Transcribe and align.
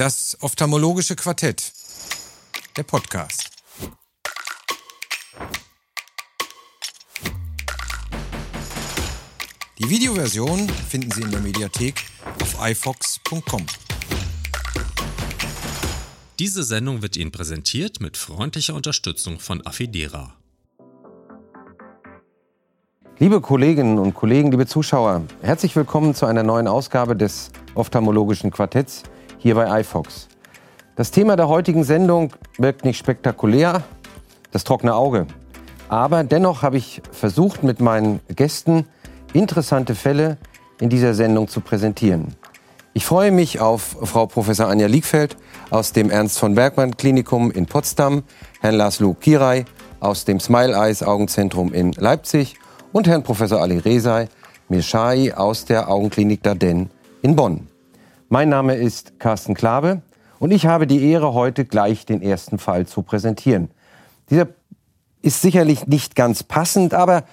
Das 0.00 0.34
ophthalmologische 0.40 1.14
Quartett. 1.14 1.74
Der 2.74 2.84
Podcast. 2.84 3.50
Die 9.78 9.90
Videoversion 9.90 10.66
finden 10.88 11.10
Sie 11.10 11.20
in 11.20 11.30
der 11.30 11.40
Mediathek 11.40 12.06
auf 12.40 12.66
ifox.com. 12.66 13.66
Diese 16.38 16.62
Sendung 16.62 17.02
wird 17.02 17.18
Ihnen 17.18 17.30
präsentiert 17.30 18.00
mit 18.00 18.16
freundlicher 18.16 18.74
Unterstützung 18.74 19.38
von 19.38 19.66
Affidera. 19.66 20.32
Liebe 23.18 23.42
Kolleginnen 23.42 23.98
und 23.98 24.14
Kollegen, 24.14 24.50
liebe 24.50 24.66
Zuschauer, 24.66 25.24
herzlich 25.42 25.76
willkommen 25.76 26.14
zu 26.14 26.24
einer 26.24 26.42
neuen 26.42 26.68
Ausgabe 26.68 27.14
des 27.14 27.50
ophthalmologischen 27.74 28.50
Quartetts 28.50 29.02
hier 29.40 29.54
bei 29.54 29.80
iFox. 29.80 30.28
Das 30.96 31.10
Thema 31.10 31.34
der 31.34 31.48
heutigen 31.48 31.82
Sendung 31.82 32.32
wirkt 32.58 32.84
nicht 32.84 32.98
spektakulär, 32.98 33.82
das 34.52 34.64
trockene 34.64 34.94
Auge. 34.94 35.26
Aber 35.88 36.22
dennoch 36.22 36.62
habe 36.62 36.76
ich 36.76 37.02
versucht, 37.10 37.62
mit 37.62 37.80
meinen 37.80 38.20
Gästen 38.28 38.86
interessante 39.32 39.94
Fälle 39.94 40.36
in 40.78 40.88
dieser 40.88 41.14
Sendung 41.14 41.48
zu 41.48 41.60
präsentieren. 41.60 42.36
Ich 42.92 43.04
freue 43.04 43.30
mich 43.30 43.60
auf 43.60 43.96
Frau 44.02 44.26
Professor 44.26 44.68
Anja 44.68 44.88
Liegfeld 44.88 45.36
aus 45.70 45.92
dem 45.92 46.10
Ernst 46.10 46.38
von 46.38 46.54
Bergmann 46.54 46.96
Klinikum 46.96 47.50
in 47.50 47.66
Potsdam, 47.66 48.24
Herrn 48.60 48.74
Laszlo 48.74 49.14
Kirai 49.14 49.64
aus 50.00 50.24
dem 50.24 50.38
Smile 50.38 50.74
Eyes 50.74 51.02
Augenzentrum 51.02 51.72
in 51.72 51.92
Leipzig 51.92 52.56
und 52.92 53.06
Herrn 53.06 53.22
Professor 53.22 53.60
Ali 53.60 53.78
Rezai 53.78 54.28
Mirshai 54.68 55.34
aus 55.34 55.64
der 55.64 55.88
Augenklinik 55.88 56.42
Darden 56.42 56.90
in 57.22 57.36
Bonn. 57.36 57.68
Mein 58.32 58.48
Name 58.48 58.76
ist 58.76 59.18
Carsten 59.18 59.54
Klabe 59.54 60.02
und 60.38 60.52
ich 60.52 60.64
habe 60.64 60.86
die 60.86 61.04
Ehre, 61.10 61.34
heute 61.34 61.64
gleich 61.64 62.06
den 62.06 62.22
ersten 62.22 62.60
Fall 62.60 62.86
zu 62.86 63.02
präsentieren. 63.02 63.72
Dieser 64.30 64.46
ist 65.20 65.42
sicherlich 65.42 65.88
nicht 65.88 66.14
ganz 66.14 66.44
passend, 66.44 66.94
aber 66.94 67.24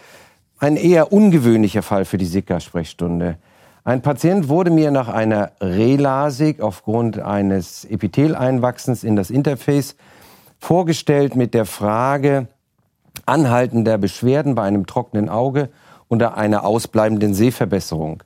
ein 0.57 0.75
eher 0.75 1.13
ungewöhnlicher 1.13 1.83
Fall 1.83 2.03
für 2.03 2.17
die 2.17 2.25
Sicker-Sprechstunde. 2.25 3.37
Ein 3.83 4.01
Patient 4.01 4.49
wurde 4.49 4.71
mir 4.71 4.89
nach 4.89 5.07
einer 5.07 5.51
Relasik 5.61 6.61
aufgrund 6.61 7.19
eines 7.19 7.85
Epitheleinwachsens 7.85 9.03
in 9.03 9.15
das 9.15 9.29
Interface 9.29 9.95
vorgestellt 10.57 11.35
mit 11.35 11.53
der 11.53 11.65
Frage 11.65 12.47
anhaltender 13.27 13.99
Beschwerden 13.99 14.55
bei 14.55 14.63
einem 14.63 14.87
trockenen 14.87 15.29
Auge 15.29 15.69
unter 16.07 16.37
einer 16.37 16.65
ausbleibenden 16.65 17.35
Sehverbesserung. 17.35 18.23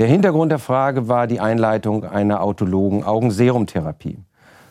Der 0.00 0.08
Hintergrund 0.08 0.50
der 0.50 0.58
Frage 0.58 1.08
war 1.08 1.26
die 1.26 1.40
Einleitung 1.40 2.04
einer 2.04 2.42
autologen 2.42 3.04
Augenserumtherapie. 3.04 4.16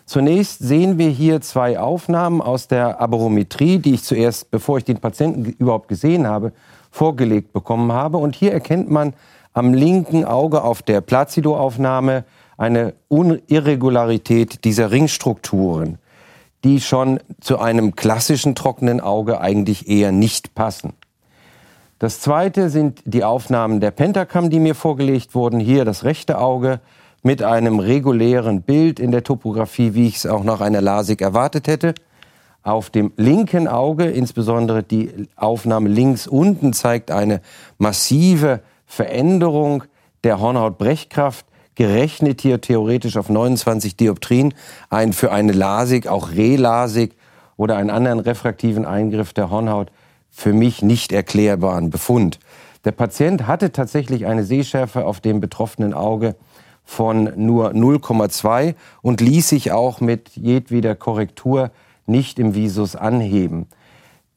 Zunächst 0.07 0.57
sehen 0.57 0.97
wir 0.97 1.09
hier 1.09 1.39
zwei 1.41 1.79
Aufnahmen 1.79 2.41
aus 2.41 2.67
der 2.67 2.99
Aberometrie, 2.99 3.77
die 3.77 3.93
ich 3.93 4.03
zuerst, 4.03 4.49
bevor 4.49 4.79
ich 4.79 4.85
den 4.85 4.97
Patienten 4.97 5.45
überhaupt 5.45 5.87
gesehen 5.87 6.25
habe, 6.25 6.51
vorgelegt 6.89 7.53
bekommen 7.53 7.91
habe. 7.91 8.17
Und 8.17 8.35
hier 8.35 8.51
erkennt 8.51 8.89
man 8.89 9.13
am 9.53 9.75
linken 9.75 10.25
Auge 10.25 10.63
auf 10.63 10.81
der 10.81 10.99
Placido-Aufnahme 11.01 12.23
eine 12.57 12.95
Irregularität 13.09 14.63
dieser 14.65 14.89
Ringstrukturen, 14.89 15.99
die 16.63 16.81
schon 16.81 17.19
zu 17.39 17.59
einem 17.59 17.95
klassischen 17.95 18.55
trockenen 18.55 18.99
Auge 18.99 19.39
eigentlich 19.41 19.87
eher 19.87 20.11
nicht 20.11 20.55
passen. 20.55 20.93
Das 21.99 22.21
zweite 22.21 22.69
sind 22.69 23.01
die 23.03 23.25
Aufnahmen 23.25 23.81
der 23.81 23.91
Pentacam, 23.91 24.49
die 24.49 24.61
mir 24.61 24.73
vorgelegt 24.73 25.35
wurden. 25.35 25.59
Hier 25.59 25.83
das 25.83 26.05
rechte 26.05 26.39
Auge 26.39 26.79
mit 27.23 27.43
einem 27.43 27.79
regulären 27.79 28.61
Bild 28.61 29.01
in 29.01 29.11
der 29.11 29.25
Topographie, 29.25 29.93
wie 29.95 30.07
ich 30.07 30.15
es 30.15 30.25
auch 30.25 30.45
nach 30.45 30.61
einer 30.61 30.79
LASIK 30.79 31.21
erwartet 31.21 31.67
hätte. 31.67 31.93
Auf 32.63 32.89
dem 32.89 33.11
linken 33.17 33.67
Auge, 33.67 34.05
insbesondere 34.05 34.81
die 34.81 35.27
Aufnahme 35.35 35.89
links 35.89 36.25
unten, 36.25 36.71
zeigt 36.71 37.11
eine 37.11 37.41
massive 37.77 38.61
Veränderung 38.85 39.83
der 40.23 40.39
Hornhautbrechkraft, 40.39 41.45
gerechnet 41.75 42.39
hier 42.39 42.61
theoretisch 42.61 43.17
auf 43.17 43.27
29 43.27 43.97
Dioptrien, 43.97 44.53
ein 44.89 45.11
für 45.11 45.33
eine 45.33 45.51
LASIK, 45.51 46.07
auch 46.07 46.31
Relasik 46.31 47.17
oder 47.57 47.75
einen 47.75 47.89
anderen 47.89 48.19
refraktiven 48.19 48.85
Eingriff 48.85 49.33
der 49.33 49.49
Hornhaut 49.49 49.91
für 50.31 50.53
mich 50.53 50.81
nicht 50.81 51.11
erklärbaren 51.11 51.89
Befund. 51.89 52.39
Der 52.85 52.91
Patient 52.91 53.47
hatte 53.47 53.71
tatsächlich 53.71 54.25
eine 54.25 54.43
Sehschärfe 54.43 55.05
auf 55.05 55.19
dem 55.19 55.39
betroffenen 55.41 55.93
Auge 55.93 56.35
von 56.85 57.31
nur 57.35 57.71
0,2 57.71 58.73
und 59.01 59.21
ließ 59.21 59.49
sich 59.49 59.71
auch 59.71 60.01
mit 60.01 60.29
jedweder 60.35 60.95
Korrektur 60.95 61.71
nicht 62.07 62.39
im 62.39 62.55
Visus 62.55 62.95
anheben. 62.95 63.67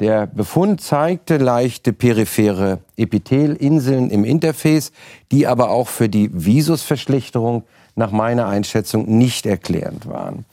Der 0.00 0.26
Befund 0.26 0.81
zeigte 0.81 1.36
leichte 1.36 1.92
periphere 1.92 2.81
Epithelinseln 2.97 4.10
im 4.10 4.25
Interface, 4.25 4.92
die 5.31 5.47
aber 5.47 5.70
auch 5.70 5.88
für 5.88 6.08
die 6.08 6.28
Visusverschlechterung 6.32 7.62
nach 7.94 8.10
meiner 8.10 8.48
Einschätzung 8.48 9.16
nicht 9.16 9.47
erklärend 9.47 10.08
waren. 10.08 10.44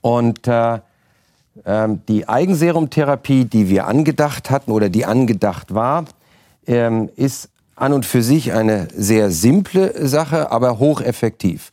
Und 0.00 0.48
äh, 0.48 0.80
ähm, 1.64 2.00
die 2.08 2.28
Eigenserumtherapie, 2.28 3.44
die 3.44 3.68
wir 3.68 3.86
angedacht 3.86 4.50
hatten 4.50 4.70
oder 4.70 4.88
die 4.88 5.04
angedacht 5.04 5.74
war, 5.74 6.04
ähm, 6.66 7.08
ist 7.16 7.50
an 7.76 7.92
und 7.92 8.04
für 8.04 8.22
sich 8.22 8.52
eine 8.52 8.88
sehr 8.94 9.30
simple 9.30 10.06
Sache, 10.08 10.50
aber 10.50 10.78
hocheffektiv. 10.78 11.70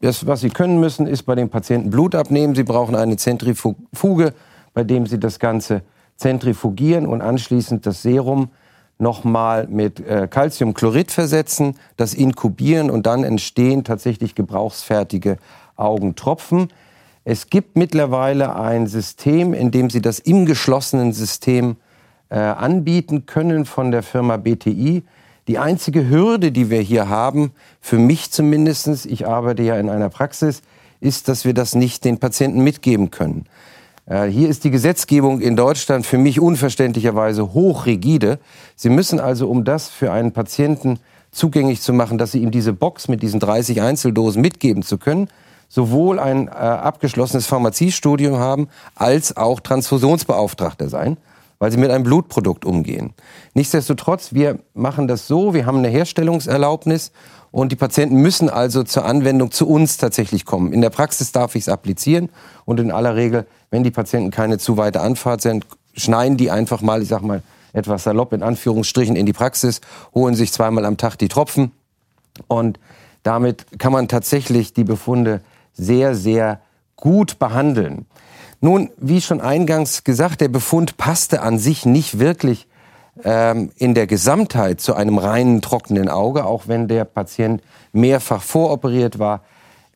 Das, 0.00 0.26
was 0.26 0.40
Sie 0.40 0.50
können 0.50 0.78
müssen, 0.78 1.06
ist 1.06 1.24
bei 1.24 1.34
den 1.34 1.48
Patienten 1.48 1.90
Blut 1.90 2.14
abnehmen. 2.14 2.54
Sie 2.54 2.62
brauchen 2.62 2.94
eine 2.94 3.16
Zentrifuge, 3.16 4.34
bei 4.74 4.84
dem 4.84 5.06
Sie 5.06 5.18
das 5.18 5.38
Ganze 5.38 5.82
zentrifugieren 6.16 7.06
und 7.06 7.22
anschließend 7.22 7.86
das 7.86 8.02
Serum 8.02 8.50
nochmal 8.98 9.66
mit 9.68 10.00
äh, 10.00 10.28
Calciumchlorid 10.28 11.10
versetzen, 11.10 11.76
das 11.96 12.14
inkubieren 12.14 12.90
und 12.90 13.06
dann 13.06 13.24
entstehen 13.24 13.84
tatsächlich 13.84 14.34
gebrauchsfertige 14.34 15.38
Augentropfen. 15.76 16.68
Es 17.28 17.50
gibt 17.50 17.76
mittlerweile 17.76 18.54
ein 18.54 18.86
System, 18.86 19.52
in 19.52 19.72
dem 19.72 19.90
Sie 19.90 20.00
das 20.00 20.20
im 20.20 20.46
geschlossenen 20.46 21.12
System 21.12 21.74
äh, 22.28 22.36
anbieten 22.38 23.26
können 23.26 23.64
von 23.64 23.90
der 23.90 24.04
Firma 24.04 24.36
BTI. 24.36 25.02
Die 25.48 25.58
einzige 25.58 26.08
Hürde, 26.08 26.52
die 26.52 26.70
wir 26.70 26.80
hier 26.80 27.08
haben, 27.08 27.50
für 27.80 27.98
mich 27.98 28.30
zumindest, 28.30 29.06
ich 29.06 29.26
arbeite 29.26 29.64
ja 29.64 29.76
in 29.76 29.90
einer 29.90 30.08
Praxis, 30.08 30.62
ist, 31.00 31.26
dass 31.26 31.44
wir 31.44 31.52
das 31.52 31.74
nicht 31.74 32.04
den 32.04 32.18
Patienten 32.18 32.60
mitgeben 32.62 33.10
können. 33.10 33.46
Äh, 34.06 34.26
hier 34.26 34.48
ist 34.48 34.62
die 34.62 34.70
Gesetzgebung 34.70 35.40
in 35.40 35.56
Deutschland 35.56 36.06
für 36.06 36.18
mich 36.18 36.38
unverständlicherweise 36.38 37.52
hochrigide. 37.54 38.38
Sie 38.76 38.88
müssen 38.88 39.18
also, 39.18 39.50
um 39.50 39.64
das 39.64 39.88
für 39.88 40.12
einen 40.12 40.30
Patienten 40.30 41.00
zugänglich 41.32 41.80
zu 41.80 41.92
machen, 41.92 42.18
dass 42.18 42.30
Sie 42.30 42.38
ihm 42.38 42.52
diese 42.52 42.72
Box 42.72 43.08
mit 43.08 43.20
diesen 43.20 43.40
30 43.40 43.82
Einzeldosen 43.82 44.40
mitgeben 44.40 44.84
zu 44.84 44.96
können, 44.96 45.28
sowohl 45.68 46.18
ein 46.18 46.48
äh, 46.48 46.50
abgeschlossenes 46.50 47.46
Pharmaziestudium 47.46 48.38
haben, 48.38 48.68
als 48.94 49.36
auch 49.36 49.60
Transfusionsbeauftragter 49.60 50.88
sein, 50.88 51.16
weil 51.58 51.70
sie 51.70 51.78
mit 51.78 51.90
einem 51.90 52.04
Blutprodukt 52.04 52.64
umgehen. 52.64 53.14
Nichtsdestotrotz, 53.54 54.32
wir 54.32 54.58
machen 54.74 55.08
das 55.08 55.26
so, 55.26 55.54
wir 55.54 55.66
haben 55.66 55.78
eine 55.78 55.88
Herstellungserlaubnis 55.88 57.12
und 57.50 57.72
die 57.72 57.76
Patienten 57.76 58.16
müssen 58.16 58.50
also 58.50 58.82
zur 58.82 59.04
Anwendung 59.04 59.50
zu 59.50 59.68
uns 59.68 59.96
tatsächlich 59.96 60.44
kommen. 60.44 60.72
In 60.72 60.80
der 60.80 60.90
Praxis 60.90 61.32
darf 61.32 61.54
ich 61.54 61.62
es 61.62 61.68
applizieren 61.68 62.28
und 62.64 62.80
in 62.80 62.90
aller 62.90 63.16
Regel, 63.16 63.46
wenn 63.70 63.82
die 63.82 63.90
Patienten 63.90 64.30
keine 64.30 64.58
zu 64.58 64.76
weite 64.76 65.00
Anfahrt 65.00 65.40
sind, 65.40 65.66
schneiden 65.94 66.36
die 66.36 66.50
einfach 66.50 66.82
mal, 66.82 67.02
ich 67.02 67.08
sag 67.08 67.22
mal, 67.22 67.42
etwas 67.72 68.04
salopp 68.04 68.32
in 68.32 68.42
Anführungsstrichen 68.42 69.16
in 69.16 69.26
die 69.26 69.32
Praxis, 69.32 69.80
holen 70.14 70.34
sich 70.34 70.52
zweimal 70.52 70.84
am 70.84 70.96
Tag 70.96 71.16
die 71.16 71.28
Tropfen 71.28 71.72
und 72.48 72.78
damit 73.22 73.78
kann 73.78 73.92
man 73.92 74.08
tatsächlich 74.08 74.72
die 74.72 74.84
Befunde 74.84 75.40
sehr, 75.76 76.14
sehr 76.14 76.60
gut 76.96 77.38
behandeln. 77.38 78.06
Nun, 78.60 78.90
wie 78.96 79.20
schon 79.20 79.40
eingangs 79.40 80.02
gesagt, 80.02 80.40
der 80.40 80.48
Befund 80.48 80.96
passte 80.96 81.42
an 81.42 81.58
sich 81.58 81.84
nicht 81.86 82.18
wirklich 82.18 82.66
ähm, 83.22 83.70
in 83.76 83.94
der 83.94 84.06
Gesamtheit 84.06 84.80
zu 84.80 84.94
einem 84.94 85.18
reinen 85.18 85.62
trockenen 85.62 86.08
Auge, 86.08 86.44
auch 86.44 86.66
wenn 86.66 86.88
der 86.88 87.04
Patient 87.04 87.62
mehrfach 87.92 88.42
voroperiert 88.42 89.18
war 89.18 89.42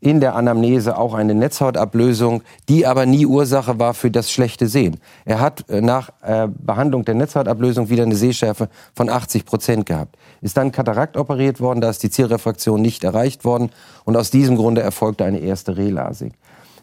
in 0.01 0.21
der 0.21 0.35
Anamnese 0.35 0.97
auch 0.97 1.15
eine 1.15 1.35
Netzhautablösung, 1.35 2.43
die 2.69 2.87
aber 2.87 3.07
nie 3.07 3.27
Ursache 3.27 3.79
war 3.79 3.95
für 3.95 4.11
das 4.11 4.31
schlechte 4.31 4.67
Sehen. 4.67 4.99
Er 5.25 5.41
hat 5.41 5.69
äh, 5.69 5.81
nach 5.81 6.11
äh, 6.23 6.49
Behandlung 6.49 7.05
der 7.05 7.15
Netzhautablösung 7.15 7.91
wieder 7.91 8.05
eine 8.05 8.17
Sehschärfe 8.17 8.69
von 8.95 9.11
80 9.11 9.45
Prozent 9.45 9.87
gehabt. 9.87 10.17
Ist 10.41 10.57
dann 10.57 10.73
Katarakt 10.73 11.17
operiert 11.17 11.61
worden, 11.61 11.81
da 11.81 11.91
ist 11.91 12.03
die 12.03 12.11
Zielrefraktion 12.11 12.81
nicht 12.81 13.05
erreicht 13.05 13.45
worden 13.45 13.71
und 14.05 14.17
aus 14.17 14.31
diesem 14.31 14.57
Grunde 14.57 14.81
erfolgte 14.81 15.25
eine 15.25 15.41
erste 15.41 15.77
Relasik. 15.77 16.33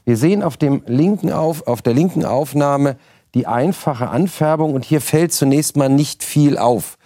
Wir 0.06 0.16
sehen 0.16 0.44
auf, 0.44 0.56
dem 0.56 0.84
linken 0.86 1.32
auf, 1.32 1.68
auf 1.68 1.82
der 1.82 1.94
linken 1.94 2.24
Aufnahme 2.24 2.98
die 3.34 3.46
einfache 3.46 4.10
Anfärbung 4.10 4.74
und 4.74 4.86
hier 4.86 5.02
fällt 5.02 5.34
zunächst 5.34 5.76
mal 5.76 5.90
nicht 5.90 6.24
viel 6.24 6.58
auf. 6.58 6.97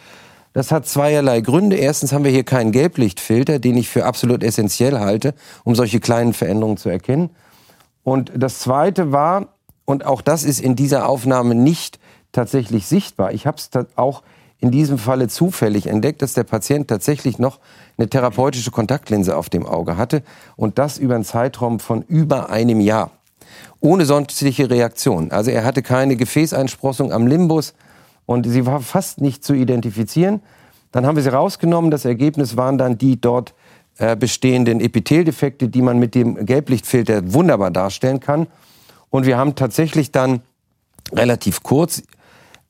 Das 0.54 0.72
hat 0.72 0.86
zweierlei 0.86 1.42
Gründe. 1.42 1.78
Erstens 1.78 2.12
haben 2.12 2.24
wir 2.24 2.32
hier 2.32 2.44
keinen 2.44 2.72
Gelblichtfilter, 2.72 3.60
den 3.60 3.78
ich 3.78 3.90
für 3.90 4.06
absolut 4.06 4.44
essentiell 4.44 5.00
halte, 5.00 5.34
um 5.64 5.76
solche 5.76 6.00
kleinen 6.00 6.34
Veränderungen 6.34 6.78
zu 6.78 6.90
erkennen. 6.90 7.30
Und 8.04 8.32
das 8.36 8.60
Zweite 8.60 9.12
war, 9.12 9.50
und 9.86 10.06
auch 10.06 10.22
das 10.22 10.44
ist 10.44 10.60
in 10.60 10.76
dieser 10.76 11.08
Aufnahme 11.08 11.56
nicht 11.56 12.00
tatsächlich 12.32 12.88
sichtbar, 12.88 13.34
ich 13.34 13.48
habe 13.48 13.58
es 13.58 13.70
auch 13.96 14.24
in 14.60 14.72
diesem 14.72 14.98
Falle 14.98 15.28
zufällig 15.28 15.88
entdeckt, 15.88 16.22
dass 16.22 16.34
der 16.34 16.44
Patient 16.44 16.88
tatsächlich 16.88 17.40
noch 17.40 17.60
eine 17.98 18.10
therapeutische 18.10 18.72
Kontaktlinse 18.72 19.36
auf 19.36 19.50
dem 19.50 19.66
Auge 19.66 19.98
hatte 19.98 20.22
und 20.56 20.78
das 20.78 20.98
über 20.98 21.16
einen 21.16 21.24
Zeitraum 21.24 21.80
von 21.80 22.04
über 22.04 22.50
einem 22.50 22.80
Jahr. 22.80 23.12
Ohne 23.80 24.06
sonstige 24.06 24.70
Reaktion. 24.70 25.32
Also 25.32 25.50
er 25.50 25.66
hatte 25.66 25.82
keine 25.82 26.16
Gefäßeinsprossung 26.16 27.12
am 27.12 27.26
Limbus 27.26 27.74
und 28.32 28.48
sie 28.48 28.66
war 28.66 28.80
fast 28.80 29.20
nicht 29.20 29.44
zu 29.44 29.54
identifizieren. 29.54 30.42
Dann 30.92 31.06
haben 31.06 31.16
wir 31.16 31.24
sie 31.24 31.34
rausgenommen. 31.34 31.92
Das 31.92 32.06
Ergebnis 32.06 32.58
waren 32.58 32.78
dann 32.78 32.98
die 32.98 33.20
dort 33.20 33.54
äh, 33.98 34.16
bestehenden 34.16 34.80
Epitheldefekte, 34.80 35.68
die 35.68 35.82
man 35.82 36.00
mit 36.00 36.16
dem 36.16 36.46
Gelblichtfilter 36.46 37.34
wunderbar 37.34 37.72
darstellen 37.72 38.20
kann. 38.20 38.48
Und 39.10 39.26
wir 39.26 39.38
haben 39.38 39.56
tatsächlich 39.56 40.12
dann 40.12 40.42
relativ 41.12 41.62
kurz 41.62 42.04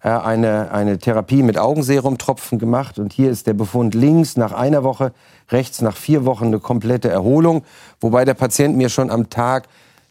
äh, 0.01 0.09
eine, 0.09 0.71
eine 0.71 0.97
Therapie 0.97 1.43
mit 1.43 1.59
Augenserumtropfen 1.59 2.57
gemacht. 2.57 2.97
Und 2.97 3.13
hier 3.13 3.29
ist 3.29 3.45
der 3.45 3.53
Befund 3.53 3.93
links 3.93 4.37
nach 4.37 4.53
einer 4.53 4.83
Woche, 4.83 5.13
rechts 5.49 5.81
nach 5.81 5.95
vier 5.95 6.25
Wochen 6.25 6.45
eine 6.45 6.59
komplette 6.59 7.09
Erholung. 7.09 7.63
Wobei 7.99 8.25
der 8.25 8.33
Patient 8.33 8.75
mir 8.75 8.89
schon 8.89 9.11
am 9.11 9.29
Tag 9.29 9.67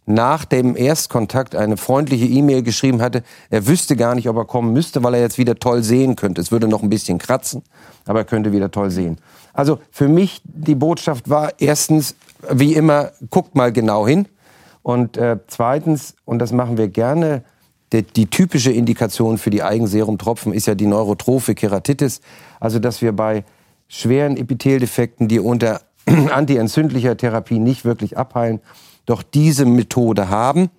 nach 0.06 0.44
dem 0.44 0.76
Erstkontakt 0.76 1.54
eine 1.54 1.76
freundliche 1.76 2.26
E-Mail 2.26 2.62
geschrieben 2.62 3.00
hatte, 3.00 3.22
er 3.48 3.66
wüsste 3.66 3.96
gar 3.96 4.14
nicht, 4.14 4.28
ob 4.28 4.36
er 4.36 4.44
kommen 4.44 4.72
müsste, 4.72 5.02
weil 5.02 5.14
er 5.14 5.20
jetzt 5.20 5.38
wieder 5.38 5.56
toll 5.56 5.82
sehen 5.82 6.16
könnte. 6.16 6.40
Es 6.40 6.50
würde 6.50 6.68
noch 6.68 6.82
ein 6.82 6.90
bisschen 6.90 7.18
kratzen, 7.18 7.62
aber 8.06 8.20
er 8.20 8.24
könnte 8.24 8.52
wieder 8.52 8.70
toll 8.70 8.90
sehen. 8.90 9.18
Also 9.52 9.78
für 9.90 10.08
mich 10.08 10.42
die 10.44 10.74
Botschaft 10.74 11.28
war 11.28 11.52
erstens, 11.58 12.14
wie 12.50 12.74
immer, 12.74 13.12
guckt 13.30 13.54
mal 13.54 13.72
genau 13.72 14.06
hin. 14.06 14.26
Und 14.82 15.16
äh, 15.16 15.38
zweitens, 15.46 16.14
und 16.24 16.38
das 16.38 16.52
machen 16.52 16.78
wir 16.78 16.88
gerne, 16.88 17.44
die, 17.92 18.02
die 18.02 18.26
typische 18.26 18.72
Indikation 18.72 19.38
für 19.38 19.50
die 19.50 19.62
Eigenserumtropfen 19.62 20.52
ist 20.52 20.66
ja 20.66 20.74
die 20.74 20.86
neurotrophe 20.86 21.54
Keratitis. 21.54 22.20
Also 22.58 22.78
dass 22.78 23.02
wir 23.02 23.12
bei 23.12 23.44
schweren 23.88 24.36
Epitheldefekten, 24.36 25.28
die 25.28 25.40
unter 25.40 25.80
antientzündlicher 26.06 27.16
Therapie 27.16 27.58
nicht 27.58 27.84
wirklich 27.84 28.16
abheilen, 28.16 28.60
doch 29.10 29.22
diese 29.22 29.66
Methode 29.66 30.28
haben, 30.28 30.70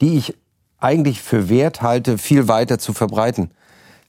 die 0.00 0.18
ich 0.18 0.34
eigentlich 0.78 1.22
für 1.22 1.48
wert 1.48 1.80
halte, 1.80 2.18
viel 2.18 2.48
weiter 2.48 2.78
zu 2.78 2.92
verbreiten. 2.92 3.50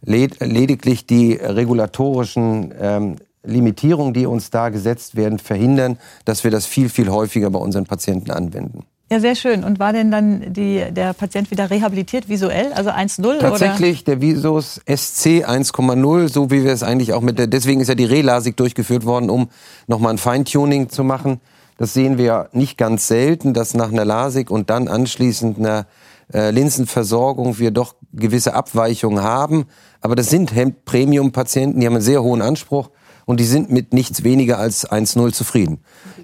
Led 0.02 0.40
lediglich 0.42 1.06
die 1.06 1.34
regulatorischen 1.34 2.74
ähm, 2.80 3.16
Limitierungen, 3.44 4.14
die 4.14 4.26
uns 4.26 4.50
da 4.50 4.70
gesetzt 4.70 5.16
werden, 5.16 5.40
verhindern, 5.40 5.98
dass 6.26 6.44
wir 6.44 6.52
das 6.52 6.66
viel, 6.66 6.90
viel 6.90 7.10
häufiger 7.10 7.50
bei 7.50 7.60
unseren 7.60 7.86
Patienten 7.86 8.32
anwenden. 8.32 8.86
Ja, 9.12 9.20
sehr 9.20 9.36
schön. 9.36 9.64
Und 9.64 9.78
war 9.78 9.94
denn 9.94 10.10
dann 10.10 10.52
die, 10.52 10.84
der 10.90 11.14
Patient 11.14 11.52
wieder 11.52 11.70
rehabilitiert 11.70 12.28
visuell, 12.28 12.74
also 12.74 12.90
1.0? 12.90 13.38
Tatsächlich, 13.38 14.02
oder? 14.02 14.16
der 14.16 14.22
Visus 14.22 14.82
SC 14.88 15.46
1,0, 15.48 16.28
so 16.28 16.50
wie 16.50 16.64
wir 16.64 16.72
es 16.72 16.82
eigentlich 16.82 17.14
auch 17.14 17.22
mit 17.22 17.38
der, 17.38 17.46
deswegen 17.46 17.82
ist 17.82 17.88
ja 17.88 17.96
die 17.96 18.06
Relasik 18.06 18.58
durchgeführt 18.58 19.06
worden, 19.06 19.30
um 19.30 19.50
nochmal 19.86 20.12
ein 20.12 20.18
Feintuning 20.18 20.90
zu 20.90 21.04
machen. 21.04 21.40
Das 21.78 21.94
sehen 21.94 22.18
wir 22.18 22.50
nicht 22.54 22.78
ganz 22.78 23.08
selten, 23.08 23.54
dass 23.54 23.74
nach 23.74 23.92
einer 23.92 24.06
Lasik 24.06 24.50
und 24.50 24.70
dann 24.70 24.88
anschließend 24.88 25.58
einer 25.60 25.88
äh, 26.34 26.52
Linsenversorgung 26.52 27.60
wir 27.60 27.72
doch 27.72 27.96
gewisse 28.14 28.54
Abweichungen 28.54 29.24
haben. 29.24 29.66
Aber 30.02 30.16
das 30.16 30.30
sind 30.30 30.54
Premium-Patienten, 30.86 31.80
die 31.80 31.86
haben 31.86 31.94
einen 31.94 32.02
sehr 32.02 32.24
hohen 32.24 32.42
Anspruch 32.42 32.90
und 33.26 33.40
die 33.40 33.46
sind 33.46 33.72
mit 33.72 33.94
nichts 33.94 34.24
weniger 34.24 34.58
als 34.58 34.90
1-0 34.90 35.34
zufrieden. 35.34 35.80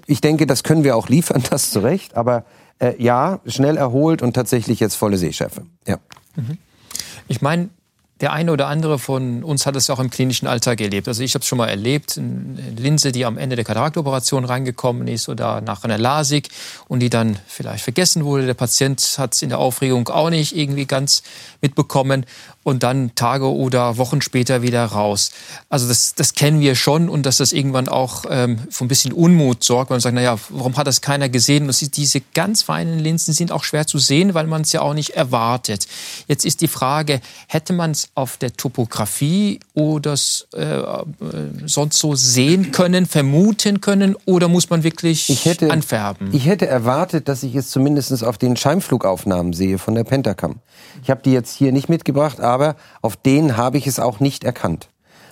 Ich 0.06 0.20
denke, 0.20 0.46
das 0.46 0.62
können 0.62 0.84
wir 0.84 0.96
auch 0.96 1.08
liefern, 1.08 1.42
das 1.50 1.70
zu 1.70 1.80
Recht. 1.80 2.16
Aber 2.16 2.44
äh, 2.78 2.94
ja, 3.02 3.40
schnell 3.46 3.76
erholt 3.76 4.22
und 4.22 4.32
tatsächlich 4.34 4.80
jetzt 4.80 4.94
volle 4.94 5.18
Sehschärfe. 5.18 5.62
Ja. 5.86 5.98
Ich 7.28 7.42
meine, 7.42 7.68
der 8.22 8.32
eine 8.32 8.52
oder 8.52 8.68
andere 8.68 9.00
von 9.00 9.42
uns 9.42 9.66
hat 9.66 9.74
es 9.74 9.90
auch 9.90 9.98
im 9.98 10.08
klinischen 10.08 10.46
Alltag 10.46 10.80
erlebt. 10.80 11.08
Also 11.08 11.24
ich 11.24 11.34
habe 11.34 11.42
es 11.42 11.48
schon 11.48 11.58
mal 11.58 11.68
erlebt, 11.68 12.16
eine 12.16 12.80
Linse, 12.80 13.10
die 13.10 13.24
am 13.24 13.36
Ende 13.36 13.56
der 13.56 13.64
Kataraktoperation 13.64 14.44
reingekommen 14.44 15.08
ist 15.08 15.28
oder 15.28 15.60
nach 15.60 15.82
einer 15.82 15.98
Lasik 15.98 16.48
und 16.86 17.00
die 17.00 17.10
dann 17.10 17.36
vielleicht 17.48 17.82
vergessen 17.82 18.24
wurde. 18.24 18.46
Der 18.46 18.54
Patient 18.54 19.16
hat 19.18 19.34
es 19.34 19.42
in 19.42 19.48
der 19.48 19.58
Aufregung 19.58 20.08
auch 20.08 20.30
nicht 20.30 20.56
irgendwie 20.56 20.86
ganz 20.86 21.24
mitbekommen 21.60 22.24
und 22.64 22.82
dann 22.82 23.14
Tage 23.14 23.52
oder 23.52 23.96
Wochen 23.96 24.20
später 24.20 24.62
wieder 24.62 24.84
raus. 24.84 25.32
Also 25.68 25.88
das, 25.88 26.14
das 26.14 26.34
kennen 26.34 26.60
wir 26.60 26.74
schon 26.74 27.08
und 27.08 27.26
dass 27.26 27.38
das 27.38 27.52
irgendwann 27.52 27.88
auch 27.88 28.24
ähm, 28.28 28.58
für 28.70 28.84
ein 28.84 28.88
bisschen 28.88 29.12
Unmut 29.12 29.64
sorgt, 29.64 29.90
weil 29.90 29.96
man 29.96 30.00
sagt, 30.00 30.14
naja, 30.14 30.38
warum 30.50 30.76
hat 30.76 30.86
das 30.86 31.00
keiner 31.00 31.28
gesehen? 31.28 31.66
Und 31.66 31.96
diese 31.96 32.20
ganz 32.34 32.62
feinen 32.62 32.98
Linsen 32.98 33.34
sind 33.34 33.52
auch 33.52 33.64
schwer 33.64 33.86
zu 33.86 33.98
sehen, 33.98 34.34
weil 34.34 34.46
man 34.46 34.62
es 34.62 34.72
ja 34.72 34.80
auch 34.82 34.94
nicht 34.94 35.10
erwartet. 35.10 35.86
Jetzt 36.28 36.44
ist 36.44 36.60
die 36.60 36.68
Frage, 36.68 37.20
hätte 37.48 37.72
man 37.72 37.90
es 37.90 38.08
auf 38.14 38.36
der 38.36 38.52
Topografie 38.52 39.60
oder 39.74 40.12
äh, 40.12 40.82
sonst 41.66 41.98
so 41.98 42.14
sehen 42.14 42.72
können, 42.72 43.06
vermuten 43.06 43.80
können 43.80 44.16
oder 44.24 44.48
muss 44.48 44.70
man 44.70 44.84
wirklich 44.84 45.28
ich 45.28 45.44
hätte, 45.44 45.70
anfärben? 45.70 46.28
Ich 46.32 46.46
hätte 46.46 46.66
erwartet, 46.66 47.28
dass 47.28 47.42
ich 47.42 47.54
es 47.54 47.70
zumindest 47.70 48.22
auf 48.24 48.38
den 48.38 48.56
Scheinflugaufnahmen 48.56 49.52
sehe 49.52 49.78
von 49.78 49.94
der 49.94 50.04
Pentacam. 50.04 50.56
Ich 51.02 51.10
habe 51.10 51.22
die 51.24 51.32
jetzt 51.32 51.56
hier 51.56 51.72
nicht 51.72 51.88
mitgebracht, 51.88 52.40
aber 52.40 52.51
auf 53.00 53.16
denen 53.16 53.56
habe 53.56 53.78
ich 53.78 53.86
es 53.86 53.98
auch 53.98 54.20
nicht 54.20 54.44
erkannt. 54.44 54.88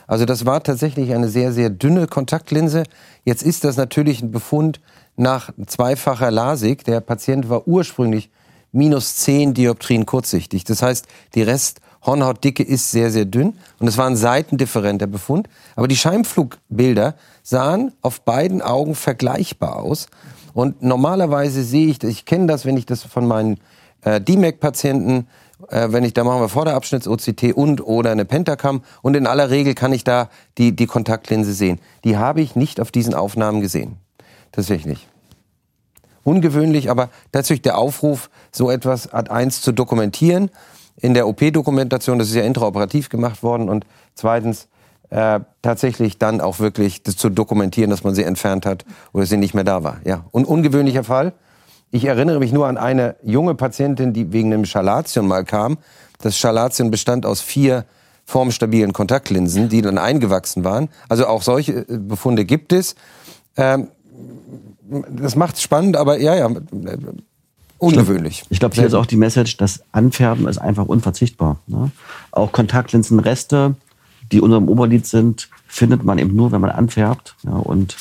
Also 0.07 0.25
das 0.25 0.45
war 0.45 0.63
tatsächlich 0.63 1.15
eine 1.15 1.29
sehr, 1.29 1.53
sehr 1.53 1.71
dünne 1.71 2.09
Kontaktlinse. 2.09 2.83
Jetzt 3.25 3.45
ist 3.45 3.63
das 3.63 3.77
natürlich 3.77 4.23
ein 4.23 4.33
Befund 4.33 4.81
nach 5.17 5.51
zweifacher 5.67 6.33
Lasik. 6.33 6.85
Der 6.85 7.01
Patient 7.01 7.49
war 7.49 7.69
ursprünglich 7.69 8.29
minus 8.73 9.17
10 9.17 9.55
Dioptrien 9.55 10.07
kurzsichtig. 10.07 10.65
Das 10.65 10.83
heißt, 10.83 11.07
die 11.35 11.43
Resthornhautdicke 11.43 12.63
ist 12.65 12.91
sehr, 12.91 13.11
sehr 13.11 13.25
dünn 13.25 13.55
und 13.79 13.87
es 13.87 13.99
war 13.99 14.07
ein 14.07 14.17
seitendifferenter 14.17 15.07
Befund. 15.07 15.49
Aber 15.77 15.87
die 15.87 15.97
Scheinflugbilder 15.97 17.15
sahen 17.45 17.93
auf 18.03 18.23
beiden 18.23 18.63
Augen 18.63 18.97
vergleichbar 18.97 19.77
aus. 19.77 20.09
Und 20.55 20.83
normalerweise 20.83 21.63
sehe 21.63 21.87
ich, 21.87 22.03
ich 22.03 22.25
kenne 22.25 22.47
das, 22.47 22.65
wenn 22.65 22.77
ich 22.77 22.87
das 22.87 23.05
von 23.05 23.29
meinen 23.29 23.61
äh, 24.03 24.21
DMAC-Patienten 24.21 25.29
äh, 25.69 25.89
wenn 25.91 26.05
ich, 26.05 26.15
da 26.15 26.25
machen 26.25 26.41
wir 26.41 26.49
Vorderabschnitts-OCT 26.49 27.55
und 27.55 27.85
oder 27.85 28.11
eine 28.11 28.25
Pentacam 28.25 28.83
und 29.03 29.17
in 29.17 29.27
aller 29.27 29.51
Regel 29.51 29.75
kann 29.75 29.93
ich 29.93 30.05
da 30.05 30.29
die, 30.59 30.75
die 30.75 30.87
Kontaktlinse 30.87 31.53
sehen. 31.53 31.81
Die 32.05 32.17
habe 32.17 32.41
ich 32.41 32.57
nicht 32.57 32.81
auf 32.81 32.91
diesen 32.91 33.15
Aufnahmen 33.15 33.61
gesehen. 33.61 33.97
Tatsächlich. 34.53 35.09
Ungewöhnlich, 36.25 36.91
aber 36.91 37.09
tatsächlich 37.33 37.63
der 37.63 37.79
Aufruf, 37.79 38.31
so 38.53 38.71
etwas 38.71 39.13
Art 39.13 39.31
1 39.31 39.63
zu 39.63 39.73
dokumentieren. 39.73 40.51
In 40.97 41.15
der 41.15 41.27
OP-Dokumentation, 41.27 42.19
das 42.19 42.29
ist 42.29 42.35
ja 42.35 42.43
intraoperativ 42.43 43.09
gemacht 43.09 43.43
worden 43.43 43.69
und 43.71 43.87
zweitens 44.15 44.69
äh, 45.09 45.41
tatsächlich 45.63 46.19
dann 46.19 46.41
auch 46.41 46.59
wirklich 46.59 47.03
das 47.03 47.17
zu 47.17 47.31
dokumentieren, 47.31 47.91
dass 47.91 48.05
man 48.05 48.15
sie 48.15 48.23
entfernt 48.23 48.67
hat 48.67 48.85
oder 49.13 49.27
sie 49.27 49.39
nicht 49.39 49.55
mehr 49.55 49.65
da 49.65 49.83
war. 49.83 50.01
Ja, 50.05 50.25
und 50.31 50.47
ungewöhnlicher 50.47 51.05
Fall. 51.05 51.33
Ich 51.91 52.05
erinnere 52.05 52.39
mich 52.39 52.53
nur 52.53 52.69
an 52.69 52.77
eine 52.77 53.17
junge 53.23 53.55
Patientin, 53.55 54.13
die 54.13 54.33
wegen 54.33 54.53
einem 54.53 54.65
Schalation 54.65 55.27
mal 55.27 55.45
kam. 55.45 55.79
Das 56.21 56.37
Schalation 56.39 56.91
bestand 56.91 57.27
aus 57.27 57.41
vier 57.41 57.85
formstabilen 58.25 58.93
Kontaktlinsen, 58.93 59.69
die 59.69 59.83
dann 59.83 59.99
eingewachsen 59.99 60.63
waren. 60.63 60.89
Also 61.09 61.27
auch 61.27 61.43
solche 61.43 61.73
äh, 61.89 61.99
Befunde 61.99 62.45
gibt 62.45 62.73
es. 62.73 62.95
Ähm, 63.57 63.89
das 65.11 65.37
macht 65.37 65.57
es 65.57 65.63
spannend, 65.63 65.97
aber 65.97 66.19
ja, 66.19 66.35
ja, 66.35 66.49
ungewöhnlich. 67.79 68.45
Ich 68.51 68.61
glaube, 68.61 68.75
glaub, 68.75 68.75
hier 68.75 68.87
ist 68.87 68.95
auch 68.95 69.07
die 69.07 69.17
Message, 69.17 69.57
das 69.57 69.83
Anfärben 69.93 70.47
ist 70.49 70.59
einfach 70.59 70.87
unverzichtbar. 70.87 71.59
Ne? 71.67 71.91
Auch 72.31 72.53
Kontaktlinsenreste, 72.53 73.75
die 74.33 74.41
unter 74.41 74.59
dem 74.59 74.69
Oberlid 74.69 75.07
sind, 75.07 75.49
findet 75.67 76.05
man 76.05 76.19
eben 76.19 76.35
nur, 76.35 76.53
wenn 76.53 76.61
man 76.61 76.71
anfärbt. 76.71 77.37
Ja, 77.43 77.53
und 77.53 77.97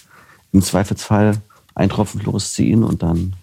im 0.52 0.62
Zweifelsfall 0.62 1.38
ein 1.76 1.90
Tropfen 1.90 2.22
Fluorescein 2.22 2.84
und 2.84 3.04
dann 3.04 3.34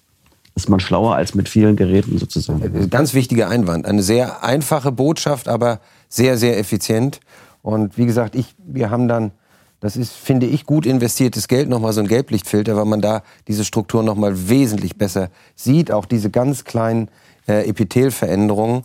ist 0.56 0.70
man 0.70 0.80
schlauer 0.80 1.14
als 1.14 1.34
mit 1.34 1.48
vielen 1.48 1.76
Geräten 1.76 2.18
sozusagen. 2.18 2.62
Äh, 2.62 2.88
ganz 2.88 3.14
wichtiger 3.14 3.48
Einwand. 3.48 3.86
Eine 3.86 4.02
sehr 4.02 4.42
einfache 4.42 4.90
Botschaft, 4.90 5.48
aber 5.48 5.80
sehr, 6.08 6.38
sehr 6.38 6.58
effizient. 6.58 7.20
Und 7.62 7.98
wie 7.98 8.06
gesagt, 8.06 8.34
ich, 8.34 8.54
wir 8.58 8.90
haben 8.90 9.06
dann, 9.06 9.32
das 9.80 9.96
ist, 9.96 10.12
finde 10.12 10.46
ich, 10.46 10.64
gut 10.64 10.86
investiertes 10.86 11.46
Geld, 11.46 11.68
nochmal 11.68 11.92
so 11.92 12.00
ein 12.00 12.08
Gelblichtfilter, 12.08 12.74
weil 12.74 12.86
man 12.86 13.02
da 13.02 13.22
diese 13.48 13.64
Struktur 13.64 14.02
nochmal 14.02 14.48
wesentlich 14.48 14.96
besser 14.96 15.28
sieht. 15.54 15.92
Auch 15.92 16.06
diese 16.06 16.30
ganz 16.30 16.64
kleinen 16.64 17.10
äh, 17.46 17.68
Epithelveränderungen. 17.68 18.84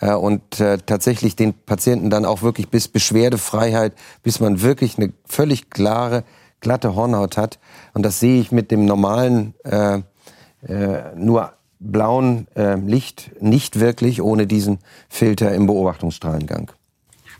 Äh, 0.00 0.14
und 0.14 0.60
äh, 0.60 0.78
tatsächlich 0.78 1.34
den 1.34 1.52
Patienten 1.52 2.10
dann 2.10 2.24
auch 2.24 2.42
wirklich 2.42 2.68
bis 2.68 2.86
Beschwerdefreiheit, 2.86 3.92
bis 4.22 4.38
man 4.38 4.62
wirklich 4.62 4.98
eine 4.98 5.12
völlig 5.24 5.68
klare, 5.68 6.22
glatte 6.60 6.94
Hornhaut 6.94 7.36
hat. 7.36 7.58
Und 7.94 8.04
das 8.04 8.20
sehe 8.20 8.40
ich 8.40 8.52
mit 8.52 8.70
dem 8.70 8.84
normalen 8.84 9.54
äh, 9.64 9.98
äh, 10.66 11.14
nur 11.16 11.52
blauen 11.80 12.46
äh, 12.56 12.76
Licht 12.76 13.30
nicht 13.40 13.78
wirklich 13.78 14.20
ohne 14.22 14.46
diesen 14.46 14.78
Filter 15.08 15.54
im 15.54 15.66
Beobachtungsstrahlengang. 15.66 16.72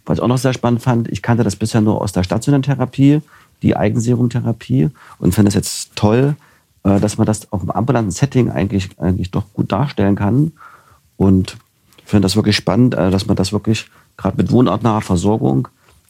Was 0.07 0.19
ich 0.19 0.23
auch 0.23 0.29
noch 0.29 0.39
sehr 0.39 0.53
spannend 0.53 0.83
fand, 0.83 1.09
ich 1.09 1.23
kannte 1.23 1.45
das 1.45 1.57
bisher 1.57 1.81
nur 1.81 2.01
aus 2.01 2.13
der 2.13 2.23
stationären 2.23 2.63
Therapie, 2.63 3.21
die 3.63 3.77
Eigenserumtherapie 3.77 4.91
und 5.19 5.35
finde 5.35 5.49
es 5.49 5.55
jetzt 5.55 5.97
toll, 5.97 6.37
äh, 6.85 7.01
dass 7.01 7.19
man 7.19 7.27
das 7.27 7.53
auf 7.53 7.61
dem 7.61 7.71
ambulanten 7.71 8.13
Setting 8.13 8.51
eigentlich, 8.51 8.89
eigentlich 8.99 9.31
doch 9.31 9.45
gut 9.53 9.73
darstellen 9.73 10.15
kann. 10.15 10.53
Und 11.17 11.59
finde 12.05 12.23
das 12.23 12.37
wirklich 12.37 12.57
spannend, 12.57 12.95
äh, 12.95 13.11
dass 13.11 13.27
man 13.27 13.37
das 13.37 13.53
wirklich 13.53 13.91
gerade 14.17 14.37
mit 14.37 14.51
wohnortnaher 14.51 15.01
Versorgung 15.01 15.69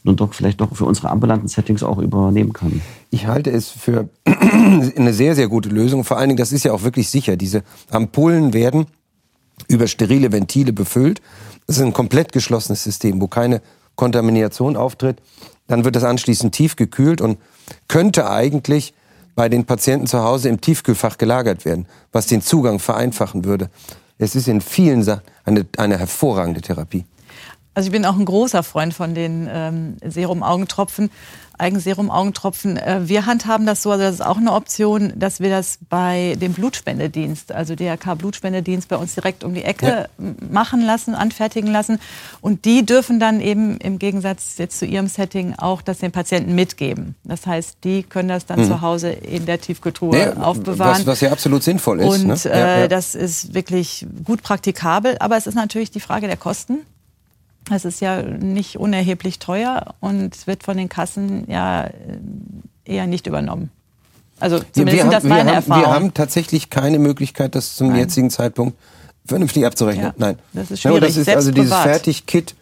und 0.08 0.20
doch 0.20 0.34
vielleicht 0.34 0.60
doch 0.60 0.74
für 0.74 0.84
unsere 0.84 1.10
ambulanten 1.10 1.48
Settings 1.48 1.82
auch 1.82 1.98
übernehmen 1.98 2.52
kann. 2.52 2.80
Ich 3.10 3.26
halte 3.26 3.50
es 3.50 3.70
für 3.70 4.08
eine 4.24 5.12
sehr, 5.12 5.34
sehr 5.34 5.48
gute 5.48 5.68
Lösung. 5.68 6.04
Vor 6.04 6.18
allen 6.18 6.30
Dingen, 6.30 6.38
das 6.38 6.52
ist 6.52 6.64
ja 6.64 6.72
auch 6.72 6.82
wirklich 6.82 7.08
sicher. 7.08 7.36
Diese 7.36 7.62
Ampullen 7.90 8.52
werden 8.52 8.86
über 9.68 9.86
sterile 9.86 10.32
Ventile 10.32 10.72
befüllt. 10.72 11.20
Das 11.66 11.76
ist 11.76 11.82
ein 11.82 11.92
komplett 11.92 12.32
geschlossenes 12.32 12.84
System, 12.84 13.20
wo 13.20 13.26
keine 13.26 13.60
Kontamination 13.96 14.76
auftritt. 14.76 15.20
Dann 15.66 15.84
wird 15.84 15.96
das 15.96 16.04
anschließend 16.04 16.54
tief 16.54 16.76
gekühlt 16.76 17.20
und 17.20 17.38
könnte 17.88 18.30
eigentlich 18.30 18.94
bei 19.34 19.48
den 19.48 19.64
Patienten 19.66 20.06
zu 20.06 20.22
Hause 20.22 20.48
im 20.48 20.60
Tiefkühlfach 20.60 21.18
gelagert 21.18 21.64
werden, 21.64 21.86
was 22.10 22.26
den 22.26 22.42
Zugang 22.42 22.78
vereinfachen 22.78 23.44
würde. 23.44 23.70
Es 24.18 24.34
ist 24.34 24.48
in 24.48 24.60
vielen 24.60 25.02
Sachen 25.02 25.22
eine, 25.44 25.66
eine 25.76 25.98
hervorragende 25.98 26.60
Therapie. 26.60 27.04
Also 27.78 27.86
ich 27.86 27.92
bin 27.92 28.04
auch 28.04 28.18
ein 28.18 28.24
großer 28.24 28.64
Freund 28.64 28.92
von 28.92 29.14
den 29.14 29.48
ähm, 29.48 29.98
Serum-Augentropfen, 30.04 31.10
Eigenserum-Augentropfen. 31.58 32.76
Äh, 32.76 33.02
wir 33.04 33.24
handhaben 33.24 33.66
das 33.66 33.84
so, 33.84 33.92
also 33.92 34.02
das 34.02 34.14
ist 34.14 34.20
auch 34.20 34.38
eine 34.38 34.52
Option, 34.52 35.12
dass 35.14 35.38
wir 35.38 35.48
das 35.48 35.78
bei 35.88 36.36
dem 36.40 36.54
Blutspendedienst, 36.54 37.52
also 37.52 37.76
DRK-Blutspendedienst 37.76 38.88
bei 38.88 38.96
uns 38.96 39.14
direkt 39.14 39.44
um 39.44 39.54
die 39.54 39.62
Ecke 39.62 40.08
ja. 40.18 40.24
machen 40.50 40.80
lassen, 40.80 41.14
anfertigen 41.14 41.70
lassen. 41.70 42.00
Und 42.40 42.64
die 42.64 42.84
dürfen 42.84 43.20
dann 43.20 43.40
eben 43.40 43.76
im 43.76 44.00
Gegensatz 44.00 44.58
jetzt 44.58 44.80
zu 44.80 44.84
ihrem 44.84 45.06
Setting 45.06 45.54
auch 45.56 45.80
das 45.80 45.98
den 45.98 46.10
Patienten 46.10 46.56
mitgeben. 46.56 47.14
Das 47.22 47.46
heißt, 47.46 47.78
die 47.84 48.02
können 48.02 48.28
das 48.28 48.44
dann 48.44 48.58
mhm. 48.58 48.66
zu 48.66 48.80
Hause 48.80 49.10
in 49.10 49.46
der 49.46 49.60
Tiefkühltruhe 49.60 50.18
ja, 50.18 50.36
aufbewahren. 50.36 50.96
Was, 50.96 51.06
was, 51.06 51.20
ja 51.20 51.30
absolut 51.30 51.62
sinnvoll 51.62 52.00
ist. 52.00 52.08
Und 52.08 52.26
ne? 52.26 52.36
ja, 52.42 52.76
äh, 52.78 52.88
das 52.88 53.14
ist 53.14 53.54
wirklich 53.54 54.04
gut 54.24 54.42
praktikabel. 54.42 55.14
Aber 55.20 55.36
es 55.36 55.46
ist 55.46 55.54
natürlich 55.54 55.92
die 55.92 56.00
Frage 56.00 56.26
der 56.26 56.36
Kosten. 56.36 56.78
Es 57.70 57.84
ist 57.84 58.00
ja 58.00 58.22
nicht 58.22 58.78
unerheblich 58.78 59.38
teuer 59.38 59.94
und 60.00 60.46
wird 60.46 60.62
von 60.62 60.76
den 60.76 60.88
Kassen 60.88 61.44
ja 61.48 61.84
äh, 61.84 61.90
eher 62.84 63.06
nicht 63.06 63.26
übernommen. 63.26 63.70
Also 64.40 64.58
zumindest 64.72 65.04
wir 65.04 65.04
das 65.04 65.14
haben, 65.14 65.28
meine 65.28 65.50
wir 65.50 65.54
Erfahrung. 65.56 65.82
wir 65.82 65.90
haben 65.90 66.14
tatsächlich 66.14 66.70
keine 66.70 66.98
Möglichkeit, 66.98 67.54
das 67.54 67.76
zum 67.76 67.88
Nein. 67.88 67.98
jetzigen 67.98 68.30
Zeitpunkt 68.30 68.78
vernünftig 69.26 69.66
abzurechnen. 69.66 70.06
Ja, 70.06 70.14
Nein. 70.16 70.38
Das 70.52 70.70
ist 70.70 70.82
schwierig. 70.82 71.00
Ja, 71.00 71.06
das 71.06 71.16
ist, 71.16 71.28
also 71.28 71.50
dieses 71.50 71.74
Fertig-Kit 71.74 72.54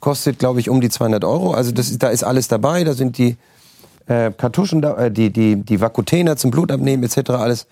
kostet, 0.00 0.38
glaube 0.38 0.60
ich, 0.60 0.68
um 0.68 0.80
die 0.80 0.90
200 0.90 1.24
Euro. 1.24 1.52
Also 1.52 1.72
das 1.72 1.90
ist, 1.90 2.02
da 2.02 2.08
ist 2.08 2.22
alles 2.22 2.48
dabei. 2.48 2.84
Da 2.84 2.92
sind 2.92 3.18
die 3.18 3.36
äh, 4.06 4.30
Kartuschen, 4.32 4.82
da, 4.82 4.96
äh, 4.96 5.10
die, 5.10 5.30
die, 5.30 5.56
die 5.56 5.80
Vakutener 5.80 6.36
zum 6.36 6.50
Blutabnehmen 6.50 7.04
etc. 7.04 7.30
alles 7.30 7.66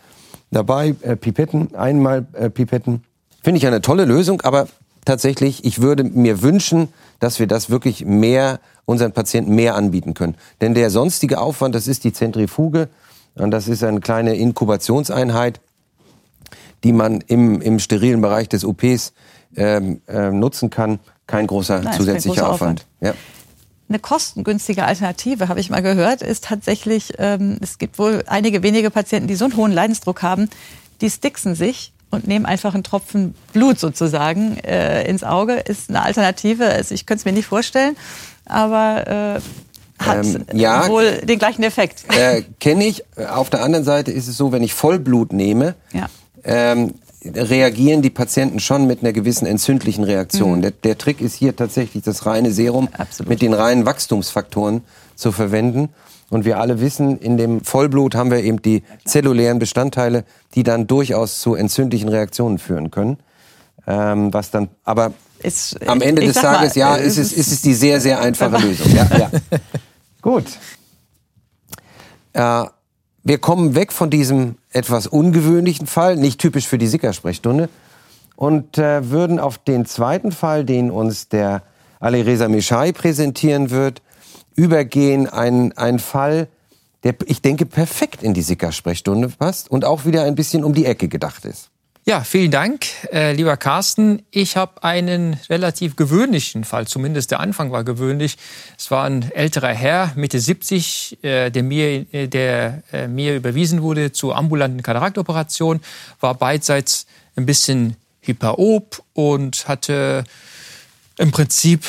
dabei. 0.50 0.94
Äh, 1.02 1.16
Pipetten, 1.16 1.74
einmal 1.74 2.26
äh, 2.32 2.50
Pipetten. 2.50 3.04
Finde 3.42 3.58
ich 3.58 3.66
eine 3.66 3.80
tolle 3.80 4.04
Lösung, 4.04 4.40
aber 4.42 4.68
tatsächlich, 5.04 5.64
ich 5.64 5.80
würde 5.80 6.04
mir 6.04 6.42
wünschen, 6.42 6.88
dass 7.18 7.38
wir 7.38 7.46
das 7.46 7.70
wirklich 7.70 8.04
mehr 8.04 8.60
unseren 8.84 9.12
Patienten 9.12 9.54
mehr 9.54 9.74
anbieten 9.74 10.14
können. 10.14 10.36
Denn 10.60 10.74
der 10.74 10.90
sonstige 10.90 11.40
Aufwand, 11.40 11.74
das 11.74 11.86
ist 11.86 12.04
die 12.04 12.12
Zentrifuge 12.12 12.88
und 13.34 13.50
das 13.50 13.68
ist 13.68 13.84
eine 13.84 14.00
kleine 14.00 14.34
Inkubationseinheit, 14.36 15.60
die 16.82 16.92
man 16.92 17.20
im, 17.26 17.60
im 17.60 17.78
sterilen 17.78 18.20
Bereich 18.20 18.48
des 18.48 18.64
OPs 18.64 19.12
ähm, 19.56 20.00
äh, 20.08 20.30
nutzen 20.30 20.70
kann. 20.70 20.98
Kein 21.26 21.46
großer 21.46 21.80
Nein, 21.80 21.96
zusätzlicher 21.96 22.42
kein 22.42 22.50
Aufwand. 22.50 22.86
Aufwand. 23.00 23.14
Ja. 23.14 23.14
Eine 23.88 23.98
kostengünstige 23.98 24.84
Alternative, 24.84 25.48
habe 25.48 25.58
ich 25.60 25.68
mal 25.68 25.82
gehört, 25.82 26.22
ist 26.22 26.44
tatsächlich, 26.44 27.14
ähm, 27.18 27.58
es 27.60 27.78
gibt 27.78 27.98
wohl 27.98 28.22
einige 28.26 28.62
wenige 28.62 28.90
Patienten, 28.90 29.26
die 29.26 29.34
so 29.34 29.46
einen 29.46 29.56
hohen 29.56 29.72
Leidensdruck 29.72 30.22
haben, 30.22 30.48
die 31.00 31.10
sticksen 31.10 31.54
sich 31.54 31.92
und 32.10 32.26
nehmen 32.26 32.46
einfach 32.46 32.74
einen 32.74 32.84
Tropfen 32.84 33.34
Blut 33.52 33.78
sozusagen 33.78 34.58
äh, 34.58 35.08
ins 35.08 35.24
Auge. 35.24 35.54
Ist 35.54 35.88
eine 35.88 36.02
Alternative. 36.02 36.66
Also 36.66 36.94
ich 36.94 37.06
könnte 37.06 37.20
es 37.20 37.24
mir 37.24 37.32
nicht 37.32 37.46
vorstellen, 37.46 37.96
aber 38.44 39.38
äh, 39.38 39.40
hat 40.04 40.24
ähm, 40.24 40.44
ja, 40.52 40.88
wohl 40.88 41.18
den 41.18 41.38
gleichen 41.38 41.62
Effekt. 41.62 42.04
Äh, 42.08 42.42
Kenne 42.58 42.86
ich. 42.86 43.04
Auf 43.18 43.50
der 43.50 43.62
anderen 43.62 43.84
Seite 43.84 44.10
ist 44.10 44.28
es 44.28 44.36
so, 44.36 44.50
wenn 44.52 44.62
ich 44.62 44.74
Vollblut 44.74 45.32
nehme, 45.32 45.74
ja. 45.92 46.08
ähm, 46.44 46.94
reagieren 47.24 48.00
die 48.00 48.10
Patienten 48.10 48.60
schon 48.60 48.86
mit 48.86 49.02
einer 49.02 49.12
gewissen 49.12 49.46
entzündlichen 49.46 50.04
Reaktion. 50.04 50.58
Mhm. 50.58 50.62
Der, 50.62 50.70
der, 50.70 50.98
Trick 50.98 51.20
ist 51.20 51.34
hier 51.34 51.54
tatsächlich 51.54 52.02
das 52.02 52.24
reine 52.24 52.50
Serum 52.50 52.88
Absolut. 52.96 53.28
mit 53.28 53.42
den 53.42 53.52
reinen 53.52 53.84
Wachstumsfaktoren 53.84 54.82
zu 55.16 55.32
verwenden. 55.32 55.90
Und 56.30 56.44
wir 56.44 56.58
alle 56.58 56.80
wissen, 56.80 57.18
in 57.18 57.36
dem 57.36 57.62
Vollblut 57.62 58.14
haben 58.14 58.30
wir 58.30 58.38
eben 58.38 58.62
die 58.62 58.84
zellulären 59.04 59.58
Bestandteile, 59.58 60.24
die 60.54 60.62
dann 60.62 60.86
durchaus 60.86 61.40
zu 61.40 61.56
entzündlichen 61.56 62.08
Reaktionen 62.08 62.58
führen 62.58 62.90
können. 62.90 63.18
Ähm, 63.86 64.32
was 64.32 64.50
dann, 64.50 64.68
aber 64.84 65.12
ist, 65.42 65.86
am 65.88 66.00
Ende 66.00 66.22
des 66.22 66.36
Tages, 66.36 66.76
mal, 66.76 66.80
ja, 66.80 66.96
ist 66.96 67.18
es, 67.18 67.32
ist 67.32 67.50
es 67.50 67.62
die 67.62 67.74
sehr, 67.74 68.00
sehr 68.00 68.20
einfache 68.20 68.58
Lösung. 68.58 68.94
Ja, 68.94 69.06
ja. 69.18 69.30
Gut. 70.22 70.44
Äh, 72.32 72.64
wir 73.22 73.38
kommen 73.38 73.74
weg 73.74 73.92
von 73.92 74.10
diesem 74.10 74.56
etwas 74.70 75.06
ungewöhnlichen 75.06 75.86
Fall, 75.86 76.16
nicht 76.16 76.40
typisch 76.40 76.68
für 76.68 76.78
die 76.78 76.86
Sicker-Sprechstunde, 76.86 77.68
und 78.36 78.78
äh, 78.78 79.10
würden 79.10 79.38
auf 79.38 79.58
den 79.58 79.84
zweiten 79.84 80.32
Fall, 80.32 80.64
den 80.64 80.90
uns 80.90 81.28
der 81.28 81.62
Alireza 81.98 82.48
Meshai 82.48 82.92
präsentieren 82.92 83.70
wird, 83.70 84.00
übergehen. 84.56 85.28
Ein, 85.28 85.72
ein 85.76 85.98
Fall, 85.98 86.48
der, 87.02 87.14
ich 87.26 87.42
denke, 87.42 87.66
perfekt 87.66 88.22
in 88.22 88.34
die 88.34 88.42
Sicker-Sprechstunde 88.42 89.28
passt 89.28 89.70
und 89.70 89.84
auch 89.84 90.04
wieder 90.04 90.24
ein 90.24 90.34
bisschen 90.34 90.64
um 90.64 90.74
die 90.74 90.86
Ecke 90.86 91.08
gedacht 91.08 91.44
ist. 91.44 91.70
Ja, 92.06 92.24
vielen 92.24 92.50
Dank, 92.50 92.86
äh, 93.12 93.32
lieber 93.34 93.58
Carsten. 93.58 94.22
Ich 94.30 94.56
habe 94.56 94.82
einen 94.82 95.38
relativ 95.50 95.96
gewöhnlichen 95.96 96.64
Fall, 96.64 96.86
zumindest 96.86 97.30
der 97.30 97.40
Anfang 97.40 97.72
war 97.72 97.84
gewöhnlich. 97.84 98.36
Es 98.78 98.90
war 98.90 99.04
ein 99.04 99.30
älterer 99.30 99.68
Herr, 99.68 100.12
Mitte 100.16 100.40
70, 100.40 101.22
äh, 101.22 101.50
der, 101.50 101.62
mir, 101.62 102.06
äh, 102.12 102.26
der 102.26 102.82
äh, 102.90 103.06
mir 103.06 103.36
überwiesen 103.36 103.82
wurde 103.82 104.12
zur 104.12 104.34
ambulanten 104.34 104.82
Kataraktoperation, 104.82 105.80
war 106.20 106.34
beidseits 106.34 107.06
ein 107.36 107.44
bisschen 107.44 107.96
hyperop 108.22 109.02
und 109.12 109.68
hatte 109.68 110.24
im 111.18 111.32
Prinzip 111.32 111.84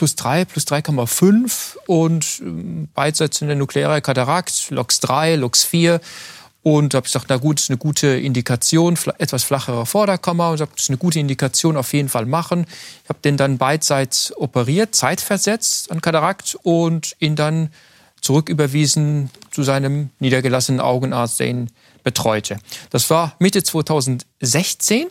plus 0.00 0.16
3, 0.16 0.46
plus 0.46 0.64
3,5 0.64 1.76
und 1.86 2.40
ähm, 2.40 2.88
beidseits 2.94 3.42
eine 3.42 3.54
nukleare 3.54 4.00
Katarakt, 4.00 4.70
LOX 4.70 4.98
3, 5.00 5.36
LOX 5.36 5.62
4. 5.64 6.00
Und 6.62 6.94
habe 6.94 7.06
ich 7.06 7.12
gesagt, 7.12 7.26
na 7.28 7.36
gut, 7.36 7.60
ist 7.60 7.68
eine 7.68 7.76
gute 7.76 8.06
Indikation, 8.06 8.98
etwas 9.18 9.44
flacherer 9.44 9.84
Vorderkammer. 9.84 10.52
Und 10.52 10.60
habe 10.62 10.70
ist 10.74 10.88
eine 10.88 10.96
gute 10.96 11.20
Indikation, 11.20 11.76
auf 11.76 11.92
jeden 11.92 12.08
Fall 12.08 12.24
machen. 12.24 12.64
Ich 13.02 13.10
habe 13.10 13.18
den 13.22 13.36
dann 13.36 13.58
beidseits 13.58 14.34
operiert, 14.38 14.94
zeitversetzt 14.94 15.90
an 15.90 16.00
Katarakt 16.00 16.56
und 16.62 17.14
ihn 17.18 17.36
dann 17.36 17.68
zurücküberwiesen 18.22 19.28
zu 19.50 19.62
seinem 19.62 20.08
niedergelassenen 20.18 20.80
Augenarzt, 20.80 21.40
der 21.40 21.48
ihn 21.48 21.70
betreute. 22.04 22.56
Das 22.88 23.10
war 23.10 23.34
Mitte 23.38 23.62
2016. 23.62 25.08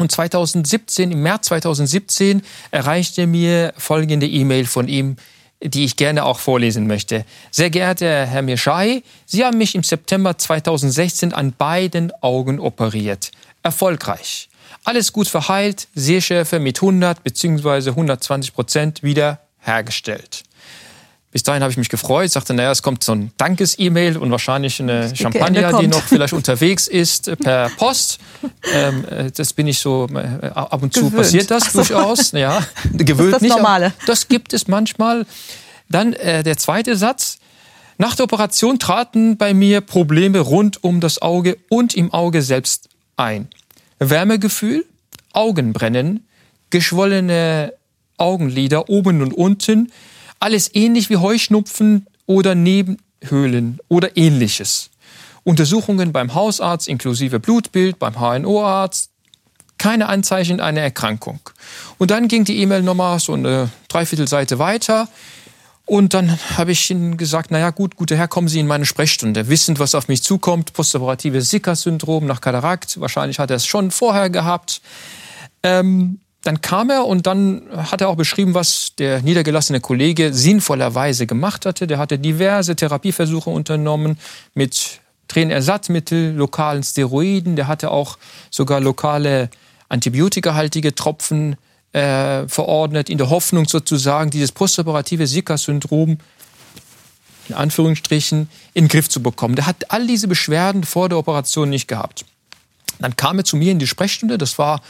Und 0.00 0.10
2017, 0.10 1.12
im 1.12 1.22
März 1.22 1.48
2017, 1.48 2.40
erreichte 2.70 3.26
mir 3.26 3.74
folgende 3.76 4.26
E-Mail 4.26 4.64
von 4.64 4.88
ihm, 4.88 5.16
die 5.62 5.84
ich 5.84 5.96
gerne 5.96 6.24
auch 6.24 6.38
vorlesen 6.38 6.86
möchte. 6.86 7.26
Sehr 7.50 7.68
geehrter 7.68 8.24
Herr 8.24 8.40
Mirschai, 8.40 9.02
Sie 9.26 9.44
haben 9.44 9.58
mich 9.58 9.74
im 9.74 9.82
September 9.82 10.38
2016 10.38 11.34
an 11.34 11.52
beiden 11.52 12.12
Augen 12.22 12.60
operiert. 12.60 13.30
Erfolgreich. 13.62 14.48
Alles 14.84 15.12
gut 15.12 15.28
verheilt, 15.28 15.86
Sehschärfe 15.94 16.60
mit 16.60 16.78
100 16.78 17.22
bzw. 17.22 17.90
120 17.90 18.54
Prozent 18.54 19.02
wieder 19.02 19.40
hergestellt. 19.58 20.44
Bis 21.32 21.44
dahin 21.44 21.62
habe 21.62 21.70
ich 21.70 21.76
mich 21.76 21.88
gefreut, 21.88 22.28
sagte, 22.30 22.54
naja, 22.54 22.72
es 22.72 22.82
kommt 22.82 23.04
so 23.04 23.12
ein 23.12 23.30
Dankes-E-Mail 23.36 24.16
und 24.16 24.32
wahrscheinlich 24.32 24.80
eine 24.80 25.14
Champagner, 25.14 25.78
die 25.78 25.86
noch 25.86 26.02
vielleicht 26.02 26.32
unterwegs 26.32 26.88
ist 26.88 27.28
äh, 27.28 27.36
per 27.36 27.70
Post. 27.70 28.18
Ähm, 28.74 29.04
äh, 29.08 29.30
das 29.30 29.52
bin 29.52 29.68
ich 29.68 29.78
so, 29.78 30.08
äh, 30.12 30.46
ab 30.48 30.82
und 30.82 30.92
zu 30.92 31.04
gewöhnt. 31.04 31.16
passiert 31.16 31.50
das 31.52 31.72
so. 31.72 31.78
durchaus. 31.78 32.32
Ja, 32.32 32.66
gewöhnt 32.92 33.34
das 33.34 33.42
nicht. 33.42 33.56
Normale. 33.56 33.92
Das 34.06 34.26
gibt 34.26 34.52
es 34.52 34.66
manchmal. 34.66 35.24
Dann 35.88 36.14
äh, 36.14 36.42
der 36.42 36.56
zweite 36.56 36.96
Satz. 36.96 37.38
Nach 37.96 38.16
der 38.16 38.24
Operation 38.24 38.78
traten 38.78 39.36
bei 39.36 39.52
mir 39.52 39.82
Probleme 39.82 40.40
rund 40.40 40.82
um 40.82 41.00
das 41.00 41.20
Auge 41.20 41.58
und 41.68 41.94
im 41.94 42.12
Auge 42.12 42.42
selbst 42.42 42.88
ein. 43.16 43.48
Wärmegefühl, 43.98 44.86
Augenbrennen, 45.32 46.26
geschwollene 46.70 47.74
Augenlider 48.16 48.88
oben 48.88 49.22
und 49.22 49.34
unten, 49.34 49.92
alles 50.40 50.74
ähnlich 50.74 51.10
wie 51.10 51.18
Heuschnupfen 51.18 52.06
oder 52.26 52.54
Nebenhöhlen 52.54 53.78
oder 53.88 54.16
ähnliches. 54.16 54.90
Untersuchungen 55.44 56.12
beim 56.12 56.34
Hausarzt 56.34 56.88
inklusive 56.88 57.38
Blutbild, 57.40 57.98
beim 57.98 58.18
HNO-Arzt, 58.18 59.10
keine 59.78 60.08
Anzeichen 60.08 60.60
einer 60.60 60.80
Erkrankung. 60.80 61.40
Und 61.98 62.10
dann 62.10 62.28
ging 62.28 62.44
die 62.44 62.60
E-Mail 62.60 62.82
nochmal 62.82 63.18
so 63.20 63.32
eine 63.32 63.70
Dreiviertelseite 63.88 64.58
weiter. 64.58 65.08
Und 65.86 66.14
dann 66.14 66.38
habe 66.56 66.72
ich 66.72 66.90
ihnen 66.90 67.16
gesagt, 67.16 67.50
naja 67.50 67.70
gut, 67.70 67.96
guter 67.96 68.16
Herr, 68.16 68.28
kommen 68.28 68.46
Sie 68.46 68.60
in 68.60 68.66
meine 68.66 68.86
Sprechstunde, 68.86 69.48
wissend, 69.48 69.78
was 69.78 69.94
auf 69.94 70.06
mich 70.06 70.22
zukommt, 70.22 70.72
postoperatives 70.72 71.48
Zika-Syndrom 71.48 72.26
nach 72.26 72.40
Katarakt, 72.40 73.00
wahrscheinlich 73.00 73.38
hat 73.38 73.50
er 73.50 73.56
es 73.56 73.66
schon 73.66 73.90
vorher 73.90 74.30
gehabt. 74.30 74.82
Ähm, 75.62 76.20
dann 76.42 76.62
kam 76.62 76.88
er 76.88 77.06
und 77.06 77.26
dann 77.26 77.62
hat 77.76 78.00
er 78.00 78.08
auch 78.08 78.16
beschrieben, 78.16 78.54
was 78.54 78.94
der 78.98 79.20
niedergelassene 79.20 79.80
Kollege 79.80 80.32
sinnvollerweise 80.32 81.26
gemacht 81.26 81.66
hatte. 81.66 81.86
Der 81.86 81.98
hatte 81.98 82.18
diverse 82.18 82.76
Therapieversuche 82.76 83.50
unternommen 83.50 84.18
mit 84.54 85.00
Tränenersatzmittel, 85.28 86.32
lokalen 86.32 86.82
Steroiden. 86.82 87.56
Der 87.56 87.68
hatte 87.68 87.90
auch 87.90 88.16
sogar 88.50 88.80
lokale 88.80 89.50
antibiotikahaltige 89.90 90.94
Tropfen 90.94 91.56
äh, 91.92 92.48
verordnet, 92.48 93.10
in 93.10 93.18
der 93.18 93.28
Hoffnung 93.28 93.68
sozusagen, 93.68 94.30
dieses 94.30 94.52
postoperative 94.52 95.26
Zika-Syndrom 95.26 96.18
in 97.48 97.54
Anführungsstrichen 97.54 98.48
in 98.74 98.84
den 98.84 98.88
Griff 98.88 99.08
zu 99.08 99.22
bekommen. 99.22 99.56
Der 99.56 99.66
hat 99.66 99.90
all 99.90 100.06
diese 100.06 100.28
Beschwerden 100.28 100.84
vor 100.84 101.08
der 101.08 101.18
Operation 101.18 101.68
nicht 101.68 101.88
gehabt. 101.88 102.24
Dann 103.00 103.16
kam 103.16 103.38
er 103.38 103.44
zu 103.44 103.56
mir 103.56 103.72
in 103.72 103.78
die 103.78 103.88
Sprechstunde, 103.88 104.38
das 104.38 104.58
war 104.58 104.80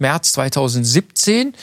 März 0.00 0.32
2017. 0.32 1.54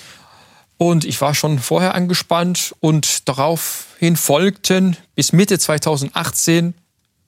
Und 0.78 1.06
ich 1.06 1.20
war 1.22 1.34
schon 1.34 1.60
vorher 1.60 1.96
angespannt 1.96 2.76
und 2.80 3.28
daraufhin 3.28 4.16
folgten 4.16 4.96
bis 5.16 5.34
Mitte 5.34 5.58
2018 5.58 6.76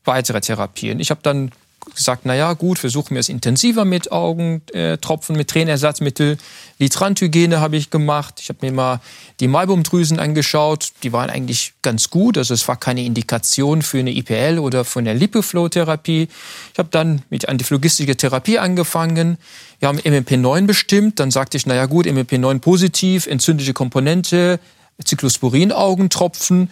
weitere 0.05 0.39
Therapien. 0.39 0.99
Ich 0.99 1.09
habe 1.09 1.21
dann 1.23 1.51
gesagt, 1.95 2.21
na 2.25 2.35
ja, 2.35 2.53
gut, 2.53 2.79
versuchen 2.79 3.15
wir 3.15 3.19
es 3.19 3.29
intensiver 3.29 3.85
mit 3.85 4.11
Augentropfen, 4.11 5.35
mit 5.35 5.49
Tränenersatzmittel. 5.49 6.37
Litranthygiene 6.79 7.59
habe 7.59 7.77
ich 7.77 7.89
gemacht. 7.89 8.39
Ich 8.41 8.49
habe 8.49 8.65
mir 8.65 8.71
mal 8.71 9.01
die 9.39 9.47
Maibumdrüsen 9.47 10.19
angeschaut. 10.19 10.91
Die 11.03 11.11
waren 11.11 11.29
eigentlich 11.29 11.73
ganz 11.81 12.09
gut. 12.09 12.37
Also 12.37 12.53
es 12.53 12.67
war 12.67 12.77
keine 12.77 13.03
Indikation 13.03 13.81
für 13.81 13.99
eine 13.99 14.11
IPL 14.11 14.59
oder 14.59 14.85
für 14.85 14.99
eine 14.99 15.13
Lipoflow-Therapie. 15.13 16.29
Ich 16.73 16.79
habe 16.79 16.89
dann 16.91 17.21
mit 17.29 17.49
antiphlogistischer 17.49 18.17
Therapie 18.17 18.59
angefangen. 18.59 19.37
Wir 19.79 19.89
haben 19.89 19.99
MMP9 19.99 20.65
bestimmt. 20.65 21.19
Dann 21.19 21.31
sagte 21.31 21.57
ich, 21.57 21.65
na 21.65 21.75
ja, 21.75 21.85
gut, 21.85 22.07
MMP9 22.07 22.59
positiv, 22.59 23.27
entzündliche 23.27 23.73
Komponente, 23.73 24.59
Cyclosporin-Augentropfen. 25.05 26.69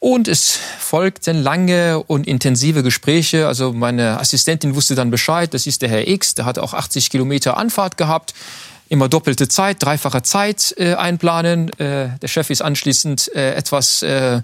Und 0.00 0.28
es 0.28 0.58
folgten 0.78 1.42
lange 1.42 2.02
und 2.04 2.26
intensive 2.28 2.82
Gespräche. 2.82 3.48
Also 3.48 3.72
meine 3.72 4.20
Assistentin 4.20 4.76
wusste 4.76 4.94
dann 4.94 5.10
Bescheid, 5.10 5.52
das 5.52 5.66
ist 5.66 5.82
der 5.82 5.88
Herr 5.88 6.06
X, 6.06 6.36
der 6.36 6.44
hat 6.44 6.58
auch 6.58 6.72
80 6.72 7.10
Kilometer 7.10 7.56
Anfahrt 7.56 7.96
gehabt. 7.96 8.32
Immer 8.90 9.08
doppelte 9.08 9.48
Zeit, 9.48 9.82
dreifache 9.82 10.22
Zeit 10.22 10.74
äh, 10.78 10.94
einplanen. 10.94 11.68
Äh, 11.78 12.08
der 12.22 12.28
Chef 12.28 12.48
ist 12.48 12.62
anschließend 12.62 13.30
äh, 13.34 13.54
etwas 13.54 14.02
äh, 14.02 14.40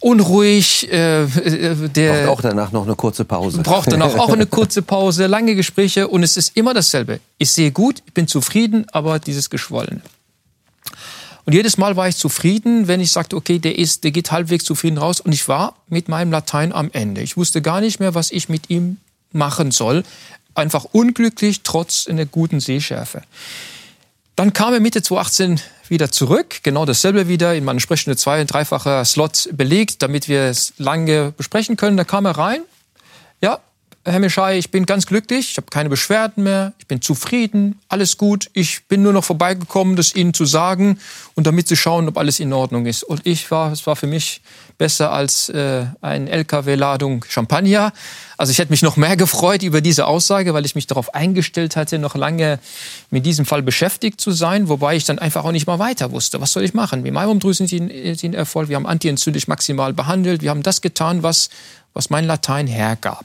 unruhig. 0.00 0.90
Äh, 0.90 1.22
äh, 1.22 1.88
der 1.90 2.26
braucht 2.26 2.38
auch 2.38 2.42
danach 2.42 2.72
noch 2.72 2.84
eine 2.84 2.96
kurze 2.96 3.24
Pause. 3.24 3.62
Braucht 3.62 3.92
danach 3.92 4.18
auch 4.18 4.32
eine 4.32 4.46
kurze 4.46 4.82
Pause, 4.82 5.26
lange 5.26 5.54
Gespräche 5.54 6.08
und 6.08 6.24
es 6.24 6.36
ist 6.36 6.56
immer 6.56 6.74
dasselbe. 6.74 7.20
Ich 7.38 7.52
sehe 7.52 7.70
gut, 7.70 8.02
ich 8.06 8.12
bin 8.12 8.26
zufrieden, 8.26 8.86
aber 8.90 9.20
dieses 9.20 9.50
Geschwollene. 9.50 10.00
Und 11.46 11.52
jedes 11.52 11.78
Mal 11.78 11.96
war 11.96 12.08
ich 12.08 12.16
zufrieden, 12.16 12.88
wenn 12.88 13.00
ich 13.00 13.12
sagte, 13.12 13.36
okay, 13.36 13.60
der 13.60 13.78
ist, 13.78 14.02
der 14.02 14.10
geht 14.10 14.32
halbwegs 14.32 14.64
zufrieden 14.64 14.98
raus. 14.98 15.20
Und 15.20 15.32
ich 15.32 15.46
war 15.46 15.76
mit 15.88 16.08
meinem 16.08 16.32
Latein 16.32 16.72
am 16.72 16.90
Ende. 16.92 17.22
Ich 17.22 17.36
wusste 17.36 17.62
gar 17.62 17.80
nicht 17.80 18.00
mehr, 18.00 18.16
was 18.16 18.32
ich 18.32 18.48
mit 18.48 18.68
ihm 18.68 18.96
machen 19.30 19.70
soll. 19.70 20.02
Einfach 20.54 20.84
unglücklich, 20.84 21.62
trotz 21.62 22.08
einer 22.08 22.26
guten 22.26 22.58
Sehschärfe. 22.58 23.22
Dann 24.34 24.52
kam 24.52 24.74
er 24.74 24.80
Mitte 24.80 25.02
2018 25.02 25.60
wieder 25.88 26.10
zurück, 26.10 26.56
genau 26.64 26.84
dasselbe 26.84 27.28
wieder, 27.28 27.54
in 27.54 27.64
meinem 27.64 27.78
Sprechstunde 27.78 28.16
zwei, 28.16 28.42
dreifacher 28.42 29.04
Slot 29.04 29.48
belegt, 29.52 30.02
damit 30.02 30.28
wir 30.28 30.42
es 30.42 30.72
lange 30.78 31.32
besprechen 31.36 31.76
können. 31.76 31.96
Da 31.96 32.02
kam 32.02 32.24
er 32.24 32.36
rein. 32.36 32.62
Ja, 33.40 33.60
Herr 34.08 34.20
Mischai, 34.20 34.56
ich 34.56 34.70
bin 34.70 34.86
ganz 34.86 35.04
glücklich, 35.04 35.50
ich 35.50 35.56
habe 35.56 35.66
keine 35.68 35.88
Beschwerden 35.88 36.44
mehr, 36.44 36.74
ich 36.78 36.86
bin 36.86 37.02
zufrieden, 37.02 37.80
alles 37.88 38.16
gut. 38.16 38.48
Ich 38.52 38.84
bin 38.84 39.02
nur 39.02 39.12
noch 39.12 39.24
vorbeigekommen, 39.24 39.96
das 39.96 40.14
Ihnen 40.14 40.32
zu 40.32 40.44
sagen 40.44 41.00
und 41.34 41.44
damit 41.48 41.66
Sie 41.66 41.76
schauen, 41.76 42.06
ob 42.06 42.16
alles 42.16 42.38
in 42.38 42.52
Ordnung 42.52 42.86
ist. 42.86 43.02
Und 43.02 43.26
ich 43.26 43.50
war, 43.50 43.72
es 43.72 43.84
war 43.84 43.96
für 43.96 44.06
mich 44.06 44.42
besser 44.78 45.10
als 45.10 45.48
äh, 45.48 45.86
ein 46.02 46.28
LKW-Ladung 46.28 47.24
Champagner. 47.28 47.92
Also 48.36 48.52
ich 48.52 48.60
hätte 48.60 48.70
mich 48.70 48.82
noch 48.82 48.96
mehr 48.96 49.16
gefreut 49.16 49.64
über 49.64 49.80
diese 49.80 50.06
Aussage, 50.06 50.54
weil 50.54 50.64
ich 50.64 50.76
mich 50.76 50.86
darauf 50.86 51.12
eingestellt 51.12 51.74
hatte, 51.74 51.98
noch 51.98 52.14
lange 52.14 52.60
mit 53.10 53.26
diesem 53.26 53.44
Fall 53.44 53.62
beschäftigt 53.62 54.20
zu 54.20 54.30
sein, 54.30 54.68
wobei 54.68 54.94
ich 54.94 55.04
dann 55.04 55.18
einfach 55.18 55.44
auch 55.44 55.52
nicht 55.52 55.66
mal 55.66 55.80
weiter 55.80 56.12
wusste. 56.12 56.40
Was 56.40 56.52
soll 56.52 56.62
ich 56.62 56.74
machen? 56.74 57.02
Die 57.02 57.10
Maibumdrüsen 57.10 57.66
sind, 57.66 57.90
sind 58.20 58.36
Erfolg, 58.36 58.68
wir 58.68 58.76
haben 58.76 58.86
antientzündlich 58.86 59.48
maximal 59.48 59.92
behandelt, 59.92 60.42
wir 60.42 60.50
haben 60.50 60.62
das 60.62 60.80
getan, 60.80 61.24
was, 61.24 61.50
was 61.92 62.08
mein 62.08 62.24
Latein 62.24 62.68
hergab. 62.68 63.24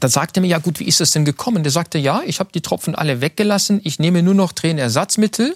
Dann 0.00 0.10
sagte 0.10 0.40
er 0.40 0.42
mir, 0.42 0.48
ja 0.48 0.58
gut, 0.58 0.80
wie 0.80 0.84
ist 0.84 1.00
das 1.00 1.10
denn 1.10 1.24
gekommen? 1.24 1.62
Der 1.62 1.72
sagte, 1.72 1.98
ja, 1.98 2.22
ich 2.24 2.40
habe 2.40 2.50
die 2.52 2.60
Tropfen 2.60 2.94
alle 2.94 3.20
weggelassen, 3.20 3.80
ich 3.84 3.98
nehme 3.98 4.22
nur 4.22 4.34
noch 4.34 4.52
Tränenersatzmittel 4.52 5.54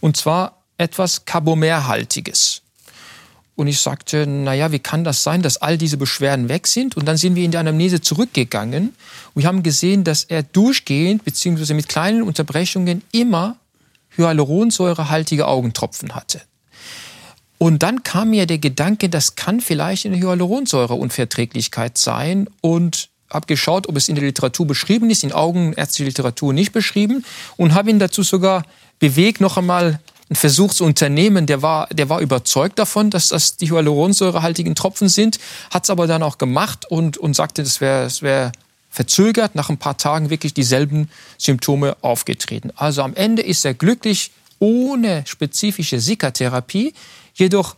und 0.00 0.16
zwar 0.16 0.62
etwas 0.76 1.24
Carbomerhaltiges. 1.24 2.62
Und 3.56 3.66
ich 3.66 3.80
sagte, 3.80 4.24
naja, 4.26 4.70
wie 4.70 4.78
kann 4.78 5.02
das 5.02 5.24
sein, 5.24 5.42
dass 5.42 5.56
all 5.56 5.78
diese 5.78 5.96
Beschwerden 5.96 6.48
weg 6.48 6.68
sind? 6.68 6.96
Und 6.96 7.06
dann 7.06 7.16
sind 7.16 7.34
wir 7.34 7.44
in 7.44 7.50
die 7.50 7.56
Anamnese 7.56 8.00
zurückgegangen 8.00 8.94
und 9.34 9.42
wir 9.42 9.48
haben 9.48 9.64
gesehen, 9.64 10.04
dass 10.04 10.22
er 10.22 10.44
durchgehend 10.44 11.24
beziehungsweise 11.24 11.74
mit 11.74 11.88
kleinen 11.88 12.22
Unterbrechungen 12.22 13.02
immer 13.10 13.56
hyaluronsäurehaltige 14.16 15.46
Augentropfen 15.46 16.14
hatte. 16.14 16.40
Und 17.58 17.82
dann 17.82 18.04
kam 18.04 18.30
mir 18.30 18.46
der 18.46 18.58
Gedanke, 18.58 19.08
das 19.08 19.34
kann 19.34 19.60
vielleicht 19.60 20.06
eine 20.06 20.18
Hyaluronsäureunverträglichkeit 20.20 21.98
sein 21.98 22.48
und 22.60 23.08
habe 23.30 23.46
geschaut, 23.46 23.88
ob 23.88 23.96
es 23.96 24.08
in 24.08 24.14
der 24.14 24.24
Literatur 24.24 24.66
beschrieben 24.66 25.10
ist, 25.10 25.24
in 25.24 25.32
augenärztlicher 25.32 26.08
Literatur 26.08 26.52
nicht 26.52 26.72
beschrieben 26.72 27.24
und 27.56 27.74
habe 27.74 27.90
ihn 27.90 27.98
dazu 27.98 28.22
sogar 28.22 28.64
bewegt, 28.98 29.40
noch 29.40 29.56
einmal 29.56 30.00
einen 30.28 30.36
Versuch 30.36 30.74
zu 30.74 30.84
unternehmen. 30.84 31.46
Der 31.46 31.62
war, 31.62 31.88
der 31.88 32.08
war 32.08 32.20
überzeugt 32.20 32.78
davon, 32.78 33.10
dass 33.10 33.28
das 33.28 33.56
die 33.56 33.70
hyaluronsäurehaltigen 33.70 34.74
Tropfen 34.74 35.08
sind, 35.08 35.38
hat 35.70 35.84
es 35.84 35.90
aber 35.90 36.06
dann 36.06 36.22
auch 36.22 36.38
gemacht 36.38 36.86
und, 36.90 37.16
und 37.18 37.34
sagte, 37.34 37.62
das 37.62 37.80
wäre 37.80 38.04
das 38.04 38.22
wär 38.22 38.52
verzögert, 38.90 39.54
nach 39.54 39.68
ein 39.68 39.76
paar 39.76 39.96
Tagen 39.96 40.30
wirklich 40.30 40.54
dieselben 40.54 41.10
Symptome 41.36 41.96
aufgetreten. 42.00 42.72
Also 42.74 43.02
am 43.02 43.14
Ende 43.14 43.42
ist 43.42 43.64
er 43.64 43.74
glücklich 43.74 44.30
ohne 44.58 45.24
spezifische 45.26 45.98
Zika-Therapie, 45.98 46.94
jedoch 47.34 47.76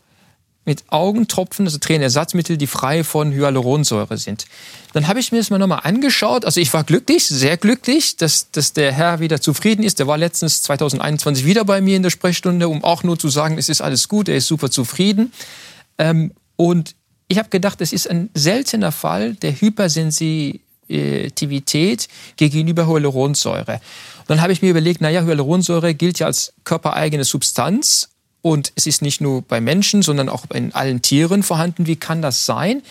mit 0.65 0.85
Augentropfen, 0.89 1.67
also 1.67 1.79
Tränenersatzmittel, 1.79 2.59
die 2.59 2.67
frei 2.67 3.03
von 3.03 3.33
Hyaluronsäure 3.33 4.19
sind. 4.19 4.45
Dann 4.93 5.09
habe 5.09 5.19
ich 5.19 5.33
mir 5.33 5.39
das 5.39 5.49
mal 5.51 5.59
nochmal 5.59 5.81
angeschaut. 5.85 6.45
Also 6.45 6.61
ich 6.61 6.75
war 6.75 6.85
glücklich, 6.85 7.25
sehr 7.27 7.57
glücklich, 7.57 8.17
dass, 8.17 8.51
dass 8.51 8.75
der 8.75 8.93
Herr 8.93 9.21
wieder 9.21 9.41
zufrieden 9.41 9.83
ist. 9.83 9.99
Der 9.99 10.07
war 10.07 10.19
letztens 10.19 10.61
2021 10.63 11.47
wieder 11.47 11.65
bei 11.65 11.81
mir 11.81 11.97
in 11.97 12.03
der 12.03 12.11
Sprechstunde, 12.11 12.69
um 12.69 12.85
auch 12.85 13.03
nur 13.03 13.19
zu 13.19 13.31
sagen, 13.31 13.57
es 13.57 13.71
ist 13.71 13.81
alles 13.81 14.09
gut, 14.09 14.29
er 14.29 14.37
ist 14.37 14.49
super 14.49 14.71
zufrieden. 14.71 15.33
Ähm, 15.99 16.33
und 16.57 16.95
ich 17.29 17.39
habe 17.39 17.49
gedacht, 17.49 17.81
es 17.81 17.95
ist 17.95 18.11
ein 18.11 18.29
seltener 18.35 18.93
Fall 18.93 19.37
der 19.37 19.59
Hypersensitivität 19.59 22.09
gegenüber 22.37 22.87
Hyaluronsäure. 22.87 23.81
Dann 24.27 24.43
habe 24.43 24.53
ich 24.53 24.61
mir 24.61 24.69
überlegt, 24.71 25.01
naja, 25.01 25.23
Hyaluronsäure 25.23 25.95
gilt 25.95 26.19
ja 26.19 26.27
als 26.27 26.53
körpereigene 26.65 27.25
Substanz 27.25 28.11
und 28.43 28.73
es 28.75 28.87
ist 28.87 29.03
nicht 29.03 29.21
nur 29.21 29.43
bei 29.43 29.61
Menschen, 29.61 30.03
sondern 30.03 30.29
auch 30.29 30.45
in 30.53 30.75
allen 30.75 31.03
Tieren 31.03 31.43
vorhanden. 31.43 31.87
Wie 31.87 31.97
kann 31.97 32.23
das 32.23 32.47
sein? 32.47 32.83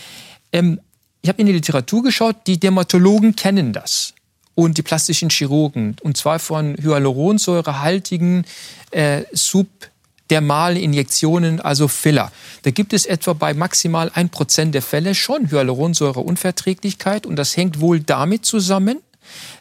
Ähm, 0.52 0.80
ich 1.22 1.30
habe 1.30 1.42
in 1.42 1.48
die 1.48 1.54
Literatur 1.54 2.04
geschaut, 2.04 2.36
die 2.48 2.60
Dermatologen 2.60 3.36
kennen 3.36 3.74
das 3.74 4.14
und 4.56 4.78
die 4.78 4.82
plastischen 4.82 5.30
Chirurgen. 5.30 5.96
Und 6.02 6.18
zwar 6.18 6.40
von 6.40 6.76
hyaluronsäurehaltigen 6.78 8.46
äh, 8.92 9.24
subdermalen 9.32 10.78
Injektionen, 10.78 11.60
also 11.60 11.88
Filler. 11.88 12.32
Da 12.64 12.72
gibt 12.72 12.94
es 12.94 13.06
etwa 13.06 13.34
bei 13.34 13.54
maximal 13.54 14.10
1% 14.10 14.72
der 14.72 14.82
Fälle 14.82 15.16
schon 15.16 15.52
Hyaluronsäureunverträglichkeit. 15.52 17.26
Und 17.26 17.36
das 17.36 17.58
hängt 17.58 17.80
wohl 17.80 18.00
damit 18.00 18.46
zusammen, 18.46 19.00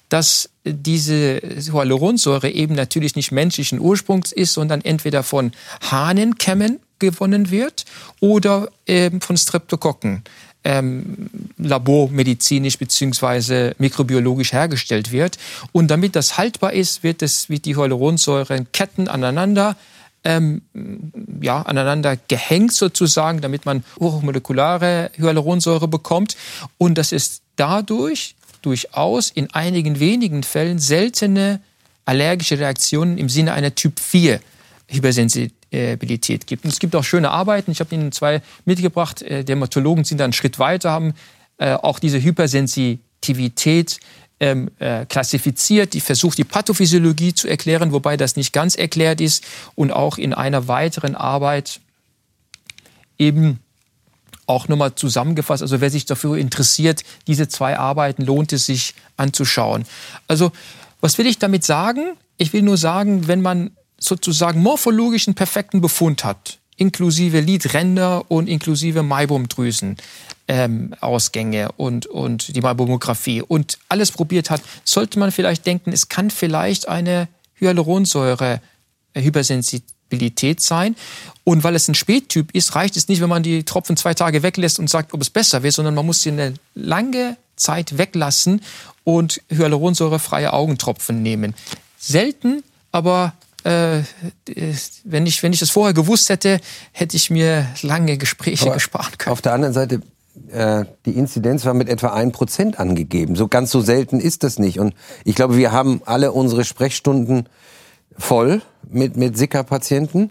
dass 0.08 0.50
diese 0.64 1.40
Hyaluronsäure 1.72 2.50
eben 2.50 2.74
natürlich 2.74 3.16
nicht 3.16 3.32
menschlichen 3.32 3.80
Ursprungs 3.80 4.32
ist, 4.32 4.54
sondern 4.54 4.80
entweder 4.82 5.22
von 5.22 5.52
Hahnenkämmen 5.90 6.80
gewonnen 6.98 7.50
wird 7.50 7.84
oder 8.20 8.68
eben 8.86 9.20
von 9.20 9.36
Streptokokken 9.36 10.24
ähm, 10.64 11.30
labormedizinisch 11.56 12.78
bzw. 12.78 13.72
mikrobiologisch 13.78 14.52
hergestellt 14.52 15.12
wird. 15.12 15.38
Und 15.72 15.88
damit 15.90 16.16
das 16.16 16.36
haltbar 16.36 16.72
ist, 16.72 17.02
wird, 17.02 17.22
es, 17.22 17.48
wird 17.48 17.64
die 17.64 17.76
Hyaluronsäurenketten 17.76 19.08
aneinander 19.08 19.76
ähm, 20.24 20.62
ja, 21.40 21.62
aneinander 21.62 22.16
gehängt 22.16 22.72
sozusagen, 22.72 23.40
damit 23.40 23.64
man 23.64 23.84
hochmolekulare 24.00 25.12
Hyaluronsäure 25.16 25.86
bekommt. 25.86 26.36
Und 26.76 26.98
das 26.98 27.12
ist 27.12 27.42
dadurch 27.54 28.34
durchaus 28.68 29.31
in 29.31 29.50
einigen 29.54 29.98
wenigen 29.98 30.42
Fällen 30.42 30.78
seltene 30.78 31.61
allergische 32.04 32.59
Reaktionen 32.59 33.16
im 33.16 33.31
Sinne 33.31 33.54
einer 33.54 33.74
Typ 33.74 33.98
4 33.98 34.40
Hypersensibilität 34.88 36.46
gibt. 36.46 36.64
Und 36.64 36.70
es 36.70 36.78
gibt 36.78 36.94
auch 36.94 37.02
schöne 37.04 37.31
Arbeiten, 37.31 37.70
ich 37.70 37.81
habe 37.81 37.94
Ihnen 37.94 38.12
zwei 38.12 38.42
mitgebracht, 38.66 39.22
äh, 39.22 39.42
Dermatologen 39.42 40.04
sind 40.04 40.18
da 40.18 40.24
einen 40.24 40.35
Schritt 40.35 40.59
weiter, 40.59 40.90
haben 40.90 41.14
äh, 41.57 41.72
auch 41.72 41.98
diese 41.98 42.22
Hypersensitivität 42.22 44.00
ähm, 44.38 44.70
äh, 44.81 45.07
klassifiziert, 45.07 45.94
die 45.94 46.00
versucht, 46.02 46.37
die 46.37 46.44
Pathophysiologie 46.44 47.33
zu 47.33 47.48
erklären, 47.48 47.92
wobei 47.92 48.18
das 48.18 48.37
nicht 48.37 48.52
ganz 48.52 48.74
erklärt 48.74 49.22
ist. 49.22 49.44
Und 49.76 49.92
auch 49.92 50.18
in 50.18 50.35
einer 50.35 50.68
weiteren 50.68 51.14
Arbeit 51.14 51.81
eben 53.18 53.61
auch 54.48 54.68
nochmal 54.68 54.94
zusammengefasst. 54.94 55.62
Also 55.62 55.80
wer 55.80 55.90
sich 55.90 56.06
dafür 56.06 56.37
interessiert, 56.37 57.04
diese 57.26 57.48
zwei 57.48 57.78
Arbeiten 57.78 58.24
lohnt 58.24 58.52
es 58.52 58.66
sich 58.66 58.94
anzuschauen. 59.16 59.84
Also 60.26 60.52
was 61.00 61.18
will 61.18 61.26
ich 61.26 61.38
damit 61.38 61.64
sagen? 61.64 62.16
Ich 62.37 62.52
will 62.52 62.62
nur 62.62 62.76
sagen, 62.76 63.28
wenn 63.28 63.42
man 63.42 63.72
sozusagen 63.98 64.62
morphologischen 64.62 65.34
perfekten 65.34 65.80
Befund 65.80 66.24
hat, 66.24 66.58
inklusive 66.76 67.40
Lidränder 67.40 68.30
und 68.30 68.48
inklusive 68.48 69.02
Maibumdrüsen, 69.02 69.96
ähm, 70.46 70.94
Ausgänge 71.00 71.72
und, 71.76 72.06
und 72.06 72.54
die 72.56 72.61
Malbomographie 72.61 73.42
und 73.42 73.78
alles 73.88 74.12
probiert 74.12 74.50
hat, 74.50 74.62
sollte 74.84 75.18
man 75.18 75.30
vielleicht 75.30 75.66
denken, 75.66 75.92
es 75.92 76.08
kann 76.08 76.30
vielleicht 76.30 76.88
eine 76.88 77.28
Hyaluronsäure 77.54 78.61
äh, 79.12 79.20
Hypersensibilität 80.08 80.60
sein. 80.60 80.96
Und 81.44 81.64
weil 81.64 81.74
es 81.74 81.88
ein 81.88 81.94
Spättyp 81.94 82.54
ist, 82.54 82.74
reicht 82.74 82.96
es 82.96 83.08
nicht, 83.08 83.20
wenn 83.20 83.28
man 83.28 83.42
die 83.42 83.64
Tropfen 83.64 83.96
zwei 83.96 84.14
Tage 84.14 84.42
weglässt 84.42 84.78
und 84.78 84.90
sagt, 84.90 85.14
ob 85.14 85.20
es 85.20 85.30
besser 85.30 85.62
wird, 85.62 85.74
sondern 85.74 85.94
man 85.94 86.06
muss 86.06 86.22
sie 86.22 86.30
eine 86.30 86.54
lange 86.74 87.36
Zeit 87.56 87.98
weglassen 87.98 88.60
und 89.04 89.40
hyaluronsäurefreie 89.50 90.52
Augentropfen 90.52 91.22
nehmen. 91.22 91.54
Selten, 91.98 92.62
aber 92.92 93.34
äh, 93.64 94.00
wenn, 95.04 95.26
ich, 95.26 95.42
wenn 95.42 95.52
ich 95.52 95.60
das 95.60 95.70
vorher 95.70 95.94
gewusst 95.94 96.28
hätte, 96.28 96.60
hätte 96.92 97.16
ich 97.16 97.30
mir 97.30 97.66
lange 97.82 98.18
Gespräche 98.18 98.66
aber 98.66 98.74
gesparen 98.74 99.18
können. 99.18 99.32
Auf 99.32 99.42
der 99.42 99.54
anderen 99.54 99.74
Seite 99.74 100.00
äh, 100.52 100.84
die 101.04 101.12
Inzidenz 101.12 101.64
war 101.64 101.74
mit 101.74 101.88
etwa 101.88 102.08
ein 102.08 102.30
Prozent 102.30 102.78
angegeben. 102.78 103.34
So 103.34 103.48
ganz 103.48 103.70
so 103.70 103.80
selten 103.80 104.20
ist 104.20 104.44
das 104.44 104.58
nicht. 104.58 104.78
Und 104.78 104.94
ich 105.24 105.34
glaube, 105.34 105.56
wir 105.56 105.72
haben 105.72 106.02
alle 106.04 106.30
unsere 106.30 106.64
Sprechstunden 106.64 107.48
voll 108.18 108.62
mit, 108.90 109.16
mit 109.16 109.37
Zika-Patienten. 109.37 110.31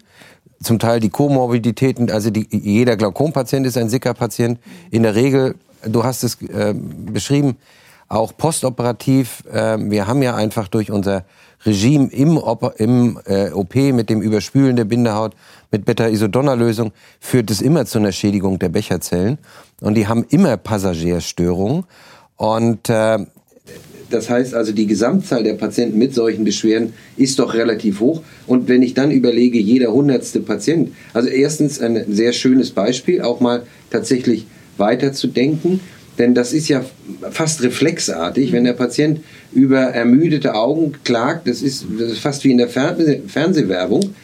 Zum 0.62 0.78
Teil 0.78 1.00
die 1.00 1.10
Komorbiditäten, 1.10 2.10
also 2.10 2.30
die, 2.30 2.48
jeder 2.50 2.96
Glaukompatient 2.96 3.66
ist 3.66 3.76
ein 3.76 3.88
Zika-Patient. 3.88 4.58
In 4.90 5.04
der 5.04 5.14
Regel, 5.14 5.54
du 5.84 6.04
hast 6.04 6.24
es 6.24 6.42
äh, 6.42 6.74
beschrieben, 6.74 7.56
auch 8.08 8.36
postoperativ. 8.36 9.44
Äh, 9.52 9.78
wir 9.78 10.06
haben 10.06 10.22
ja 10.22 10.34
einfach 10.34 10.68
durch 10.68 10.90
unser 10.90 11.24
Regime 11.64 12.08
im, 12.10 12.40
im 12.76 13.20
äh, 13.26 13.50
OP 13.50 13.74
mit 13.74 14.10
dem 14.10 14.22
Überspülen 14.22 14.76
der 14.76 14.84
Bindehaut 14.84 15.34
mit 15.70 15.84
Beta-Isodonna-Lösung 15.84 16.92
führt 17.20 17.50
es 17.50 17.60
immer 17.60 17.84
zu 17.84 17.98
einer 17.98 18.12
Schädigung 18.12 18.58
der 18.58 18.68
Becherzellen. 18.68 19.38
Und 19.80 19.94
die 19.94 20.06
haben 20.06 20.24
immer 20.28 20.56
Passagierstörungen. 20.56 21.84
Und 22.36 22.88
äh, 22.88 23.18
das 24.10 24.30
heißt 24.30 24.54
also, 24.54 24.72
die 24.72 24.86
Gesamtzahl 24.86 25.42
der 25.42 25.54
Patienten 25.54 25.98
mit 25.98 26.14
solchen 26.14 26.44
Beschwerden 26.44 26.94
ist 27.16 27.38
doch 27.38 27.54
relativ 27.54 28.00
hoch. 28.00 28.22
Und 28.46 28.68
wenn 28.68 28.82
ich 28.82 28.94
dann 28.94 29.10
überlege, 29.10 29.58
jeder 29.58 29.92
hundertste 29.92 30.40
Patient, 30.40 30.92
also 31.12 31.28
erstens 31.28 31.80
ein 31.80 32.04
sehr 32.08 32.32
schönes 32.32 32.70
Beispiel, 32.70 33.20
auch 33.20 33.40
mal 33.40 33.64
tatsächlich 33.90 34.46
weiterzudenken. 34.78 35.80
Denn 36.18 36.34
das 36.34 36.52
ist 36.52 36.68
ja 36.68 36.84
fast 37.30 37.62
reflexartig, 37.62 38.52
wenn 38.52 38.64
der 38.64 38.72
Patient 38.72 39.20
über 39.52 39.78
ermüdete 39.78 40.54
Augen 40.54 40.94
klagt. 41.04 41.46
Das 41.46 41.62
ist, 41.62 41.86
das 41.98 42.12
ist 42.12 42.18
fast 42.18 42.42
wie 42.44 42.50
in 42.50 42.58
der 42.58 42.68
Fernseh 42.68 43.20
Fernsehwerbung, 43.26 44.14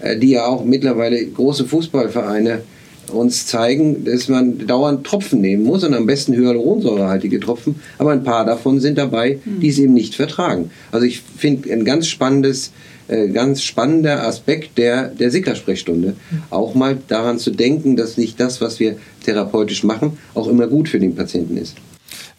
äh, 0.00 0.16
die 0.16 0.30
ja 0.30 0.46
auch 0.46 0.64
mittlerweile 0.64 1.24
große 1.24 1.66
Fußballvereine 1.66 2.62
uns 3.10 3.46
zeigen, 3.46 4.04
dass 4.04 4.28
man 4.28 4.66
dauernd 4.66 5.06
Tropfen 5.06 5.40
nehmen 5.40 5.64
muss 5.64 5.84
und 5.84 5.94
am 5.94 6.06
besten 6.06 6.34
hyaluronsäurehaltige 6.34 7.40
Tropfen. 7.40 7.76
Aber 7.98 8.12
ein 8.12 8.24
paar 8.24 8.44
davon 8.44 8.80
sind 8.80 8.98
dabei, 8.98 9.38
die 9.44 9.68
es 9.68 9.78
eben 9.78 9.94
nicht 9.94 10.14
vertragen. 10.14 10.70
Also 10.92 11.06
ich 11.06 11.20
finde 11.20 11.72
ein 11.72 11.84
ganz 11.84 12.06
spannendes 12.06 12.72
äh, 13.08 13.28
ganz 13.28 13.62
spannender 13.62 14.26
Aspekt 14.26 14.76
der, 14.76 15.08
der 15.08 15.30
Sickersprechstunde. 15.30 16.14
Auch 16.50 16.74
mal 16.74 16.98
daran 17.08 17.38
zu 17.38 17.50
denken, 17.50 17.96
dass 17.96 18.18
nicht 18.18 18.38
das, 18.38 18.60
was 18.60 18.80
wir 18.80 18.96
therapeutisch 19.24 19.82
machen, 19.82 20.18
auch 20.34 20.46
immer 20.46 20.66
gut 20.66 20.90
für 20.90 21.00
den 21.00 21.14
Patienten 21.14 21.56
ist. 21.56 21.76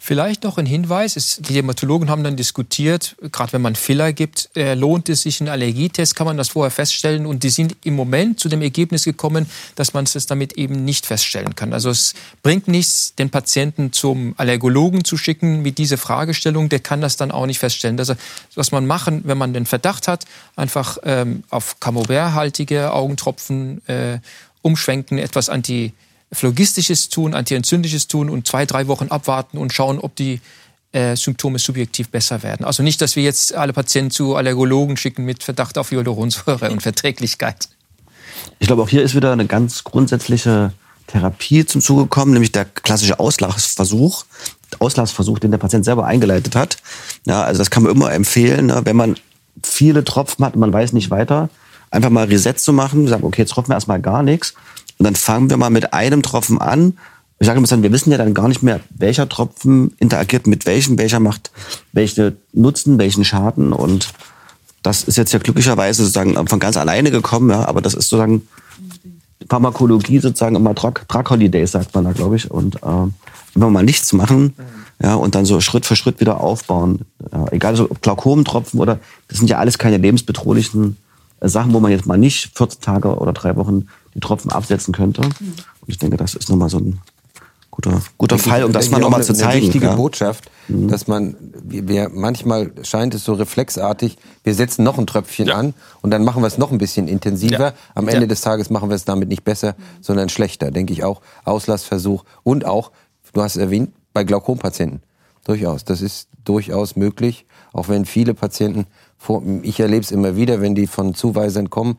Vielleicht 0.02 0.44
noch 0.44 0.56
ein 0.56 0.64
Hinweis, 0.64 1.14
es, 1.14 1.36
die 1.36 1.52
Dermatologen 1.52 2.08
haben 2.08 2.24
dann 2.24 2.34
diskutiert, 2.34 3.16
gerade 3.32 3.52
wenn 3.52 3.60
man 3.60 3.76
Filler 3.76 4.14
gibt, 4.14 4.48
äh, 4.56 4.72
lohnt 4.72 5.10
es 5.10 5.20
sich 5.20 5.42
ein 5.42 5.48
Allergietest, 5.50 6.16
kann 6.16 6.26
man 6.26 6.38
das 6.38 6.48
vorher 6.48 6.70
feststellen 6.70 7.26
und 7.26 7.42
die 7.42 7.50
sind 7.50 7.76
im 7.84 7.96
Moment 7.96 8.40
zu 8.40 8.48
dem 8.48 8.62
Ergebnis 8.62 9.04
gekommen, 9.04 9.44
dass 9.74 9.92
man 9.92 10.04
es 10.04 10.24
damit 10.24 10.54
eben 10.54 10.86
nicht 10.86 11.04
feststellen 11.04 11.54
kann. 11.54 11.74
Also 11.74 11.90
es 11.90 12.14
bringt 12.42 12.66
nichts, 12.66 13.14
den 13.14 13.28
Patienten 13.28 13.92
zum 13.92 14.32
Allergologen 14.38 15.04
zu 15.04 15.18
schicken 15.18 15.60
mit 15.60 15.76
dieser 15.76 15.98
Fragestellung, 15.98 16.70
der 16.70 16.80
kann 16.80 17.02
das 17.02 17.18
dann 17.18 17.30
auch 17.30 17.44
nicht 17.44 17.58
feststellen. 17.58 17.98
Also 17.98 18.14
was 18.54 18.72
man 18.72 18.86
machen, 18.86 19.20
wenn 19.26 19.36
man 19.36 19.52
den 19.52 19.66
Verdacht 19.66 20.08
hat, 20.08 20.24
einfach 20.56 20.96
ähm, 21.04 21.44
auf 21.50 21.78
Camembert-haltige 21.78 22.94
Augentropfen 22.94 23.86
äh, 23.86 24.20
umschwenken, 24.62 25.18
etwas 25.18 25.50
anti 25.50 25.92
Phlogistisches 26.32 27.08
tun, 27.08 27.34
antientzündliches 27.34 28.06
tun 28.06 28.30
und 28.30 28.46
zwei, 28.46 28.64
drei 28.66 28.86
Wochen 28.86 29.08
abwarten 29.08 29.58
und 29.58 29.72
schauen, 29.72 29.98
ob 29.98 30.14
die 30.14 30.40
äh, 30.92 31.16
Symptome 31.16 31.58
subjektiv 31.58 32.08
besser 32.08 32.42
werden. 32.42 32.64
Also 32.64 32.82
nicht, 32.82 33.00
dass 33.00 33.16
wir 33.16 33.22
jetzt 33.22 33.54
alle 33.54 33.72
Patienten 33.72 34.10
zu 34.10 34.36
Allergologen 34.36 34.96
schicken 34.96 35.24
mit 35.24 35.42
Verdacht 35.42 35.78
auf 35.78 35.90
Hyaluronsäure 35.90 36.70
und 36.70 36.82
Verträglichkeit. 36.82 37.68
Ich 38.58 38.66
glaube, 38.66 38.82
auch 38.82 38.88
hier 38.88 39.02
ist 39.02 39.14
wieder 39.14 39.32
eine 39.32 39.46
ganz 39.46 39.84
grundsätzliche 39.84 40.72
Therapie 41.08 41.66
zum 41.66 41.80
Zuge 41.80 42.02
gekommen, 42.02 42.32
nämlich 42.32 42.52
der 42.52 42.64
klassische 42.64 43.18
Auslassversuch, 43.18 44.24
Auslassversuch, 44.78 45.40
den 45.40 45.50
der 45.50 45.58
Patient 45.58 45.84
selber 45.84 46.06
eingeleitet 46.06 46.54
hat. 46.54 46.76
Ja, 47.26 47.42
also 47.42 47.58
das 47.58 47.70
kann 47.70 47.82
man 47.82 47.92
immer 47.92 48.12
empfehlen, 48.12 48.66
ne, 48.66 48.82
wenn 48.84 48.96
man 48.96 49.16
viele 49.64 50.04
Tropfen 50.04 50.44
hat 50.44 50.54
und 50.54 50.60
man 50.60 50.72
weiß 50.72 50.92
nicht 50.92 51.10
weiter, 51.10 51.50
einfach 51.90 52.10
mal 52.10 52.26
Reset 52.26 52.54
zu 52.54 52.72
machen, 52.72 53.08
sagen, 53.08 53.24
okay, 53.24 53.42
jetzt 53.42 53.50
tropfen 53.50 53.70
wir 53.70 53.74
erstmal 53.74 54.00
gar 54.00 54.22
nichts 54.22 54.54
und 55.00 55.04
dann 55.04 55.16
fangen 55.16 55.48
wir 55.48 55.56
mal 55.56 55.70
mit 55.70 55.94
einem 55.94 56.22
Tropfen 56.22 56.60
an. 56.60 56.98
Ich 57.38 57.46
sage 57.46 57.56
immer 57.56 57.66
dann, 57.66 57.82
wir 57.82 57.90
wissen 57.90 58.10
ja 58.10 58.18
dann 58.18 58.34
gar 58.34 58.48
nicht 58.48 58.62
mehr, 58.62 58.80
welcher 58.90 59.26
Tropfen 59.30 59.94
interagiert 59.98 60.46
mit 60.46 60.66
welchem, 60.66 60.98
welcher 60.98 61.20
macht 61.20 61.52
welche 61.94 62.36
Nutzen, 62.52 62.98
welchen 62.98 63.24
Schaden. 63.24 63.72
Und 63.72 64.12
das 64.82 65.04
ist 65.04 65.16
jetzt 65.16 65.32
ja 65.32 65.38
glücklicherweise 65.38 66.02
sozusagen 66.02 66.46
von 66.46 66.60
ganz 66.60 66.76
alleine 66.76 67.10
gekommen, 67.10 67.48
ja, 67.48 67.66
aber 67.66 67.80
das 67.80 67.94
ist 67.94 68.10
sozusagen 68.10 68.46
Pharmakologie 69.48 70.18
sozusagen 70.18 70.54
immer 70.54 70.74
Drug, 70.74 71.00
Drug 71.08 71.30
Holidays, 71.30 71.72
sagt 71.72 71.94
man 71.94 72.04
da, 72.04 72.12
glaube 72.12 72.36
ich. 72.36 72.50
Und 72.50 72.76
äh, 72.76 73.06
immer 73.54 73.70
mal 73.70 73.82
nichts 73.82 74.12
machen, 74.12 74.54
ja, 75.02 75.14
und 75.14 75.34
dann 75.34 75.46
so 75.46 75.62
Schritt 75.62 75.86
für 75.86 75.96
Schritt 75.96 76.20
wieder 76.20 76.42
aufbauen. 76.42 77.06
Ja, 77.32 77.46
egal 77.52 77.74
so 77.74 77.90
ob 77.90 78.02
Glaukomtropfen 78.02 78.78
oder 78.78 78.98
das 79.28 79.38
sind 79.38 79.48
ja 79.48 79.56
alles 79.56 79.78
keine 79.78 79.96
lebensbedrohlichen 79.96 80.98
äh, 81.40 81.48
Sachen, 81.48 81.72
wo 81.72 81.80
man 81.80 81.90
jetzt 81.90 82.04
mal 82.04 82.18
nicht 82.18 82.50
14 82.54 82.82
Tage 82.82 83.16
oder 83.16 83.32
drei 83.32 83.56
Wochen 83.56 83.86
die 84.14 84.20
Tropfen 84.20 84.50
absetzen 84.50 84.92
könnte. 84.92 85.22
Und 85.22 85.34
ich 85.86 85.98
denke, 85.98 86.16
das 86.16 86.34
ist 86.34 86.48
nochmal 86.48 86.68
so 86.68 86.78
ein 86.78 87.00
guter, 87.70 88.02
guter 88.18 88.38
Fall, 88.38 88.64
um 88.64 88.72
das 88.72 88.90
mal 88.90 89.00
nochmal 89.00 89.22
zu 89.22 89.32
zeigen. 89.32 89.50
Eine 89.50 89.62
wichtige 89.62 89.86
ja. 89.86 89.94
Botschaft, 89.94 90.50
mhm. 90.68 90.88
dass 90.88 91.06
man, 91.06 91.36
wir, 91.62 91.88
wir, 91.88 92.10
manchmal 92.12 92.72
scheint 92.82 93.14
es 93.14 93.24
so 93.24 93.34
reflexartig, 93.34 94.16
wir 94.44 94.54
setzen 94.54 94.84
noch 94.84 94.98
ein 94.98 95.06
Tröpfchen 95.06 95.48
ja. 95.48 95.54
an 95.54 95.74
und 96.02 96.10
dann 96.10 96.24
machen 96.24 96.42
wir 96.42 96.46
es 96.46 96.58
noch 96.58 96.72
ein 96.72 96.78
bisschen 96.78 97.08
intensiver. 97.08 97.58
Ja. 97.58 97.74
Am 97.94 98.08
Ende 98.08 98.28
des 98.28 98.40
Tages 98.40 98.70
machen 98.70 98.88
wir 98.88 98.96
es 98.96 99.04
damit 99.04 99.28
nicht 99.28 99.44
besser, 99.44 99.74
sondern 100.00 100.28
schlechter, 100.28 100.70
denke 100.70 100.92
ich 100.92 101.04
auch. 101.04 101.20
Auslassversuch 101.44 102.24
und 102.42 102.64
auch, 102.64 102.90
du 103.32 103.42
hast 103.42 103.56
erwähnt, 103.56 103.92
bei 104.12 104.24
Glaukompatienten. 104.24 105.02
Durchaus. 105.44 105.84
Das 105.84 106.02
ist 106.02 106.28
durchaus 106.44 106.96
möglich, 106.96 107.46
auch 107.72 107.88
wenn 107.88 108.04
viele 108.04 108.34
Patienten, 108.34 108.86
vor, 109.16 109.42
ich 109.62 109.80
erlebe 109.80 110.02
es 110.02 110.10
immer 110.10 110.36
wieder, 110.36 110.60
wenn 110.60 110.74
die 110.74 110.86
von 110.86 111.14
Zuweisern 111.14 111.70
kommen, 111.70 111.98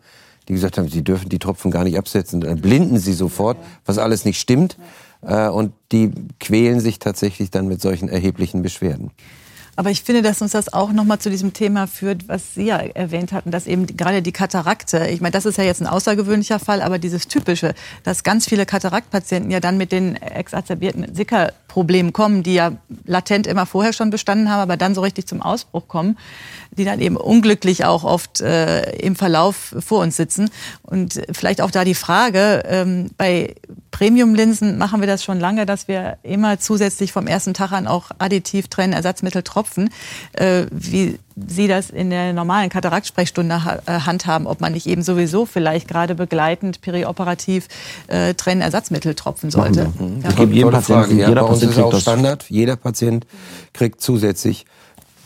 die 0.51 0.55
gesagt 0.55 0.77
haben, 0.77 0.89
sie 0.89 1.01
dürfen 1.01 1.29
die 1.29 1.39
Tropfen 1.39 1.71
gar 1.71 1.85
nicht 1.85 1.97
absetzen. 1.97 2.41
Dann 2.41 2.59
blinden 2.59 2.99
sie 2.99 3.13
sofort, 3.13 3.57
was 3.85 3.97
alles 3.97 4.25
nicht 4.25 4.39
stimmt. 4.39 4.77
Äh, 5.21 5.47
und 5.47 5.71
die 5.93 6.11
quälen 6.39 6.81
sich 6.81 6.99
tatsächlich 6.99 7.51
dann 7.51 7.67
mit 7.67 7.81
solchen 7.81 8.09
erheblichen 8.09 8.61
Beschwerden. 8.61 9.11
Aber 9.77 9.89
ich 9.89 10.03
finde, 10.03 10.21
dass 10.21 10.41
uns 10.41 10.51
das 10.51 10.73
auch 10.73 10.91
nochmal 10.91 11.19
zu 11.19 11.29
diesem 11.29 11.53
Thema 11.53 11.87
führt, 11.87 12.27
was 12.27 12.55
Sie 12.55 12.65
ja 12.65 12.77
erwähnt 12.77 13.31
hatten, 13.31 13.51
dass 13.51 13.65
eben 13.65 13.87
gerade 13.87 14.21
die 14.21 14.33
Katarakte, 14.33 15.07
ich 15.07 15.21
meine, 15.21 15.31
das 15.31 15.45
ist 15.45 15.57
ja 15.57 15.63
jetzt 15.63 15.81
ein 15.81 15.87
außergewöhnlicher 15.87 16.59
Fall, 16.59 16.81
aber 16.81 16.99
dieses 16.99 17.29
typische, 17.29 17.73
dass 18.03 18.23
ganz 18.23 18.47
viele 18.49 18.65
Kataraktpatienten 18.65 19.49
ja 19.49 19.61
dann 19.61 19.77
mit 19.77 19.93
den 19.93 20.17
exacerbierten 20.17 21.15
Sickerproblemen 21.71 22.13
kommen, 22.13 22.43
die 22.43 22.55
ja 22.55 22.73
latent 23.05 23.47
immer 23.47 23.65
vorher 23.65 23.93
schon 23.93 24.09
bestanden 24.09 24.49
haben, 24.49 24.61
aber 24.61 24.77
dann 24.77 24.93
so 24.95 25.01
richtig 25.01 25.27
zum 25.27 25.41
Ausbruch 25.41 25.87
kommen, 25.87 26.17
die 26.71 26.85
dann 26.85 26.99
eben 26.99 27.17
unglücklich 27.17 27.85
auch 27.85 28.03
oft 28.03 28.41
äh, 28.41 28.91
im 28.97 29.15
Verlauf 29.15 29.75
vor 29.79 30.01
uns 30.01 30.17
sitzen. 30.17 30.49
Und 30.83 31.21
vielleicht 31.31 31.61
auch 31.61 31.71
da 31.71 31.83
die 31.83 31.95
Frage, 31.95 32.63
ähm, 32.67 33.11
bei 33.17 33.55
Premium-Linsen 33.91 34.77
machen 34.77 34.99
wir 35.01 35.07
das 35.07 35.23
schon 35.23 35.39
lange, 35.39 35.65
dass 35.65 35.87
wir 35.87 36.17
immer 36.23 36.59
zusätzlich 36.59 37.11
vom 37.11 37.27
ersten 37.27 37.53
Tag 37.53 37.71
an 37.71 37.87
auch 37.87 38.11
additiv 38.19 38.67
Tränenерsatzmittel 38.67 39.43
tropfen. 39.43 39.89
Äh, 40.33 40.65
wie 40.71 41.19
Sie 41.47 41.67
das 41.67 41.89
in 41.89 42.09
der 42.09 42.33
normalen 42.33 42.69
Kataraktsprechstunde 42.69 43.81
äh, 43.85 43.91
handhaben, 44.01 44.47
ob 44.47 44.61
man 44.61 44.73
nicht 44.73 44.87
eben 44.87 45.03
sowieso 45.03 45.45
vielleicht 45.45 45.87
gerade 45.87 46.15
begleitend 46.15 46.81
perioperativ 46.81 47.67
äh, 48.07 48.33
Tränenersatzmittel 48.33 49.15
tropfen 49.15 49.51
sollte. 49.51 49.91
Mhm. 49.99 50.21
Ja. 50.23 50.29
Ich 50.29 50.35
gebe 50.35 50.53
jedem 50.53 50.71
Patienten, 50.71 51.17
ja, 51.17 51.29
jeder 51.29 51.41
bei 51.41 51.47
uns 51.47 51.63
ist 51.63 51.77
auch 51.77 51.99
Standard. 51.99 52.45
Jeder 52.49 52.75
Patient 52.75 53.25
kriegt 53.73 54.01
zusätzlich 54.01 54.65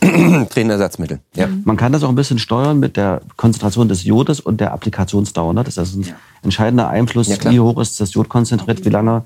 Tränenersatzmittel. 0.00 1.20
Ja. 1.34 1.46
Mhm. 1.46 1.62
Man 1.64 1.76
kann 1.76 1.92
das 1.92 2.02
auch 2.02 2.08
ein 2.08 2.14
bisschen 2.14 2.38
steuern 2.38 2.78
mit 2.78 2.96
der 2.96 3.22
Konzentration 3.36 3.88
des 3.88 4.04
Jodes 4.04 4.40
und 4.40 4.60
der 4.60 4.72
Applikationsdauer. 4.72 5.54
Ne? 5.54 5.64
Das 5.64 5.76
ist 5.76 5.94
ein 5.94 6.02
ja. 6.02 6.14
entscheidender 6.42 6.88
Einfluss, 6.88 7.28
ja, 7.28 7.50
wie 7.50 7.60
hoch 7.60 7.80
ist 7.80 8.00
das 8.00 8.12
Jod 8.14 8.28
konzentriert, 8.28 8.84
wie 8.84 8.90
lange 8.90 9.24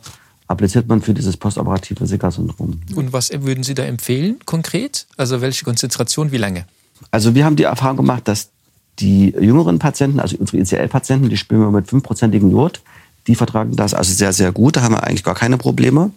appliziert 0.51 0.89
man 0.89 1.01
für 1.01 1.15
dieses 1.15 1.37
postoperative 1.37 2.07
Sika-Syndrom. 2.07 2.81
Und 2.97 3.13
was 3.13 3.31
würden 3.33 3.63
Sie 3.63 3.75
da 3.75 3.85
empfehlen 3.85 4.41
konkret? 4.45 5.07
Also 5.17 5.41
welche 5.41 5.65
Konzentration, 5.65 6.33
wie 6.33 6.39
lange? 6.39 6.67
Also 7.11 7.35
wir 7.35 7.45
haben 7.45 7.57
die 7.57 7.65
Erfahrung 7.65 7.99
gemacht, 7.99 8.29
dass 8.29 8.51
die 8.99 9.31
jüngeren 9.31 9.79
Patienten, 9.79 10.21
also 10.21 10.37
unsere 10.39 10.63
ICL-Patienten, 10.63 11.29
die 11.29 11.37
spielen 11.37 11.61
wir 11.61 11.71
mit 11.71 11.89
5%igem 11.89 12.51
Jod, 12.51 12.83
die 13.27 13.35
vertragen 13.35 13.77
das 13.77 13.95
also 13.95 14.13
sehr, 14.13 14.33
sehr 14.33 14.53
gut. 14.53 14.77
Da 14.77 14.83
haben 14.83 14.95
wir 14.95 15.05
eigentlich 15.05 15.25
gar 15.25 15.35
keine 15.35 15.57
Probleme. 15.57 16.11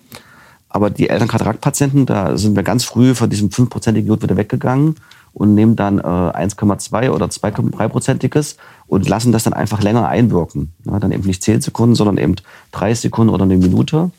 Aber 0.69 0.89
die 0.89 1.10
älteren 1.10 1.28
Kataraktpatienten, 1.28 2.06
da 2.06 2.36
sind 2.36 2.56
wir 2.56 2.63
ganz 2.63 2.84
früh 2.84 3.13
von 3.13 3.30
diesem 3.30 3.50
5%igen 3.50 4.08
Jod 4.08 4.24
wieder 4.24 4.38
weggegangen 4.38 4.96
und 5.34 5.54
nehmen 5.54 5.76
dann 5.76 6.00
äh, 6.00 6.02
1,2 6.02 7.12
oder 7.12 7.28
2,3%iges 7.28 8.58
und 8.88 9.08
lassen 9.08 9.32
das 9.32 9.43
dann 9.43 9.54
einfach 9.54 9.82
länger 9.82 10.08
einwirken. 10.08 10.74
Ja, 10.86 11.00
dann 11.00 11.12
eben 11.12 11.26
nicht 11.26 11.43
10 11.43 11.62
Sekunden, 11.62 11.96
sondern 11.96 12.17
eben 12.17 12.36
30 12.72 13.02
Sekunden 13.02 13.34
oder 13.34 13.43
eine 13.43 13.58
Minute. 13.58 14.12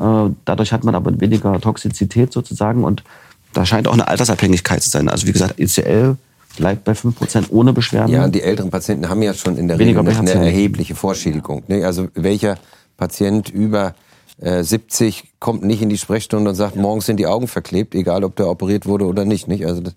Äh, 0.00 0.30
dadurch 0.44 0.72
hat 0.72 0.84
man 0.84 0.94
aber 0.94 1.18
weniger 1.20 1.60
Toxizität 1.60 2.32
sozusagen 2.32 2.84
und 2.84 3.04
da 3.52 3.66
scheint 3.66 3.88
auch 3.88 3.92
eine 3.92 4.08
Altersabhängigkeit 4.08 4.82
zu 4.82 4.90
sein. 4.90 5.08
Also 5.08 5.26
wie 5.26 5.32
gesagt, 5.32 5.58
ECL 5.58 6.16
bleibt 6.56 6.84
bei 6.84 6.92
5% 6.92 7.50
ohne 7.50 7.72
Beschwerden. 7.72 8.12
Ja, 8.12 8.28
die 8.28 8.42
älteren 8.42 8.70
Patienten 8.70 9.08
haben 9.08 9.22
ja 9.22 9.34
schon 9.34 9.56
in 9.56 9.68
der 9.68 9.78
Regel 9.78 9.98
eine 9.98 10.30
erhebliche 10.30 10.94
Vorschädigung. 10.94 11.62
Ne? 11.68 11.84
Also 11.84 12.08
welcher 12.14 12.58
Patient 12.96 13.48
über 13.48 13.94
70 14.38 15.24
äh, 15.24 15.26
kommt 15.38 15.62
nicht 15.62 15.82
in 15.82 15.88
die 15.88 15.98
Sprechstunde 15.98 16.50
und 16.50 16.56
sagt, 16.56 16.76
morgens 16.76 17.06
sind 17.06 17.18
die 17.18 17.26
Augen 17.26 17.48
verklebt, 17.48 17.94
egal 17.94 18.24
ob 18.24 18.36
der 18.36 18.48
operiert 18.48 18.86
wurde 18.86 19.06
oder 19.06 19.24
nicht. 19.24 19.46
nicht? 19.46 19.66
Also 19.66 19.80
das 19.80 19.94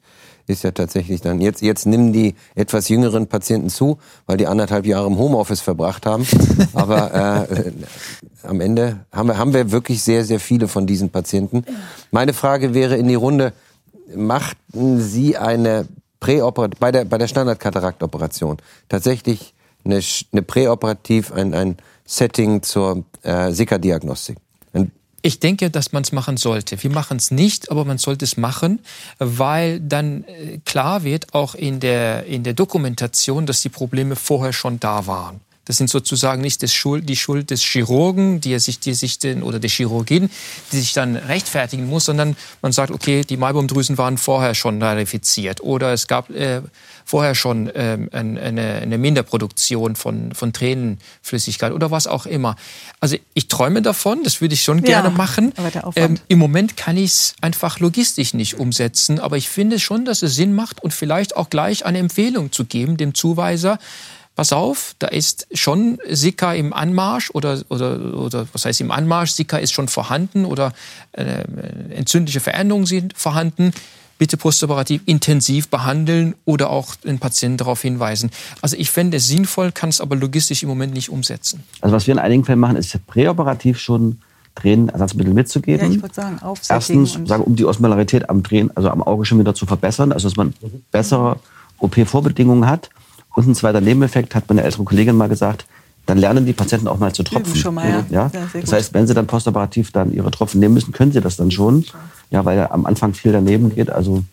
ist 0.48 0.64
ja 0.64 0.72
tatsächlich 0.72 1.22
dann. 1.22 1.42
Jetzt, 1.42 1.62
jetzt 1.62 1.86
nehmen 1.86 2.14
die 2.14 2.36
etwas 2.54 2.90
jüngeren 2.90 3.28
Patienten 3.28 3.70
zu, 3.70 3.98
weil 4.28 4.38
die 4.38 4.46
anderthalb 4.46 4.86
Jahre 4.86 5.08
im 5.08 5.18
Homeoffice 5.18 5.62
verbracht 5.62 6.06
haben. 6.06 6.28
Aber 6.74 7.48
äh, 7.50 7.72
am 8.46 8.62
Ende 8.62 9.06
haben 9.12 9.28
wir, 9.28 9.38
haben 9.38 9.54
wir 9.54 9.72
wirklich 9.72 10.02
sehr, 10.02 10.24
sehr 10.26 10.40
viele 10.40 10.68
von 10.68 10.88
diesen 10.88 11.10
Patienten. 11.10 11.66
Meine 12.12 12.34
Frage 12.34 12.74
wäre 12.74 12.96
in 12.96 13.08
die 13.08 13.16
Runde, 13.16 13.54
machten 14.16 15.02
Sie 15.02 15.38
eine 15.38 15.88
Präoperat 16.20 16.80
bei 16.80 16.92
der, 16.92 17.06
bei 17.06 17.18
der 17.18 17.28
Standardkataraktoperation 17.28 18.58
tatsächlich 18.90 19.54
eine, 19.84 20.02
eine 20.32 20.42
präoperativ, 20.42 21.32
ein, 21.32 21.54
ein 21.54 21.78
Setting 22.06 22.62
zur 22.64 23.04
äh, 23.24 23.52
Sika-Diagnostik? 23.52 24.38
Ich 25.26 25.40
denke, 25.40 25.72
dass 25.72 25.92
man 25.92 26.04
es 26.04 26.12
machen 26.12 26.38
sollte. 26.38 26.84
Wir 26.84 26.92
machen 26.92 27.18
es 27.18 27.32
nicht, 27.32 27.72
aber 27.72 27.84
man 27.84 27.98
sollte 27.98 28.24
es 28.26 28.38
machen, 28.38 28.80
weil 29.18 29.80
dann 29.80 30.24
äh, 30.26 30.60
klar 30.66 31.04
wird, 31.04 31.34
auch 31.34 31.56
in 31.56 31.80
der, 31.80 32.28
in 32.28 32.44
der 32.44 32.54
Dokumentation, 32.54 33.48
dass 33.48 33.62
die 33.62 33.70
Probleme 33.70 34.16
vorher 34.16 34.54
schon 34.54 34.80
da 34.80 35.08
waren. 35.08 35.40
Das 35.66 35.78
sind 35.78 35.90
sozusagen 35.90 36.42
nicht 36.42 36.64
das 36.64 36.74
Schuld, 36.74 37.10
die 37.10 37.16
Schuld 37.16 37.52
des 37.52 37.62
Chirurgen, 37.62 38.40
die 38.40 38.54
er 38.54 38.60
sich, 38.60 38.80
die 38.80 38.94
sich 38.94 39.20
den, 39.20 39.44
oder 39.44 39.60
der 39.60 39.70
Chirurgin, 39.70 40.30
die 40.72 40.80
sich 40.80 40.94
dann 40.94 41.16
rechtfertigen 41.16 41.88
muss, 41.88 42.06
sondern 42.06 42.36
man 42.62 42.72
sagt, 42.72 42.92
okay, 42.92 43.24
die 43.24 43.38
Maibomdrüsen 43.38 43.98
waren 43.98 44.18
vorher 44.18 44.56
schon 44.56 44.82
rarifiziert 44.82 45.62
oder 45.62 45.94
es 45.94 46.08
gab 46.08 46.30
äh, 46.30 46.62
vorher 47.04 47.36
schon 47.36 47.72
ähm, 47.76 48.10
eine, 48.12 48.82
eine 48.82 48.98
Minderproduktion 48.98 49.96
von, 49.96 50.34
von 50.34 50.54
Tränenflüssigkeit 50.54 51.72
oder 51.72 51.92
was 51.92 52.08
auch 52.08 52.26
immer. 52.26 52.56
Also 53.00 53.18
ich 53.34 53.48
träume 53.48 53.82
davon, 53.82 54.24
das 54.24 54.42
würde 54.42 54.54
ich 54.54 54.64
schon 54.64 54.80
ja, 54.80 55.02
gerne 55.02 55.10
machen. 55.10 55.54
Ähm, 55.96 56.20
Im 56.28 56.40
Moment 56.40 56.78
kann 56.78 56.98
ich 56.98 57.12
es 57.12 57.36
einfach 57.42 57.80
logistisch 57.80 58.34
nicht 58.34 58.56
umsetzen, 58.56 59.20
aber 59.20 59.38
ich 59.38 59.50
finde 59.50 59.80
schon, 59.80 60.06
dass 60.06 60.22
es 60.22 60.36
Sinn 60.36 60.54
macht 60.54 60.84
und 60.84 60.94
vielleicht 60.94 61.36
auch 61.36 61.50
gleich 61.50 61.86
eine 61.86 62.00
Empfehlung 62.00 62.52
zu 62.52 62.66
geben 62.66 62.98
dem 62.98 63.14
Zuweiser, 63.14 63.80
pass 64.36 64.52
auf, 64.52 64.96
da 65.00 65.08
ist 65.08 65.48
schon 65.54 65.98
Sika 66.10 66.54
im 66.54 66.74
Anmarsch 66.74 67.32
oder, 67.34 67.62
oder, 67.70 68.16
oder 68.16 68.48
was 68.54 68.66
heißt 68.66 68.82
im 68.82 68.92
Anmarsch, 68.92 69.32
Sika 69.32 69.58
ist 69.58 69.74
schon 69.74 69.88
vorhanden 69.88 70.46
oder 70.46 70.74
äh, 71.14 71.44
entzündliche 71.96 72.40
Veränderungen 72.40 72.86
sind 72.86 73.14
vorhanden. 73.18 73.72
Bitte 74.18 74.38
postoperativ 74.38 75.02
intensiv 75.06 75.68
behandeln 75.68 76.36
oder 76.46 76.70
auch 76.70 76.96
den 76.96 77.20
Patienten 77.20 77.58
darauf 77.58 77.82
hinweisen. 77.82 78.30
Also 78.62 78.78
ich 78.78 78.90
fände 78.90 79.18
es 79.18 79.28
sinnvoll, 79.28 79.74
kann 79.74 79.90
es 79.90 80.00
aber 80.00 80.16
logistisch 80.16 80.64
im 80.64 80.70
Moment 80.70 80.94
nicht 80.94 81.10
umsetzen. 81.10 81.64
Also 81.82 81.94
was 81.96 82.08
wir 82.08 82.14
in 82.14 82.20
einigen 82.20 82.46
Fällen 82.46 82.60
machen, 82.60 82.78
ist 82.78 82.98
präoperativ 83.08 83.78
schon 83.78 84.20
Tränenersatzmittel 84.56 85.34
mitzugeben. 85.34 85.92
Ja, 85.92 85.96
ich 85.98 86.02
würde 86.02 86.16
sagen, 86.16 86.40
Erstens, 86.70 87.20
sagen, 87.26 87.44
um 87.44 87.58
die 87.58 87.66
Osmolarität 87.66 88.30
am 88.30 88.42
Tränen, 88.42 88.72
also 88.76 88.90
am 88.90 89.04
Auge 89.04 89.26
schon 89.26 89.38
wieder 89.40 89.54
zu 89.54 89.66
verbessern, 89.66 90.14
also 90.14 90.30
dass 90.30 90.38
man 90.38 90.54
bessere 90.92 91.38
OP-Vorbedingungen 91.80 92.68
hat. 92.68 92.90
Und 93.36 93.48
ein 93.48 93.56
zweiter 93.56 93.82
Nebeneffekt 93.82 94.34
hat 94.34 94.50
meine 94.50 94.64
ältere 94.64 94.84
Kollegin 94.84 95.16
mal 95.16 95.30
gesagt, 95.30 95.66
dann 96.06 96.18
lernen 96.18 96.46
die 96.46 96.54
Patienten 96.54 96.88
auch 96.88 97.00
mal 97.00 97.14
zu 97.14 97.24
tropfen. 97.24 97.56
Schon 97.56 97.76
mal, 97.76 98.06
ja. 98.10 98.30
ja? 98.32 98.32
Das 98.54 98.72
heißt, 98.72 98.94
wenn 98.94 99.08
sie 99.08 99.14
dann 99.14 99.28
postoperativ 99.28 99.92
dann 99.92 100.14
ihre 100.14 100.32
Tropfen 100.32 100.60
nehmen 100.60 100.76
müssen, 100.76 100.92
können 100.92 101.12
sie 101.12 101.22
das 101.22 101.36
dann 101.36 101.52
schon. 101.52 101.86
Ja, 102.30 102.46
weil 102.46 102.58
ja 102.58 102.72
am 102.72 102.86
Anfang 102.86 103.14
viel 103.14 103.32
daneben 103.32 103.74
geht. 103.74 103.90
Also 103.90 104.24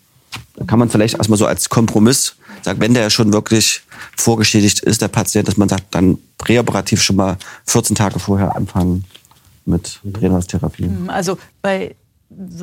da 0.55 0.65
kann 0.65 0.79
man 0.79 0.89
vielleicht 0.89 1.15
erstmal 1.15 1.37
so 1.37 1.45
als 1.45 1.69
Kompromiss 1.69 2.35
sagen, 2.61 2.79
wenn 2.79 2.93
der 2.93 3.09
schon 3.09 3.33
wirklich 3.33 3.81
vorgeschädigt 4.15 4.79
ist, 4.79 5.01
der 5.01 5.07
Patient, 5.07 5.47
dass 5.47 5.57
man 5.57 5.69
sagt, 5.69 5.85
dann 5.91 6.17
präoperativ 6.37 7.01
schon 7.01 7.15
mal 7.15 7.37
14 7.65 7.95
Tage 7.95 8.19
vorher 8.19 8.55
anfangen 8.55 9.05
mit 9.65 9.99
Trainerstherapie. 10.13 10.89
Also 11.07 11.37
bei 11.61 11.95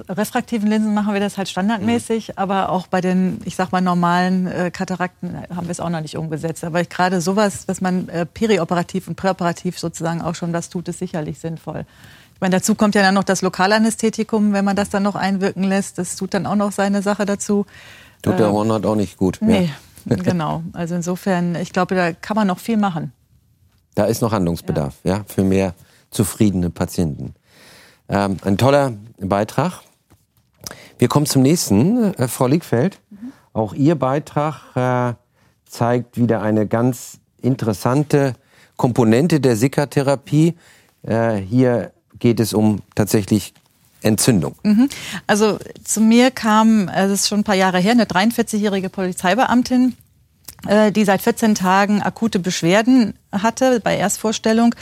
refraktiven 0.09 0.69
Linsen 0.69 0.95
machen 0.95 1.13
wir 1.13 1.21
das 1.21 1.39
halt 1.39 1.49
standardmäßig, 1.49 2.29
mhm. 2.29 2.35
aber 2.37 2.71
auch 2.71 2.87
bei 2.87 3.01
den, 3.01 3.41
ich 3.45 3.57
sag 3.57 3.73
mal, 3.73 3.81
normalen 3.81 4.47
äh, 4.47 4.71
Katarakten 4.71 5.37
haben 5.55 5.67
wir 5.67 5.73
es 5.73 5.81
auch 5.81 5.89
noch 5.89 6.01
nicht 6.01 6.17
umgesetzt. 6.17 6.65
Aber 6.65 6.83
gerade 6.85 7.21
sowas, 7.21 7.67
dass 7.67 7.81
man 7.81 8.09
äh, 8.09 8.27
perioperativ 8.27 9.09
und 9.09 9.17
präoperativ 9.17 9.79
sozusagen 9.79 10.23
auch 10.23 10.35
schon 10.35 10.53
was 10.53 10.69
tut, 10.69 10.89
ist 10.89 10.99
sicherlich 10.99 11.39
sinnvoll. 11.39 11.85
Ich 12.35 12.41
meine, 12.41 12.57
dazu 12.57 12.75
kommt 12.75 12.95
ja 12.95 13.03
dann 13.03 13.15
noch 13.15 13.25
das 13.25 13.43
Lokalanästhetikum, 13.43 14.53
wenn 14.53 14.65
man 14.65 14.77
das 14.77 14.89
dann 14.89 15.03
noch 15.03 15.15
einwirken 15.15 15.63
lässt. 15.63 15.99
Das 15.99 16.17
tut 16.17 16.33
dann 16.33 16.47
auch 16.47 16.57
noch 16.57 16.73
seine 16.73 17.03
Sache 17.03 17.27
dazu. 17.27 17.67
Tut 18.23 18.39
der 18.39 18.51
Hornhaut 18.51 18.85
äh, 18.85 18.89
auch 18.89 18.97
nicht 18.97 19.17
gut. 19.17 19.39
Nee, 19.41 19.71
ja. 20.07 20.17
genau. 20.23 20.63
Also 20.73 20.95
insofern, 20.95 21.55
ich 21.55 21.73
glaube, 21.73 21.95
da 21.95 22.13
kann 22.13 22.37
man 22.37 22.47
noch 22.47 22.59
viel 22.59 22.77
machen. 22.77 23.13
Da 23.95 24.05
ist 24.05 24.23
noch 24.23 24.33
Handlungsbedarf, 24.33 24.95
ja, 25.05 25.19
ja 25.19 25.25
für 25.27 25.45
mehr 25.45 25.75
zufriedene 26.11 26.71
Patienten. 26.71 27.35
Ähm, 28.09 28.39
ein 28.45 28.59
toller 28.59 28.93
Beitrag. 29.29 29.83
Wir 30.99 31.09
kommen 31.09 31.27
zum 31.27 31.43
nächsten, 31.43 32.15
äh, 32.15 32.29
Frau 32.29 32.47
Liegfeld. 32.47 33.01
Mhm. 33.11 33.33
Auch 33.53 33.75
Ihr 33.75 33.95
Beitrag 33.95 34.77
äh, 34.77 35.15
zeigt 35.67 36.17
wieder 36.17 36.43
eine 36.43 36.67
ganz 36.67 37.19
interessante 37.41 38.35
Komponente 38.77 39.41
der 39.41 39.57
Sickertherapie. 39.57 40.57
Äh, 41.03 41.37
hier 41.37 41.93
geht 42.19 42.41
es 42.41 42.53
um 42.53 42.81
tatsächlich 42.95 43.55
Entzündung. 44.03 44.55
Mhm. 44.63 44.89
Also 45.27 45.59
zu 45.85 46.01
mir 46.01 46.31
kam, 46.31 46.89
es 46.89 47.11
ist 47.11 47.29
schon 47.29 47.41
ein 47.41 47.45
paar 47.45 47.55
Jahre 47.55 47.79
her, 47.79 47.93
eine 47.93 48.05
43-jährige 48.05 48.89
Polizeibeamtin, 48.89 49.91
äh, 49.91 50.10
die 50.67 51.05
seit 51.05 51.23
14 51.23 51.55
Tagen 51.55 52.03
akute 52.03 52.39
Beschwerden 52.39 53.15
hatte 53.33 53.81
bei 53.81 53.97
Erstvorstellung 53.97 54.75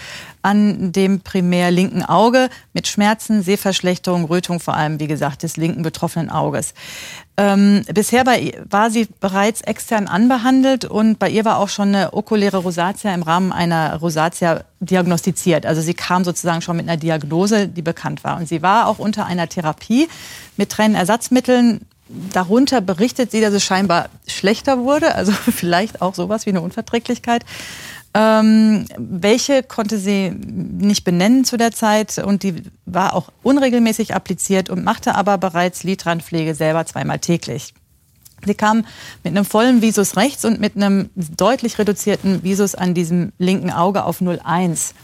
an 0.42 0.92
dem 0.92 1.20
primär 1.20 1.70
linken 1.70 2.02
Auge 2.02 2.48
mit 2.72 2.88
Schmerzen, 2.88 3.42
Sehverschlechterung, 3.42 4.24
Rötung 4.24 4.60
vor 4.60 4.74
allem, 4.74 5.00
wie 5.00 5.06
gesagt, 5.06 5.42
des 5.42 5.56
linken 5.56 5.82
betroffenen 5.82 6.30
Auges. 6.30 6.74
Ähm, 7.36 7.84
bisher 7.92 8.24
bei, 8.24 8.52
war 8.68 8.90
sie 8.90 9.08
bereits 9.20 9.60
extern 9.60 10.08
anbehandelt 10.08 10.84
und 10.84 11.18
bei 11.18 11.28
ihr 11.28 11.44
war 11.44 11.58
auch 11.58 11.68
schon 11.68 11.88
eine 11.88 12.12
okuläre 12.12 12.58
Rosatia 12.58 13.14
im 13.14 13.22
Rahmen 13.22 13.52
einer 13.52 13.96
Rosatia 13.96 14.64
diagnostiziert. 14.80 15.66
Also 15.66 15.80
sie 15.80 15.94
kam 15.94 16.24
sozusagen 16.24 16.62
schon 16.62 16.76
mit 16.76 16.88
einer 16.88 16.96
Diagnose, 16.96 17.68
die 17.68 17.82
bekannt 17.82 18.24
war. 18.24 18.38
Und 18.38 18.48
sie 18.48 18.62
war 18.62 18.88
auch 18.88 18.98
unter 18.98 19.26
einer 19.26 19.48
Therapie 19.48 20.08
mit 20.56 20.70
Tränenersatzmitteln 20.70 21.82
darunter 22.08 22.80
berichtet 22.80 23.30
sie, 23.30 23.40
dass 23.40 23.52
es 23.52 23.64
scheinbar 23.64 24.08
schlechter 24.26 24.80
wurde, 24.80 25.14
also 25.14 25.32
vielleicht 25.54 26.02
auch 26.02 26.14
sowas 26.14 26.46
wie 26.46 26.50
eine 26.50 26.60
Unverträglichkeit. 26.60 27.44
Ähm, 28.14 28.86
welche 28.96 29.62
konnte 29.62 29.98
sie 29.98 30.30
nicht 30.30 31.04
benennen 31.04 31.44
zu 31.44 31.56
der 31.56 31.72
Zeit 31.72 32.18
und 32.18 32.42
die 32.42 32.62
war 32.86 33.14
auch 33.14 33.28
unregelmäßig 33.42 34.14
appliziert 34.14 34.70
und 34.70 34.82
machte 34.82 35.14
aber 35.14 35.36
bereits 35.36 35.84
Lidrandpflege 35.84 36.54
selber 36.54 36.86
zweimal 36.86 37.18
täglich. 37.18 37.74
Sie 38.46 38.54
kam 38.54 38.84
mit 39.24 39.36
einem 39.36 39.44
vollen 39.44 39.82
Visus 39.82 40.16
rechts 40.16 40.44
und 40.44 40.60
mit 40.60 40.76
einem 40.76 41.10
deutlich 41.16 41.78
reduzierten 41.78 42.42
Visus 42.42 42.74
an 42.74 42.94
diesem 42.94 43.32
linken 43.38 43.70
Auge 43.70 44.04
auf 44.04 44.20
0,1. 44.20 44.94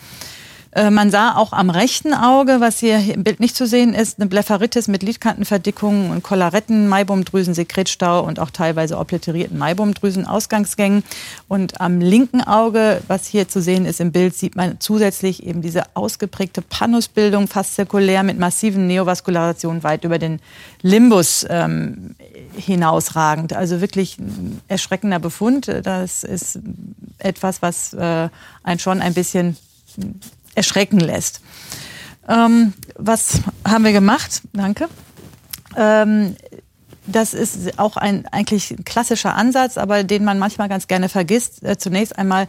Äh, 0.74 0.90
man 0.90 1.10
sah 1.10 1.36
auch 1.36 1.52
am 1.52 1.70
rechten 1.70 2.12
Auge, 2.12 2.56
was 2.58 2.80
hier 2.80 2.98
im 3.14 3.22
Bild 3.22 3.38
nicht 3.38 3.54
zu 3.54 3.66
sehen 3.66 3.94
ist, 3.94 4.18
eine 4.18 4.28
Blepharitis 4.28 4.88
mit 4.88 5.04
Lidkantenverdickungen 5.04 6.10
und 6.10 6.24
Kollaretten, 6.24 6.88
Maibomdrüsen, 6.88 7.54
Sekretstau 7.54 8.24
und 8.24 8.40
auch 8.40 8.50
teilweise 8.50 8.98
obliterierten 8.98 9.56
Maibomdrüsen, 9.56 10.26
Ausgangsgängen. 10.26 11.04
Und 11.46 11.80
am 11.80 12.00
linken 12.00 12.42
Auge, 12.42 13.02
was 13.06 13.26
hier 13.26 13.48
zu 13.48 13.62
sehen 13.62 13.86
ist 13.86 14.00
im 14.00 14.10
Bild, 14.10 14.34
sieht 14.34 14.56
man 14.56 14.80
zusätzlich 14.80 15.46
eben 15.46 15.62
diese 15.62 15.84
ausgeprägte 15.94 16.60
Panusbildung, 16.60 17.46
fast 17.46 17.76
zirkulär 17.76 18.24
mit 18.24 18.38
massiven 18.40 18.88
Neovaskulationen 18.88 19.84
weit 19.84 20.02
über 20.02 20.18
den 20.18 20.40
Limbus 20.82 21.46
ähm, 21.48 22.16
hinausragend. 22.56 23.52
Also 23.52 23.80
wirklich 23.80 24.18
ein 24.18 24.60
erschreckender 24.66 25.20
Befund. 25.20 25.68
Das 25.84 26.24
ist 26.24 26.58
etwas, 27.18 27.62
was 27.62 27.92
äh, 27.92 28.28
einen 28.64 28.80
schon 28.80 29.00
ein 29.00 29.14
bisschen 29.14 29.56
erschrecken 30.54 31.00
lässt. 31.00 31.40
Ähm, 32.28 32.72
was 32.96 33.40
haben 33.66 33.84
wir 33.84 33.92
gemacht? 33.92 34.42
Danke. 34.52 34.88
Ähm, 35.76 36.36
das 37.06 37.34
ist 37.34 37.78
auch 37.78 37.96
ein 37.96 38.26
eigentlich 38.28 38.76
klassischer 38.84 39.34
Ansatz, 39.34 39.76
aber 39.76 40.04
den 40.04 40.24
man 40.24 40.38
manchmal 40.38 40.68
ganz 40.68 40.86
gerne 40.86 41.08
vergisst. 41.08 41.62
Äh, 41.62 41.76
zunächst 41.76 42.18
einmal 42.18 42.48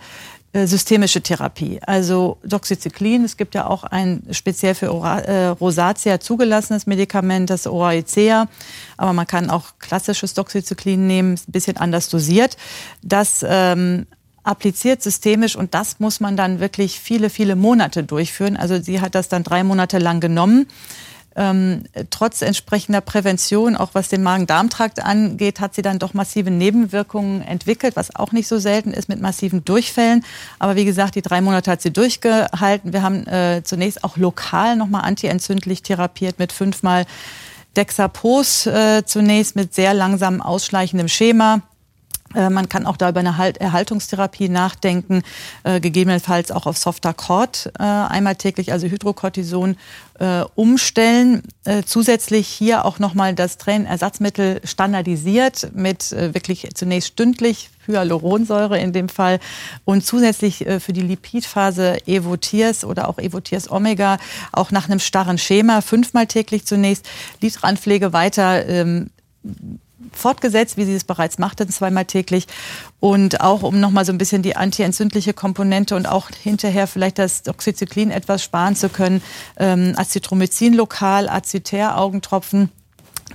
äh, 0.56 0.68
systemische 0.68 1.20
Therapie, 1.20 1.82
also 1.86 2.38
Doxycyclin. 2.46 3.26
Es 3.26 3.36
gibt 3.36 3.56
ja 3.56 3.68
auch 3.68 3.84
ein 3.84 4.24
speziell 4.32 4.74
für 4.74 4.86
äh, 4.86 5.48
Rosatia 5.48 6.22
zugelassenes 6.22 6.88
Medikament, 6.88 7.50
das 7.50 7.68
Oraicea. 7.68 8.48
Aber 8.96 9.12
man 9.12 9.28
kann 9.28 9.50
auch 9.50 9.74
klassisches 9.80 10.34
Doxycyclin 10.34 11.06
nehmen, 11.06 11.34
ein 11.34 11.52
bisschen 11.52 11.76
anders 11.76 12.08
dosiert. 12.08 12.56
Das 13.04 13.46
ähm, 13.46 14.06
appliziert 14.46 15.02
systemisch 15.02 15.56
und 15.56 15.74
das 15.74 16.00
muss 16.00 16.20
man 16.20 16.38
dann 16.38 16.60
wirklich 16.60 17.00
viele, 17.00 17.30
viele 17.30 17.56
Monate 17.56 18.04
durchführen. 18.04 18.58
Also 18.58 18.82
sie 18.82 19.02
hat 19.02 19.16
das 19.16 19.28
dann 19.28 19.44
drei 19.44 19.64
Monate 19.64 19.98
lang 19.98 20.20
genommen. 20.20 20.68
Ähm, 21.38 21.84
trotz 22.12 22.42
entsprechender 22.42 23.02
Prävention, 23.02 23.76
auch 23.76 23.90
was 23.92 24.08
den 24.08 24.24
Magen-Darm-Trakt 24.24 25.04
angeht, 25.04 25.60
hat 25.60 25.76
sie 25.76 25.82
dann 25.82 26.00
doch 26.00 26.14
massive 26.14 26.50
Nebenwirkungen 26.50 27.42
entwickelt, 27.42 27.98
was 27.98 28.16
auch 28.16 28.32
nicht 28.32 28.48
so 28.48 28.58
selten 28.58 28.92
ist 28.92 29.10
mit 29.10 29.20
massiven 29.20 29.66
Durchfällen. 29.66 30.24
Aber 30.60 30.78
wie 30.78 30.86
gesagt, 30.86 31.16
die 31.16 31.22
drei 31.22 31.42
Monate 31.42 31.72
hat 31.72 31.82
sie 31.82 31.92
durchgehalten. 31.92 32.94
Wir 32.94 33.02
haben 33.02 33.28
äh, 33.28 33.64
zunächst 33.66 34.06
auch 34.06 34.16
lokal 34.16 34.78
nochmal 34.78 35.02
antientzündlich 35.02 35.84
therapiert 35.84 36.40
mit 36.40 36.54
fünfmal 36.54 37.06
Dexapos 37.76 38.66
äh, 38.68 39.04
zunächst 39.06 39.58
mit 39.58 39.74
sehr 39.76 39.94
langsam 39.94 40.42
ausschleichendem 40.42 41.10
Schema. 41.10 41.62
Äh, 42.36 42.50
man 42.50 42.70
kann 42.70 42.86
auch 42.86 42.98
da 42.98 43.10
über 43.10 43.20
eine 43.20 43.38
halt-, 43.38 43.58
Erhaltungstherapie 43.58 44.50
nachdenken, 44.50 45.24
äh, 45.64 45.80
gegebenenfalls 45.80 46.52
auch 46.52 46.66
auf 46.66 46.78
Softer 46.78 47.14
Cord 47.14 47.72
äh, 47.80 47.84
einmal 47.84 48.36
täglich, 48.36 48.72
also 48.72 48.88
Hydrocortison 48.88 49.78
äh, 50.20 50.44
umstellen. 50.56 51.44
Zusätzlich 51.86 52.48
hier 52.48 52.86
auch 52.86 53.00
nochmal 53.00 53.34
das 53.34 53.58
Tränenersatzmittel 53.58 54.62
standardisiert 54.64 55.72
mit 55.74 56.12
wirklich 56.12 56.70
zunächst 56.76 57.10
stündlich 57.10 57.72
Hyaluronsäure 57.88 58.78
in 58.78 58.94
dem 58.94 59.10
Fall 59.10 59.40
und 59.84 60.06
zusätzlich 60.06 60.64
für 60.80 60.94
die 60.94 61.02
Lipidphase 61.02 62.08
Evotiers 62.08 62.86
oder 62.86 63.10
auch 63.10 63.18
Evotiers 63.18 63.70
Omega 63.72 64.20
auch 64.52 64.70
nach 64.70 64.88
einem 64.88 65.00
starren 65.00 65.40
Schema 65.40 65.82
fünfmal 65.82 66.28
täglich 66.28 66.66
zunächst 66.68 67.10
Lidranpflege 67.42 68.14
weiter 68.14 68.68
ähm, 68.68 69.10
fortgesetzt, 70.18 70.78
wie 70.78 70.86
sie 70.86 70.96
es 70.96 71.04
bereits 71.04 71.38
machten, 71.38 71.70
zweimal 71.70 72.06
täglich. 72.06 72.48
Und 73.00 73.42
auch 73.42 73.64
um 73.64 73.80
nochmal 73.80 74.06
so 74.06 74.12
ein 74.12 74.18
bisschen 74.18 74.42
die 74.42 74.56
antientzündliche 74.56 75.34
Komponente 75.34 75.96
und 75.96 76.08
auch 76.08 76.30
hinterher 76.30 76.88
vielleicht 76.88 77.20
das 77.20 77.44
Doxycyclin 77.44 78.12
etwas 78.12 78.44
sparen 78.44 78.76
zu 78.76 78.90
können, 78.90 79.22
ähm, 79.58 79.94
Azithromycin 79.96 80.74
lokal, 80.74 81.30
Azyter-Augentropfen 81.30 82.72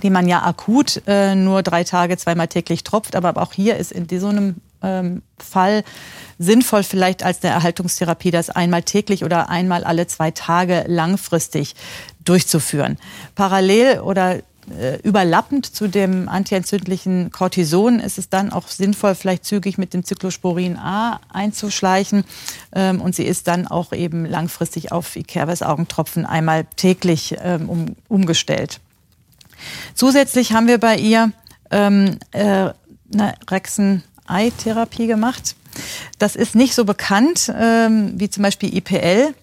die 0.01 0.09
man 0.09 0.27
ja 0.27 0.41
akut 0.43 1.01
äh, 1.05 1.35
nur 1.35 1.63
drei 1.63 1.83
Tage 1.83 2.17
zweimal 2.17 2.47
täglich 2.47 2.83
tropft. 2.83 3.15
Aber 3.15 3.39
auch 3.41 3.53
hier 3.53 3.77
ist 3.77 3.91
in 3.91 4.07
so 4.19 4.27
einem 4.27 4.55
ähm, 4.81 5.21
Fall 5.37 5.83
sinnvoll 6.39 6.83
vielleicht 6.83 7.23
als 7.23 7.43
eine 7.43 7.53
Erhaltungstherapie 7.53 8.31
das 8.31 8.49
einmal 8.49 8.83
täglich 8.83 9.23
oder 9.23 9.49
einmal 9.49 9.83
alle 9.83 10.07
zwei 10.07 10.31
Tage 10.31 10.85
langfristig 10.87 11.75
durchzuführen. 12.23 12.97
Parallel 13.35 13.99
oder 13.99 14.39
äh, 14.79 14.97
überlappend 15.03 15.65
zu 15.65 15.87
dem 15.87 16.29
antientzündlichen 16.29 17.31
Cortison 17.31 17.99
ist 17.99 18.17
es 18.17 18.29
dann 18.29 18.51
auch 18.51 18.67
sinnvoll, 18.67 19.15
vielleicht 19.15 19.45
zügig 19.45 19.77
mit 19.77 19.93
dem 19.93 20.03
Cyclosporin 20.03 20.77
A 20.77 21.19
einzuschleichen. 21.31 22.23
Ähm, 22.73 23.01
und 23.01 23.15
sie 23.15 23.25
ist 23.25 23.47
dann 23.47 23.67
auch 23.67 23.93
eben 23.93 24.25
langfristig 24.25 24.91
auf 24.91 25.15
Ikerves 25.15 25.61
Augentropfen 25.61 26.25
einmal 26.25 26.65
täglich 26.75 27.35
ähm, 27.41 27.69
um, 27.69 27.95
umgestellt. 28.07 28.79
Zusätzlich 29.93 30.53
haben 30.53 30.67
wir 30.67 30.79
bei 30.79 30.97
ihr 30.97 31.31
ähm, 31.69 32.17
äh, 32.31 32.69
eine 33.13 33.33
Rexen-Ei-Therapie 33.49 35.07
gemacht. 35.07 35.55
Das 36.19 36.35
ist 36.35 36.55
nicht 36.55 36.75
so 36.75 36.85
bekannt 36.85 37.51
ähm, 37.57 38.13
wie 38.15 38.29
zum 38.29 38.43
Beispiel 38.43 38.75
IPL. 38.75 39.33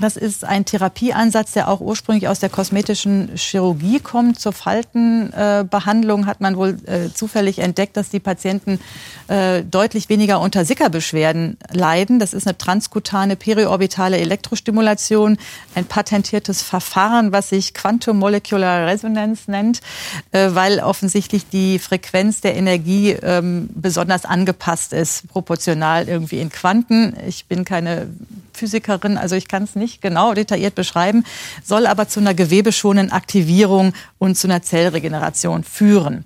Das 0.00 0.16
ist 0.16 0.44
ein 0.44 0.64
Therapieansatz, 0.64 1.52
der 1.52 1.68
auch 1.68 1.80
ursprünglich 1.80 2.26
aus 2.26 2.40
der 2.40 2.48
kosmetischen 2.48 3.36
Chirurgie 3.36 4.00
kommt. 4.00 4.40
Zur 4.40 4.52
Faltenbehandlung 4.52 6.26
hat 6.26 6.40
man 6.40 6.56
wohl 6.56 6.78
äh, 6.86 7.12
zufällig 7.12 7.58
entdeckt, 7.58 7.96
dass 7.96 8.08
die 8.08 8.18
Patienten 8.18 8.80
äh, 9.28 9.62
deutlich 9.62 10.08
weniger 10.08 10.40
unter 10.40 10.64
Sickerbeschwerden 10.64 11.58
leiden. 11.70 12.18
Das 12.18 12.32
ist 12.32 12.46
eine 12.46 12.56
transkutane 12.56 13.36
periorbitale 13.36 14.16
Elektrostimulation, 14.16 15.36
ein 15.74 15.84
patentiertes 15.84 16.62
Verfahren, 16.62 17.32
was 17.32 17.50
sich 17.50 17.74
Quantum 17.74 18.18
Molecular 18.18 18.86
Resonance 18.86 19.50
nennt, 19.50 19.82
äh, 20.30 20.48
weil 20.52 20.80
offensichtlich 20.80 21.48
die 21.50 21.78
Frequenz 21.78 22.40
der 22.40 22.56
Energie 22.56 23.10
ähm, 23.10 23.68
besonders 23.74 24.24
angepasst 24.24 24.94
ist, 24.94 25.28
proportional 25.28 26.08
irgendwie 26.08 26.40
in 26.40 26.48
Quanten. 26.48 27.14
Ich 27.26 27.44
bin 27.44 27.66
keine 27.66 28.08
Physikerin, 28.56 29.18
also 29.18 29.36
ich 29.36 29.48
kann 29.48 29.64
es 29.64 29.74
nicht 29.74 30.02
genau 30.02 30.34
detailliert 30.34 30.74
beschreiben, 30.74 31.24
soll 31.64 31.86
aber 31.86 32.08
zu 32.08 32.20
einer 32.20 32.34
gewebeschonenden 32.34 33.12
Aktivierung 33.12 33.92
und 34.18 34.36
zu 34.36 34.46
einer 34.46 34.62
Zellregeneration 34.62 35.64
führen. 35.64 36.24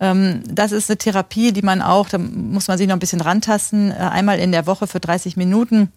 Ähm, 0.00 0.42
das 0.48 0.72
ist 0.72 0.90
eine 0.90 0.98
Therapie, 0.98 1.52
die 1.52 1.62
man 1.62 1.82
auch, 1.82 2.08
da 2.08 2.18
muss 2.18 2.68
man 2.68 2.78
sich 2.78 2.86
noch 2.86 2.96
ein 2.96 3.00
bisschen 3.00 3.20
rantasten, 3.20 3.90
äh, 3.90 3.94
einmal 3.94 4.38
in 4.38 4.52
der 4.52 4.66
Woche 4.66 4.86
für 4.86 5.00
30 5.00 5.36
Minuten 5.36 5.92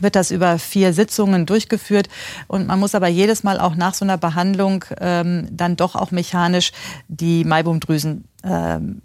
wird 0.00 0.14
das 0.14 0.30
über 0.30 0.58
vier 0.58 0.92
Sitzungen 0.92 1.46
durchgeführt 1.46 2.08
und 2.48 2.66
man 2.66 2.78
muss 2.78 2.94
aber 2.94 3.08
jedes 3.08 3.44
Mal 3.44 3.58
auch 3.58 3.76
nach 3.76 3.94
so 3.94 4.04
einer 4.04 4.18
Behandlung 4.18 4.84
ähm, 5.00 5.48
dann 5.50 5.76
doch 5.76 5.94
auch 5.94 6.10
mechanisch 6.10 6.72
die 7.08 7.44
Maibumdrüsen 7.44 8.24
ähm, 8.44 9.00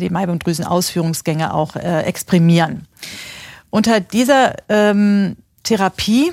die 0.00 0.10
Maibumdrüsen-Ausführungsgänge 0.10 1.52
auch 1.52 1.76
äh, 1.76 2.02
exprimieren. 2.02 2.86
Unter 3.76 4.00
dieser 4.00 4.54
ähm, 4.70 5.36
Therapie 5.62 6.32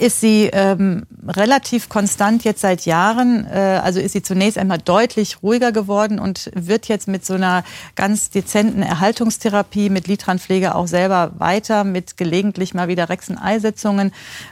ist 0.00 0.20
sie 0.20 0.50
ähm, 0.52 1.06
relativ 1.28 1.88
konstant 1.88 2.42
jetzt 2.42 2.60
seit 2.60 2.86
Jahren. 2.86 3.46
Äh, 3.46 3.80
also 3.84 4.00
ist 4.00 4.14
sie 4.14 4.22
zunächst 4.22 4.58
einmal 4.58 4.78
deutlich 4.78 5.44
ruhiger 5.44 5.70
geworden 5.70 6.18
und 6.18 6.50
wird 6.56 6.88
jetzt 6.88 7.06
mit 7.06 7.24
so 7.24 7.34
einer 7.34 7.62
ganz 7.94 8.30
dezenten 8.30 8.82
Erhaltungstherapie 8.82 9.90
mit 9.90 10.08
Lidranpflege 10.08 10.74
auch 10.74 10.88
selber 10.88 11.34
weiter 11.38 11.84
mit 11.84 12.16
gelegentlich 12.16 12.74
mal 12.74 12.88
wieder 12.88 13.08
Rexen-Eisetzungen 13.08 14.10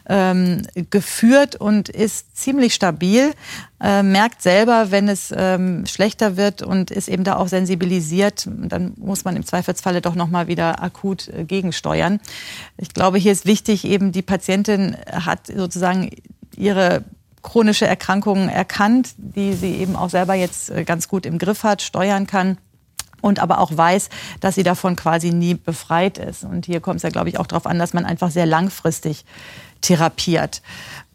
ähm, 0.08 0.62
geführt 0.90 1.56
und 1.56 1.88
ist 1.88 2.36
ziemlich 2.36 2.74
stabil 2.74 3.32
äh, 3.80 4.02
merkt 4.02 4.42
selber, 4.42 4.90
wenn 4.90 5.08
es 5.08 5.32
ähm, 5.36 5.86
schlechter 5.86 6.36
wird 6.36 6.62
und 6.62 6.90
ist 6.90 7.08
eben 7.08 7.24
da 7.24 7.36
auch 7.36 7.48
sensibilisiert. 7.48 8.48
Dann 8.48 8.94
muss 8.96 9.24
man 9.24 9.36
im 9.36 9.44
Zweifelsfalle 9.44 10.00
doch 10.00 10.14
noch 10.14 10.28
mal 10.28 10.48
wieder 10.48 10.82
akut 10.82 11.28
äh, 11.28 11.44
gegensteuern. 11.44 12.20
Ich 12.76 12.92
glaube, 12.92 13.18
hier 13.18 13.32
ist 13.32 13.46
wichtig, 13.46 13.84
eben 13.84 14.12
die 14.12 14.22
Patientin 14.22 14.96
hat 15.10 15.46
sozusagen 15.46 16.10
ihre 16.56 17.04
chronische 17.42 17.86
Erkrankungen 17.86 18.48
erkannt, 18.48 19.14
die 19.16 19.54
sie 19.54 19.76
eben 19.76 19.96
auch 19.96 20.10
selber 20.10 20.34
jetzt 20.34 20.70
äh, 20.70 20.84
ganz 20.84 21.08
gut 21.08 21.24
im 21.24 21.38
Griff 21.38 21.62
hat, 21.62 21.82
steuern 21.82 22.26
kann 22.26 22.58
und 23.20 23.40
aber 23.40 23.58
auch 23.58 23.76
weiß, 23.76 24.08
dass 24.40 24.54
sie 24.54 24.62
davon 24.62 24.96
quasi 24.96 25.30
nie 25.30 25.54
befreit 25.54 26.18
ist. 26.18 26.44
Und 26.44 26.66
hier 26.66 26.80
kommt 26.80 26.96
es 26.96 27.02
ja, 27.02 27.10
glaube 27.10 27.28
ich, 27.28 27.38
auch 27.38 27.46
darauf 27.46 27.66
an, 27.66 27.78
dass 27.78 27.94
man 27.94 28.04
einfach 28.04 28.30
sehr 28.30 28.46
langfristig 28.46 29.24
therapiert. 29.80 30.62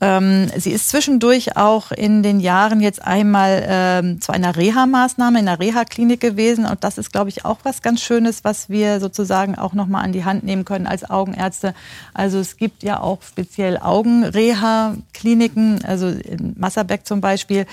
Ähm, 0.03 0.51
sie 0.57 0.71
ist 0.71 0.89
zwischendurch 0.89 1.55
auch 1.55 1.93
in 1.93 2.23
den 2.23 2.41
Jahren 2.41 2.81
jetzt 2.81 3.01
einmal 3.01 3.63
ähm, 3.65 4.19
zu 4.19 4.33
einer 4.33 4.57
Reha-Maßnahme 4.57 5.39
in 5.39 5.45
der 5.45 5.59
Reha-Klinik 5.59 6.19
gewesen. 6.19 6.65
Und 6.65 6.83
das 6.83 6.97
ist, 6.97 7.13
glaube 7.13 7.29
ich, 7.29 7.45
auch 7.45 7.59
was 7.63 7.81
ganz 7.81 8.01
Schönes, 8.01 8.43
was 8.43 8.69
wir 8.69 8.99
sozusagen 8.99 9.55
auch 9.55 9.71
nochmal 9.73 10.03
an 10.03 10.11
die 10.11 10.25
Hand 10.25 10.43
nehmen 10.43 10.65
können 10.65 10.87
als 10.87 11.09
Augenärzte. 11.09 11.73
Also 12.13 12.39
es 12.39 12.57
gibt 12.57 12.83
ja 12.83 12.99
auch 12.99 13.21
speziell 13.21 13.77
Augenreha-Kliniken, 13.77 15.85
also 15.85 16.09
in 16.09 16.53
Masserbeck 16.57 17.07
zum 17.07 17.21
Beispiel, 17.21 17.65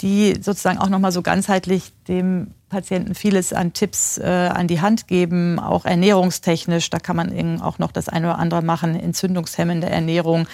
die 0.00 0.34
sozusagen 0.40 0.78
auch 0.78 0.88
nochmal 0.88 1.12
so 1.12 1.22
ganzheitlich 1.22 1.92
dem 2.08 2.54
Patienten 2.68 3.14
vieles 3.14 3.52
an 3.52 3.72
Tipps 3.72 4.18
äh, 4.18 4.24
an 4.24 4.66
die 4.66 4.80
Hand 4.80 5.06
geben, 5.06 5.60
auch 5.60 5.84
ernährungstechnisch. 5.84 6.90
Da 6.90 6.98
kann 6.98 7.14
man 7.14 7.60
auch 7.60 7.78
noch 7.78 7.92
das 7.92 8.08
eine 8.08 8.26
oder 8.26 8.38
andere 8.38 8.62
machen. 8.62 8.98
Entzündungshemmende 8.98 9.88
Ernährung, 9.88 10.48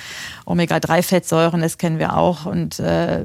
Omega-3-Fettsäuren, 0.45 1.63
das 1.63 1.79
kennen 1.79 1.99
wir 1.99 2.17
auch. 2.17 2.45
Und 2.45 2.79
äh, 2.81 3.25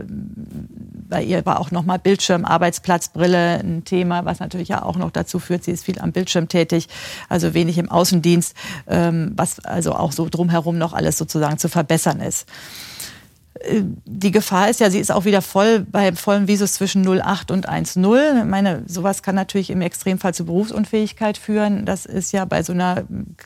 bei 1.10 1.22
ihr 1.22 1.46
war 1.46 1.60
auch 1.60 1.72
noch 1.72 1.84
mal 1.84 2.00
Bildschirm, 2.00 2.46
Arbeitsplatzbrille 2.46 3.60
ein 3.60 3.84
Thema, 3.84 4.24
was 4.24 4.40
natürlich 4.40 4.70
ja 4.70 4.84
auch 4.84 4.98
noch 4.98 5.12
dazu 5.12 5.40
führt, 5.40 5.66
sie 5.66 5.72
ist 5.72 5.86
viel 5.86 6.00
am 6.00 6.14
Bildschirm 6.14 6.48
tätig, 6.48 6.88
also 7.28 7.54
wenig 7.54 7.78
im 7.78 7.92
Außendienst, 7.92 8.56
ähm, 8.88 9.34
was 9.36 9.60
also 9.60 9.96
auch 9.96 10.14
so 10.14 10.30
drumherum 10.30 10.78
noch 10.78 10.94
alles 10.94 11.18
sozusagen 11.18 11.58
zu 11.58 11.68
verbessern 11.70 12.22
ist 12.22 12.48
die 14.06 14.32
Gefahr 14.32 14.70
ist 14.70 14.80
ja, 14.80 14.90
sie 14.90 15.00
ist 15.00 15.12
auch 15.12 15.26
wieder 15.26 15.42
voll 15.42 15.80
beim 15.80 16.16
vollen 16.16 16.48
Visus 16.48 16.74
zwischen 16.74 17.06
0,8 17.06 17.52
und 17.52 17.70
1,0. 17.70 18.40
Ich 18.40 18.46
meine, 18.46 18.84
sowas 18.88 19.24
kann 19.24 19.36
natürlich 19.36 19.70
im 19.70 19.82
Extremfall 19.82 20.34
zu 20.34 20.46
Berufsunfähigkeit 20.46 21.38
führen. 21.38 21.86
Das 21.86 22.06
ist 22.06 22.32
ja 22.34 22.46
bei 22.46 22.64
so 22.64 22.74
einer 22.74 23.06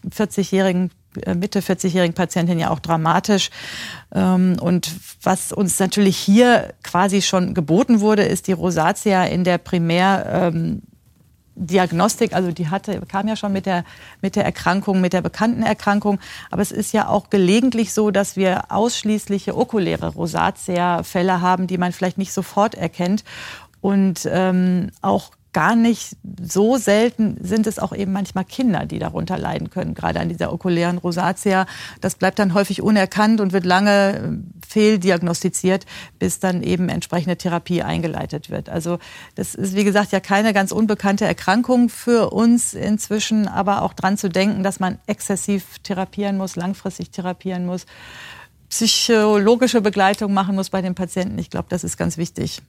40-jährigen 0.09 0.91
äh, 1.26 1.36
Mitte 1.36 1.59
40-jährigen 1.59 2.14
Patientin 2.14 2.59
ja 2.59 2.70
auch 2.70 2.80
dramatisch. 2.80 3.49
Ähm, 4.14 4.57
und 4.62 4.91
was 5.22 5.51
uns 5.51 5.80
natürlich 5.80 6.18
hier 6.18 6.74
quasi 6.84 7.22
schon 7.22 7.53
geboten 7.53 7.99
wurde, 7.99 8.24
ist 8.24 8.47
die 8.47 8.53
Rosatia 8.53 9.26
in 9.26 9.43
der 9.43 9.57
Primär 9.57 10.51
ähm, 10.53 10.82
Diagnostik, 11.62 12.34
also 12.34 12.51
die 12.51 12.70
hatte, 12.70 13.01
kam 13.07 13.28
ja 13.28 13.36
schon 13.36 13.53
mit 13.53 13.66
der, 13.66 13.84
mit 14.22 14.36
der 14.36 14.43
Erkrankung, 14.43 14.99
mit 14.99 15.14
der 15.14 15.22
bekannten 15.22 15.64
Erkrankung. 15.64 16.20
Aber 16.49 16.62
es 16.62 16.72
ist 16.72 16.91
ja 16.91 17.07
auch 17.07 17.30
gelegentlich 17.30 17.93
so, 17.93 18.09
dass 18.12 18.36
wir 18.36 18.72
ausschließliche 18.72 19.55
okuläre 19.55 20.07
Rosatia-Fälle 20.07 21.41
haben, 21.41 21.68
die 21.68 21.78
man 21.78 21.91
vielleicht 21.91 22.18
nicht 22.18 22.34
sofort 22.34 22.76
erkennt. 22.76 23.24
Und 23.80 24.28
ähm, 24.32 24.91
auch 25.01 25.32
gar 25.54 25.76
nicht 25.76 26.16
so 26.41 26.78
selten 26.78 27.38
sind 27.41 27.68
es 27.68 27.80
auch 27.80 27.93
eben 27.93 28.12
manchmal 28.12 28.45
Kinder, 28.45 28.86
die 28.86 28.99
darunter 28.99 29.38
leiden 29.38 29.70
können, 29.70 29.93
gerade 29.93 30.20
an 30.20 30.30
dieser 30.30 30.54
okulären 30.54 30.97
Rosatia. 30.97 31.66
Das 31.99 32.16
bleibt 32.16 32.39
dann 32.39 32.54
häufig 32.54 32.82
unerkannt 32.82 33.41
und 33.41 33.52
wird 33.52 33.66
lange 33.66 34.16
äh, 34.16 34.68
fehldiagnostiziert, 34.68 35.86
bis 36.20 36.39
dann 36.39 36.64
eben 36.64 36.89
entsprechende 36.89 37.38
Therapie 37.38 37.82
eingeleitet 37.82 38.49
wird. 38.49 38.70
Also 38.70 38.99
das 39.36 39.56
ist, 39.56 39.76
wie 39.76 39.84
gesagt, 39.84 40.12
ja 40.12 40.20
keine 40.20 40.54
ganz 40.54 40.72
unbekannte 40.72 41.26
Erkrankung 41.26 41.89
für 41.89 42.32
uns 42.32 42.74
inzwischen, 42.74 43.47
aber 43.47 43.82
auch 43.82 43.93
dran 43.93 44.18
zu 44.18 44.30
denken, 44.30 44.64
dass 44.64 44.80
man 44.80 44.99
exzessiv 45.08 45.80
therapieren 45.80 46.38
muss, 46.38 46.56
langfristig 46.56 47.12
therapieren 47.12 47.66
muss, 47.66 47.86
psychologische 48.70 49.82
Begleitung 49.82 50.34
machen 50.34 50.56
muss 50.56 50.70
bei 50.70 50.82
den 50.82 50.95
Patienten. 50.95 51.38
Ich 51.39 51.49
glaube, 51.49 51.68
das 51.70 51.84
ist 51.84 51.97
ganz 51.97 52.18
wichtig. 52.18 52.62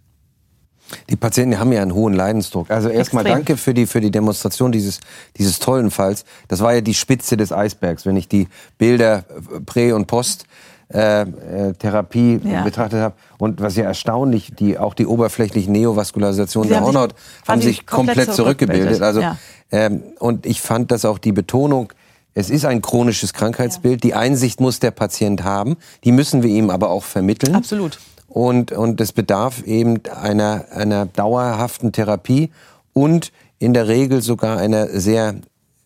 Die 1.11 1.16
Patienten 1.16 1.59
haben 1.59 1.72
ja 1.72 1.82
einen 1.82 1.95
hohen 1.95 2.14
Leidensdruck. 2.14 2.70
Also 2.70 2.88
erstmal 2.88 3.24
danke 3.24 3.57
für 3.57 3.74
die, 3.74 3.86
für 3.86 4.01
die 4.01 4.11
Demonstration 4.11 4.72
dieses, 4.72 5.01
dieses 5.36 5.59
tollen 5.59 5.90
Falls. 5.90 6.24
Das 6.49 6.61
war 6.61 6.74
ja 6.74 6.80
die 6.80 6.95
Spitze 6.95 7.36
des 7.36 7.53
Eisbergs, 7.53 8.07
wenn 8.07 8.16
ich 8.16 8.28
die 8.28 8.49
Bilder 8.78 9.24
äh, 9.55 9.61
Prä- 9.61 9.93
und 9.93 10.07
Post-Therapie 10.07 12.40
äh, 12.45 12.53
ja. 12.53 12.62
betrachtet 12.62 13.01
habe. 13.01 13.14
Und 13.38 13.61
was 13.61 13.76
ja 13.76 13.84
erstaunlich, 13.84 14.53
die, 14.59 14.78
auch 14.78 14.95
die 14.95 15.07
oberflächlichen 15.07 15.72
Neovaskularisation 15.72 16.68
der 16.68 16.80
Hornhaut 16.80 17.14
haben 17.47 17.61
sich 17.61 17.86
komplett, 17.86 18.16
komplett 18.16 18.36
zurückgebildet. 18.36 19.03
Also, 19.03 19.20
ja. 19.20 19.36
ähm, 19.70 20.03
und 20.18 20.47
ich 20.47 20.61
fand, 20.61 20.90
dass 20.90 21.05
auch 21.05 21.18
die 21.18 21.32
Betonung, 21.32 21.93
es 22.34 22.49
ist 22.49 22.64
ein 22.64 22.80
chronisches 22.80 23.34
Krankheitsbild. 23.34 24.03
Die 24.05 24.14
Einsicht 24.14 24.59
muss 24.59 24.80
der 24.80 24.90
Patient 24.90 25.45
haben. 25.45 25.76
Die 26.05 26.12
müssen 26.12 26.43
wir 26.43 26.49
ihm 26.49 26.70
aber 26.70 26.88
auch 26.88 27.05
vermitteln. 27.05 27.55
Absolut 27.55 27.99
und, 28.33 28.72
und 28.72 29.01
es 29.01 29.12
bedarf 29.12 29.62
eben 29.64 30.01
einer, 30.07 30.64
einer 30.70 31.07
dauerhaften 31.07 31.93
Therapie 31.93 32.51
und 32.95 33.30
in 33.59 33.74
der 33.74 33.89
Regel 33.89 34.22
sogar 34.22 34.57
einer 34.57 34.89
sehr, 34.89 35.35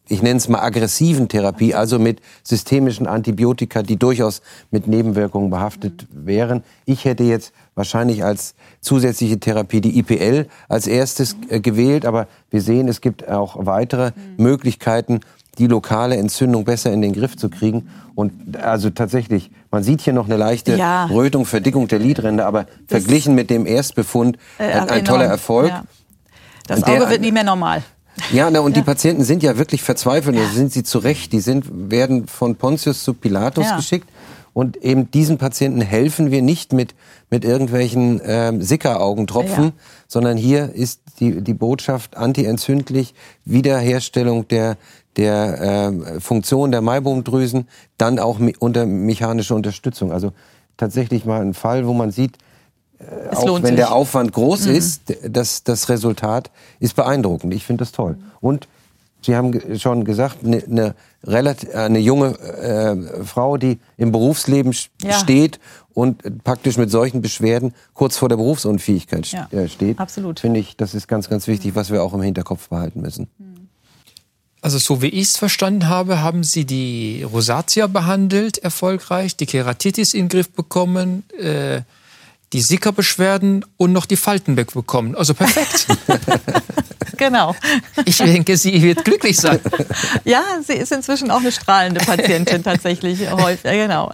ich 0.09 0.22
nenne 0.22 0.36
es 0.36 0.49
mal 0.49 0.61
aggressiven 0.61 1.28
Therapie, 1.28 1.74
also 1.74 1.99
mit 1.99 2.20
systemischen 2.44 3.09
Antibiotika, 3.09 3.82
die 3.82 3.97
durchaus 3.97 4.42
mit 4.70 4.86
Nebenwirkungen 4.86 5.51
behaftet 5.51 6.07
wären. 6.12 6.62
Ich 6.84 7.05
hätte 7.05 7.24
jetzt 7.24 7.53
wahrscheinlich 7.74 8.22
als 8.22 8.55
zusätzliche 8.80 9.40
Therapie 9.40 9.80
die 9.80 9.99
IPL 9.99 10.47
als 10.68 10.86
erstes 10.86 11.36
äh, 11.49 11.59
gewählt, 11.59 12.07
aber 12.07 12.28
wir 12.51 12.61
sehen, 12.61 12.86
es 12.86 13.01
gibt 13.01 13.28
auch 13.28 13.66
weitere. 13.66 14.12
Möglichkeiten, 14.36 15.20
die 15.59 15.66
lokale 15.66 16.16
Entzündung 16.16 16.64
besser 16.64 16.92
in 16.92 17.03
den 17.03 17.12
Griff 17.12 17.36
zu 17.36 17.49
kriegen. 17.49 17.88
Und 18.14 18.57
also 18.57 18.90
tatsächlich, 18.90 19.51
man 19.77 19.83
sieht 19.83 20.01
hier 20.01 20.14
noch 20.14 20.24
eine 20.24 20.39
leichte 20.39 20.74
ja. 20.74 21.05
Rötung, 21.05 21.45
Verdickung 21.45 21.87
der 21.87 21.99
Lidränder, 21.99 22.47
aber 22.47 22.64
das 22.89 23.03
verglichen 23.03 23.35
mit 23.35 23.51
dem 23.51 23.66
Erstbefund 23.66 24.39
äh, 24.57 24.72
ein, 24.72 24.89
ein 24.89 25.05
toller 25.05 25.27
Erfolg. 25.27 25.68
Ja. 25.68 25.85
Das 26.66 26.83
Auge 26.83 27.01
der, 27.01 27.11
wird 27.11 27.20
nie 27.20 27.31
mehr 27.31 27.45
normal. 27.45 27.83
Ja, 28.33 28.49
na, 28.51 28.61
und 28.61 28.74
ja. 28.74 28.81
die 28.81 28.87
Patienten 28.87 29.22
sind 29.22 29.43
ja 29.43 29.59
wirklich 29.59 29.83
verzweifelt, 29.83 30.35
ja. 30.35 30.47
sind 30.49 30.72
sie 30.72 30.83
zu 30.83 30.97
Recht. 30.97 31.31
Die 31.35 31.41
sind, 31.41 31.91
werden 31.91 32.27
von 32.27 32.57
Pontius 32.57 33.05
zu 33.05 33.12
Pilatus 33.12 33.66
geschickt. 33.77 34.09
Und 34.55 34.79
eben 34.79 35.11
diesen 35.11 35.37
Patienten 35.37 35.83
helfen 35.83 36.31
wir 36.31 36.41
nicht 36.41 36.72
mit, 36.72 36.95
mit 37.29 37.45
irgendwelchen 37.45 38.22
ähm, 38.24 38.62
Sicker-Augentropfen, 38.62 39.64
ja. 39.64 39.72
sondern 40.09 40.39
hier 40.39 40.72
ist 40.72 41.03
die, 41.20 41.43
die 41.43 41.53
Botschaft 41.53 42.16
antientzündlich, 42.16 43.12
Wiederherstellung 43.45 44.49
der, 44.49 44.79
der 45.17 45.61
äh, 45.61 46.21
Funktion 46.21 46.71
der 46.71 46.81
Maibomdrüsen, 46.81 47.69
dann 47.99 48.19
auch 48.19 48.39
unter 48.59 48.87
mechanischer 48.87 49.55
Unterstützung. 49.55 50.12
Also 50.12 50.33
tatsächlich 50.77 51.25
mal 51.25 51.41
ein 51.41 51.55
Fall, 51.55 51.87
wo 51.87 51.95
man 51.95 52.11
sieht, 52.11 52.37
äh, 52.99 53.35
auch 53.35 53.62
wenn 53.62 53.67
sich. 53.67 53.77
der 53.77 53.93
Aufwand 53.93 54.33
groß 54.33 54.67
mhm. 54.67 54.75
ist, 54.75 55.03
das, 55.29 55.64
das 55.64 55.89
Resultat 55.89 56.51
ist 56.81 56.97
beeindruckend. 56.97 57.55
Ich 57.55 57.64
finde 57.64 57.83
das 57.83 57.93
toll. 57.93 58.17
Und 58.41 58.69
Sie 59.23 59.35
haben 59.35 59.61
schon 59.79 60.05
gesagt, 60.05 60.45
eine, 60.45 60.62
eine, 60.62 60.95
relativ, 61.25 61.75
eine 61.75 61.99
junge 61.99 62.39
äh, 62.39 63.25
Frau, 63.25 63.57
die 63.57 63.81
im 63.97 64.12
Berufsleben 64.12 64.73
ja. 65.03 65.12
steht 65.14 65.59
und 65.95 66.45
praktisch 66.45 66.77
mit 66.77 66.93
solchen 66.93 67.23
Beschwerden 67.23 67.75
kurz 67.93 68.17
vor 68.19 68.29
der 68.29 68.37
Berufsunfähigkeit 68.37 69.27
ja. 69.33 69.49
Äh, 69.51 69.69
steht, 69.69 69.99
Absolut. 69.99 70.39
finde 70.39 70.61
ich, 70.61 70.77
das 70.77 70.95
ist 70.95 71.09
ganz, 71.09 71.29
ganz 71.29 71.49
wichtig, 71.49 71.75
was 71.75 71.91
wir 71.91 72.05
auch 72.05 72.14
im 72.14 72.23
Hinterkopf 72.23 72.69
behalten 72.69 73.01
müssen. 73.01 73.29
Mhm. 73.39 73.55
Also 74.67 74.79
so 74.79 75.01
wie 75.01 75.07
ich 75.07 75.29
es 75.29 75.37
verstanden 75.37 75.87
habe, 75.87 76.23
haben 76.23 76.43
Sie 76.43 76.64
die 76.64 77.23
Rosatia 77.23 77.87
behandelt, 77.87 78.59
erfolgreich, 78.59 79.37
die 79.37 79.47
Keratitis 79.47 80.12
in 80.12 80.23
den 80.23 80.29
Griff 80.29 80.51
bekommen, 80.51 81.23
äh, 81.39 81.83
die 82.53 82.61
Sickerbeschwerden 82.61 83.64
und 83.77 83.93
noch 83.93 84.07
die 84.07 84.17
Falten 84.17 84.57
wegbekommen. 84.57 85.14
Also 85.14 85.35
perfekt. 85.35 85.87
genau. 87.17 87.55
Ich 88.07 88.19
denke, 88.19 88.57
sie 88.57 88.83
wird 88.83 89.05
glücklich 89.05 89.37
sein. 89.37 89.61
Ja, 90.25 90.43
sie 90.67 90.73
ist 90.73 90.91
inzwischen 90.91 91.31
auch 91.31 91.39
eine 91.39 91.53
strahlende 91.53 92.01
Patientin 92.01 92.64
tatsächlich. 92.64 93.31
Häufig. 93.31 93.71
Genau. 93.71 94.11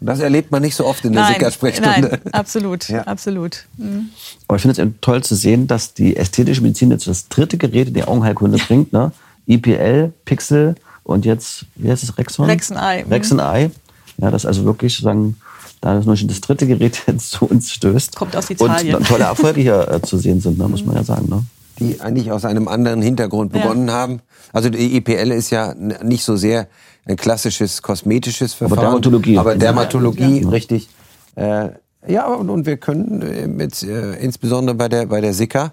Das 0.00 0.18
erlebt 0.18 0.50
man 0.50 0.62
nicht 0.62 0.74
so 0.74 0.84
oft 0.84 1.04
in 1.04 1.12
der 1.12 1.28
Sicker-Sprechstunde. 1.28 2.08
Nein, 2.24 2.32
absolut, 2.32 2.88
ja. 2.88 3.02
absolut. 3.02 3.66
Mhm. 3.76 4.08
Aber 4.48 4.56
ich 4.56 4.62
finde 4.62 4.82
es 4.82 4.88
toll 5.00 5.22
zu 5.22 5.36
sehen, 5.36 5.68
dass 5.68 5.94
die 5.94 6.16
ästhetische 6.16 6.60
Medizin 6.60 6.90
jetzt 6.90 7.06
das 7.06 7.28
dritte 7.28 7.56
Gerät 7.56 7.86
in 7.86 7.94
die 7.94 8.02
Augenheilkunde 8.02 8.58
bringt. 8.58 8.92
Ne? 8.92 9.12
IPL, 9.46 10.12
Pixel 10.24 10.74
und 11.02 11.24
jetzt, 11.24 11.66
wie 11.76 11.90
heißt 11.90 12.02
es, 12.02 12.18
Rexon? 12.18 12.46
Rexenei. 12.46 13.04
Mhm. 13.04 13.12
Rexenei. 13.12 13.70
Ja, 14.18 14.30
das 14.30 14.42
ist 14.42 14.46
also 14.46 14.64
wirklich 14.64 14.94
sozusagen, 14.94 15.36
da 15.80 15.94
das 15.94 16.06
nur 16.06 16.16
schon 16.16 16.28
das 16.28 16.40
dritte 16.40 16.66
Gerät 16.66 17.02
jetzt 17.06 17.30
zu 17.30 17.46
uns 17.46 17.70
stößt. 17.70 18.16
Kommt 18.16 18.36
aus 18.36 18.50
Italien. 18.50 18.96
Und 18.96 19.06
tolle 19.06 19.24
Erfolge 19.24 19.60
hier 19.60 19.88
äh, 19.88 20.02
zu 20.02 20.18
sehen 20.18 20.40
sind, 20.40 20.58
ne, 20.58 20.68
muss 20.68 20.84
man 20.84 20.96
ja 20.96 21.04
sagen. 21.04 21.28
Ne? 21.28 21.44
Die 21.78 22.00
eigentlich 22.00 22.32
aus 22.32 22.44
einem 22.44 22.68
anderen 22.68 23.02
Hintergrund 23.02 23.52
begonnen 23.52 23.88
ja. 23.88 23.94
haben. 23.94 24.20
Also 24.52 24.70
die 24.70 24.96
IPL 24.96 25.30
ist 25.30 25.50
ja 25.50 25.74
nicht 25.74 26.24
so 26.24 26.36
sehr 26.36 26.68
ein 27.04 27.16
klassisches 27.16 27.82
kosmetisches 27.82 28.54
Verfahren. 28.54 28.78
Aber 28.78 28.88
Dermatologie. 28.88 29.38
Aber 29.38 29.54
Dermatologie, 29.54 30.42
ja. 30.42 30.48
richtig. 30.48 30.88
Äh, 31.36 31.68
ja, 32.08 32.26
und, 32.26 32.50
und 32.50 32.66
wir 32.66 32.76
können 32.76 33.22
äh, 33.22 33.46
mit, 33.46 33.82
äh, 33.82 34.14
insbesondere 34.16 34.76
bei 34.76 34.88
der, 34.88 35.06
bei 35.06 35.20
der 35.20 35.34
Sika, 35.34 35.72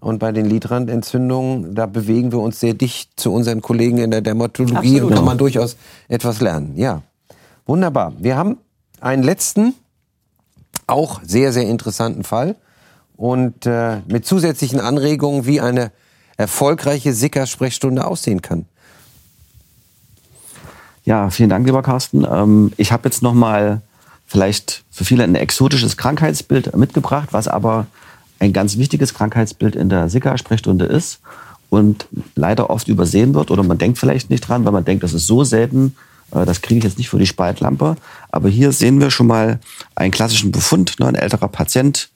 und 0.00 0.18
bei 0.18 0.32
den 0.32 0.46
Lidrand-Entzündungen, 0.46 1.74
da 1.74 1.86
bewegen 1.86 2.32
wir 2.32 2.40
uns 2.40 2.58
sehr 2.58 2.74
dicht 2.74 3.20
zu 3.20 3.32
unseren 3.32 3.60
Kollegen 3.60 3.98
in 3.98 4.10
der 4.10 4.22
Dermatologie 4.22 4.76
Absolut. 4.76 5.02
und 5.02 5.14
kann 5.14 5.24
man 5.24 5.38
durchaus 5.38 5.76
etwas 6.08 6.40
lernen. 6.40 6.72
Ja, 6.76 7.02
wunderbar. 7.66 8.14
Wir 8.18 8.36
haben 8.36 8.58
einen 9.00 9.22
letzten, 9.22 9.74
auch 10.86 11.20
sehr, 11.22 11.52
sehr 11.52 11.68
interessanten 11.68 12.24
Fall 12.24 12.56
und 13.16 13.66
äh, 13.66 13.98
mit 14.06 14.26
zusätzlichen 14.26 14.80
Anregungen, 14.80 15.44
wie 15.44 15.60
eine 15.60 15.92
erfolgreiche 16.38 17.12
Sicker-Sprechstunde 17.12 18.06
aussehen 18.06 18.40
kann. 18.40 18.64
Ja, 21.04 21.28
vielen 21.28 21.50
Dank, 21.50 21.66
lieber 21.66 21.82
Carsten. 21.82 22.24
Ähm, 22.24 22.72
ich 22.78 22.92
habe 22.92 23.08
jetzt 23.08 23.22
noch 23.22 23.34
mal 23.34 23.82
vielleicht 24.26 24.84
für 24.90 25.04
viele 25.04 25.24
ein 25.24 25.34
exotisches 25.34 25.96
Krankheitsbild 25.96 26.74
mitgebracht, 26.76 27.28
was 27.32 27.48
aber 27.48 27.86
ein 28.40 28.52
ganz 28.52 28.76
wichtiges 28.76 29.14
Krankheitsbild 29.14 29.76
in 29.76 29.88
der 29.88 30.08
Sika-Sprechstunde 30.08 30.86
ist 30.86 31.20
und 31.68 32.06
leider 32.34 32.70
oft 32.70 32.88
übersehen 32.88 33.34
wird 33.34 33.50
oder 33.50 33.62
man 33.62 33.78
denkt 33.78 33.98
vielleicht 33.98 34.30
nicht 34.30 34.40
dran, 34.40 34.64
weil 34.64 34.72
man 34.72 34.84
denkt, 34.84 35.04
das 35.04 35.12
ist 35.12 35.26
so 35.26 35.44
selten, 35.44 35.94
äh, 36.32 36.44
das 36.44 36.62
kriege 36.62 36.78
ich 36.78 36.84
jetzt 36.84 36.98
nicht 36.98 37.08
für 37.08 37.18
die 37.18 37.26
Spaltlampe. 37.26 37.96
Aber 38.30 38.48
hier 38.48 38.72
sehen 38.72 39.00
wir 39.00 39.10
schon 39.10 39.28
mal 39.28 39.60
einen 39.94 40.10
klassischen 40.10 40.52
Befund, 40.52 40.98
ne, 40.98 41.06
ein 41.06 41.14
älterer 41.14 41.48
Patient, 41.48 42.10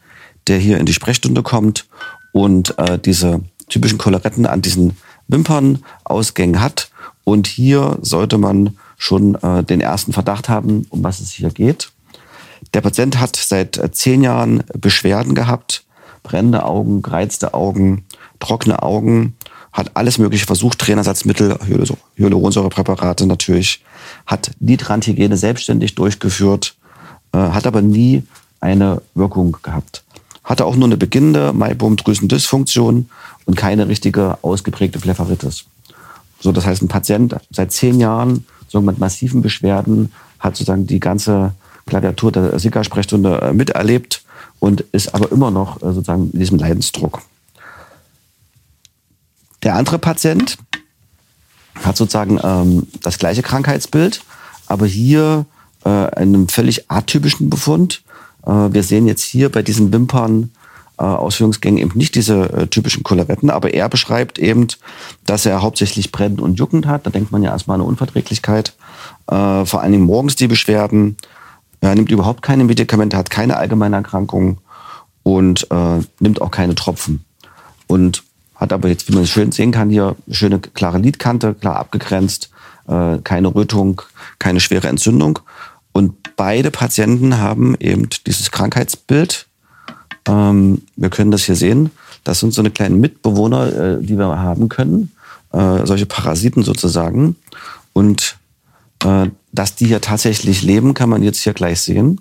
der 0.49 0.59
hier 0.59 0.79
in 0.79 0.87
die 0.87 0.93
Sprechstunde 0.93 1.43
kommt 1.43 1.87
und 2.33 2.77
äh, 2.79 2.99
diese 2.99 3.41
typischen 3.68 3.99
Koloretten 3.99 4.47
an 4.47 4.62
diesen 4.62 4.97
Wimpernausgängen 5.29 6.61
hat. 6.61 6.91
Und 7.25 7.47
hier 7.47 7.99
sollte 8.03 8.37
man 8.39 8.77
schon 8.99 9.37
äh, 9.37 9.62
den 9.62 9.81
ersten 9.81 10.12
Verdacht 10.12 10.49
haben, 10.49 10.87
um 10.91 11.03
was 11.03 11.20
es 11.20 11.31
hier 11.31 11.51
geht. 11.51 11.91
Der 12.72 12.81
Patient 12.81 13.20
hat 13.20 13.37
seit 13.37 13.81
zehn 13.93 14.22
Jahren 14.22 14.64
Beschwerden 14.75 15.35
gehabt, 15.35 15.84
brennende 16.25 16.64
Augen, 16.64 17.03
gereizte 17.03 17.55
Augen, 17.55 18.05
trockene 18.41 18.83
Augen, 18.83 19.37
hat 19.72 19.93
alles 19.95 20.18
mögliche 20.18 20.47
versucht, 20.47 20.81
Trainersatzmittel, 20.81 21.57
Hyaluronsäurepräparate 22.16 23.27
natürlich, 23.27 23.85
hat 24.27 24.51
Nitrandhygiene 24.59 25.37
selbstständig 25.37 25.95
durchgeführt, 25.95 26.75
äh, 27.33 27.39
hat 27.39 27.66
aber 27.66 27.83
nie 27.83 28.25
eine 28.61 29.03
Wirkung 29.14 29.57
gehabt. 29.62 30.03
Hatte 30.43 30.64
auch 30.64 30.77
nur 30.77 30.87
eine 30.87 30.97
beginnende 30.97 31.53
Maibomdrüsendysfunktion 31.53 33.09
und 33.45 33.57
keine 33.57 33.89
richtige 33.89 34.39
ausgeprägte 34.43 34.99
Blepharitis. 34.99 35.64
So, 36.41 36.53
das 36.53 36.66
heißt, 36.66 36.83
ein 36.83 36.89
Patient 36.89 37.37
seit 37.51 37.72
zehn 37.72 38.01
Jahren 38.01 38.47
so 38.68 38.81
mit 38.81 38.99
massiven 38.99 39.43
Beschwerden 39.43 40.12
hat 40.39 40.57
sozusagen 40.57 40.87
die 40.87 41.01
ganze 41.01 41.53
Gladiatur 41.87 42.33
der 42.33 42.59
Sika-Sprechstunde 42.59 43.41
äh, 43.41 43.53
miterlebt 43.53 44.24
und 44.65 44.81
ist 44.93 45.15
aber 45.15 45.31
immer 45.31 45.51
noch 45.51 45.77
äh, 45.83 45.93
sozusagen 45.93 46.31
in 46.33 46.39
diesem 46.39 46.59
Leidensdruck. 46.59 47.21
Der 49.62 49.75
andere 49.75 49.99
Patient 49.99 50.57
hat 51.85 51.99
sozusagen 51.99 52.41
ähm, 52.43 52.87
das 53.03 53.19
gleiche 53.19 53.43
Krankheitsbild, 53.43 54.23
aber 54.67 54.87
hier 54.87 55.45
äh, 55.85 55.91
einen 55.91 56.49
völlig 56.49 56.91
atypischen 56.91 57.51
Befund. 57.51 58.03
Äh, 58.47 58.73
wir 58.73 58.83
sehen 58.83 59.07
jetzt 59.07 59.23
hier 59.23 59.53
bei 59.53 59.62
diesen 59.62 59.93
Wimpern 59.93 60.51
äh, 60.97 61.03
Ausführungsgängen 61.03 61.79
eben 61.79 61.99
nicht 61.99 62.15
diese 62.15 62.51
äh, 62.51 62.67
typischen 62.67 63.03
Choleretten, 63.03 63.51
aber 63.51 63.75
er 63.75 63.91
beschreibt 63.91 64.39
eben, 64.39 64.69
dass 65.27 65.45
er 65.45 65.61
hauptsächlich 65.61 66.11
brennend 66.11 66.41
und 66.41 66.55
juckend 66.55 66.87
hat. 66.87 67.05
Da 67.05 67.11
denkt 67.11 67.33
man 67.33 67.43
ja 67.43 67.51
erstmal 67.51 67.75
an 67.75 67.83
eine 67.83 67.89
Unverträglichkeit. 67.91 68.73
Äh, 69.27 69.67
vor 69.67 69.83
allen 69.83 69.93
Dingen 69.93 70.05
morgens 70.05 70.37
die 70.37 70.49
Beschwerden. 70.49 71.19
Er 71.85 71.95
nimmt 71.95 72.11
überhaupt 72.11 72.43
keine 72.43 72.64
Medikamente, 72.64 73.16
hat 73.16 73.30
keine 73.30 73.57
allgemeine 73.57 73.97
Erkrankung 73.97 74.59
und 75.22 75.70
äh, 75.70 76.01
nimmt 76.18 76.41
auch 76.41 76.51
keine 76.51 76.74
Tropfen. 76.74 77.24
Und 77.87 78.22
hat 78.55 78.72
aber 78.72 78.89
jetzt, 78.89 79.09
wie 79.09 79.14
man 79.14 79.26
schön 79.26 79.53
sehen 79.53 79.72
kann, 79.72 79.91
hier 79.91 80.16
schöne 80.30 80.61
klare 80.61 80.99
Lidkante, 80.99 81.55
klar 81.55 81.76
abgegrenzt, 81.76 82.51
äh, 82.89 83.18
keine 83.22 83.55
Rötung, 83.55 84.01
keine 84.39 84.61
schwere 84.61 84.89
Entzündung. 84.89 85.41
Und 85.93 86.37
beide 86.37 86.70
Patienten 86.70 87.39
haben 87.39 87.76
eben 87.80 88.09
dieses 88.26 88.51
Krankheitsbild. 88.51 89.47
Ähm, 90.26 90.82
wir 90.97 91.11
können 91.11 91.30
das 91.30 91.45
hier 91.45 91.57
sehen. 91.57 91.91
Das 92.24 92.41
sind 92.41 92.55
so 92.55 92.62
eine 92.62 92.70
kleinen 92.70 93.01
Mitbewohner, 93.01 93.99
äh, 93.99 94.03
die 94.03 94.16
wir 94.16 94.39
haben 94.39 94.68
können. 94.68 95.12
Äh, 95.53 95.85
solche 95.85 96.07
Parasiten 96.07 96.62
sozusagen. 96.62 97.37
Und 97.93 98.39
dass 99.52 99.74
die 99.74 99.86
hier 99.86 100.00
tatsächlich 100.00 100.62
leben, 100.62 100.94
kann 100.94 101.09
man 101.09 101.22
jetzt 101.22 101.40
hier 101.40 101.52
gleich 101.52 101.80
sehen. 101.80 102.20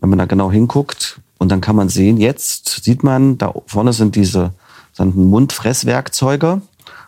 Wenn 0.00 0.10
man 0.10 0.18
da 0.18 0.26
genau 0.26 0.50
hinguckt, 0.50 1.20
und 1.42 1.48
dann 1.48 1.60
kann 1.60 1.74
man 1.74 1.88
sehen, 1.88 2.18
jetzt 2.18 2.84
sieht 2.84 3.02
man, 3.02 3.36
da 3.36 3.52
vorne 3.66 3.92
sind 3.92 4.14
diese 4.14 4.52
sind 4.92 5.16
Mundfresswerkzeuge, 5.16 6.62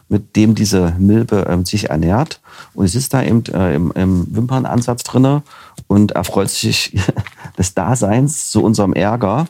mit 0.09 0.35
dem 0.35 0.57
diese 0.57 0.93
Milbe 0.99 1.47
äh, 1.47 1.65
sich 1.65 1.91
ernährt. 1.91 2.41
Und 2.75 2.85
es 2.85 2.97
ist 2.97 3.15
da 3.15 3.23
eben 3.23 3.45
äh, 3.55 3.77
im, 3.77 3.93
im 3.93 4.35
Wimpernansatz 4.35 5.05
drinne 5.05 5.43
und 5.87 6.13
erfreut 6.13 6.51
sich 6.51 6.97
des 7.59 7.75
Daseins 7.75 8.51
zu 8.51 8.65
unserem 8.65 8.93
Ärger. 8.93 9.47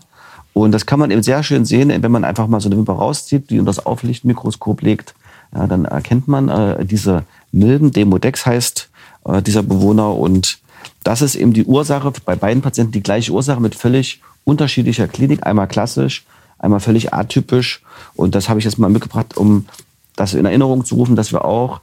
Und 0.53 0.73
das 0.73 0.85
kann 0.85 0.99
man 0.99 1.11
eben 1.11 1.23
sehr 1.23 1.43
schön 1.43 1.65
sehen, 1.65 1.91
wenn 2.03 2.13
man 2.13 2.25
einfach 2.25 2.47
mal 2.47 2.61
so 2.61 2.69
eine 2.69 2.77
Wimper 2.77 2.93
rauszieht, 2.93 3.49
die 3.49 3.59
unter 3.59 3.71
das 3.71 3.87
Auflichtmikroskop 3.87 4.83
legt. 4.83 5.15
Ja, 5.55 5.67
dann 5.67 5.85
erkennt 5.85 6.29
man 6.29 6.49
äh, 6.49 6.85
diese 6.85 7.25
Milben. 7.53 7.93
Demodex 7.93 8.45
heißt 8.45 8.91
äh, 9.25 9.43
dieser 9.43 9.63
Bewohner. 9.63 10.15
Und 10.15 10.59
das 11.05 11.23
ist 11.23 11.37
eben 11.37 11.53
die 11.53 11.65
Ursache, 11.65 12.13
bei 12.25 12.37
beiden 12.37 12.63
Patienten 12.63 12.93
die 12.93 13.03
gleiche 13.03 13.33
Ursache 13.33 13.61
mit 13.61 13.75
völlig 13.75 14.21
unterschiedlicher 14.45 15.09
Klinik. 15.09 15.47
Einmal 15.47 15.69
klassisch, 15.69 16.25
einmal 16.59 16.81
völlig 16.81 17.15
atypisch. 17.15 17.83
Und 18.15 18.35
das 18.35 18.49
habe 18.49 18.59
ich 18.59 18.65
jetzt 18.65 18.79
mal 18.79 18.91
mitgebracht, 18.91 19.37
um 19.37 19.67
das 20.17 20.35
in 20.35 20.45
Erinnerung 20.45 20.85
zu 20.85 20.97
rufen, 20.97 21.17
dass 21.17 21.33
wir 21.33 21.45
auch 21.45 21.81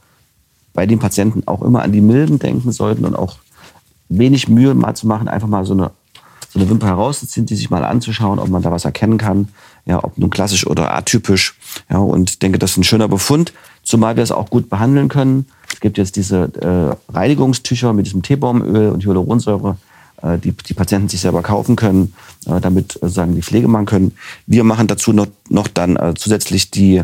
bei 0.74 0.86
den 0.86 0.98
Patienten 0.98 1.42
auch 1.46 1.62
immer 1.62 1.82
an 1.82 1.92
die 1.92 2.00
Milben 2.00 2.38
denken 2.38 2.72
sollten 2.72 3.04
und 3.04 3.14
auch 3.14 3.36
wenig 4.08 4.48
Mühe 4.48 4.74
mal 4.74 4.94
zu 4.94 5.06
machen, 5.06 5.28
einfach 5.28 5.48
mal 5.48 5.64
so 5.64 5.74
eine, 5.74 5.90
so 6.50 6.58
eine 6.58 6.68
Wimper 6.68 6.86
herauszuziehen, 6.86 7.46
die 7.46 7.56
sich 7.56 7.70
mal 7.70 7.84
anzuschauen, 7.84 8.38
ob 8.38 8.48
man 8.48 8.62
da 8.62 8.70
was 8.70 8.84
erkennen 8.84 9.18
kann, 9.18 9.48
ja, 9.84 10.02
ob 10.02 10.16
nun 10.18 10.30
klassisch 10.30 10.66
oder 10.66 10.94
atypisch. 10.94 11.54
Ja, 11.90 11.98
und 11.98 12.42
denke, 12.42 12.58
das 12.58 12.72
ist 12.72 12.76
ein 12.78 12.84
schöner 12.84 13.08
Befund, 13.08 13.52
zumal 13.82 14.16
wir 14.16 14.22
es 14.22 14.32
auch 14.32 14.50
gut 14.50 14.70
behandeln 14.70 15.08
können. 15.08 15.46
Es 15.72 15.80
gibt 15.80 15.98
jetzt 15.98 16.16
diese 16.16 16.50
äh, 16.60 17.12
Reinigungstücher 17.12 17.92
mit 17.92 18.06
diesem 18.06 18.22
Teebaumöl 18.22 18.90
und 18.90 19.04
Hyaluronsäure, 19.04 19.76
äh, 20.22 20.38
die 20.38 20.52
die 20.52 20.74
Patienten 20.74 21.08
sich 21.08 21.20
selber 21.20 21.42
kaufen 21.42 21.76
können, 21.76 22.14
äh, 22.46 22.60
damit 22.60 22.92
sozusagen 22.92 23.34
die 23.34 23.42
Pflege 23.42 23.68
machen 23.68 23.86
können. 23.86 24.12
Wir 24.46 24.64
machen 24.64 24.86
dazu 24.86 25.12
noch, 25.12 25.26
noch 25.48 25.68
dann 25.68 25.96
äh, 25.96 26.14
zusätzlich 26.16 26.70
die 26.70 27.02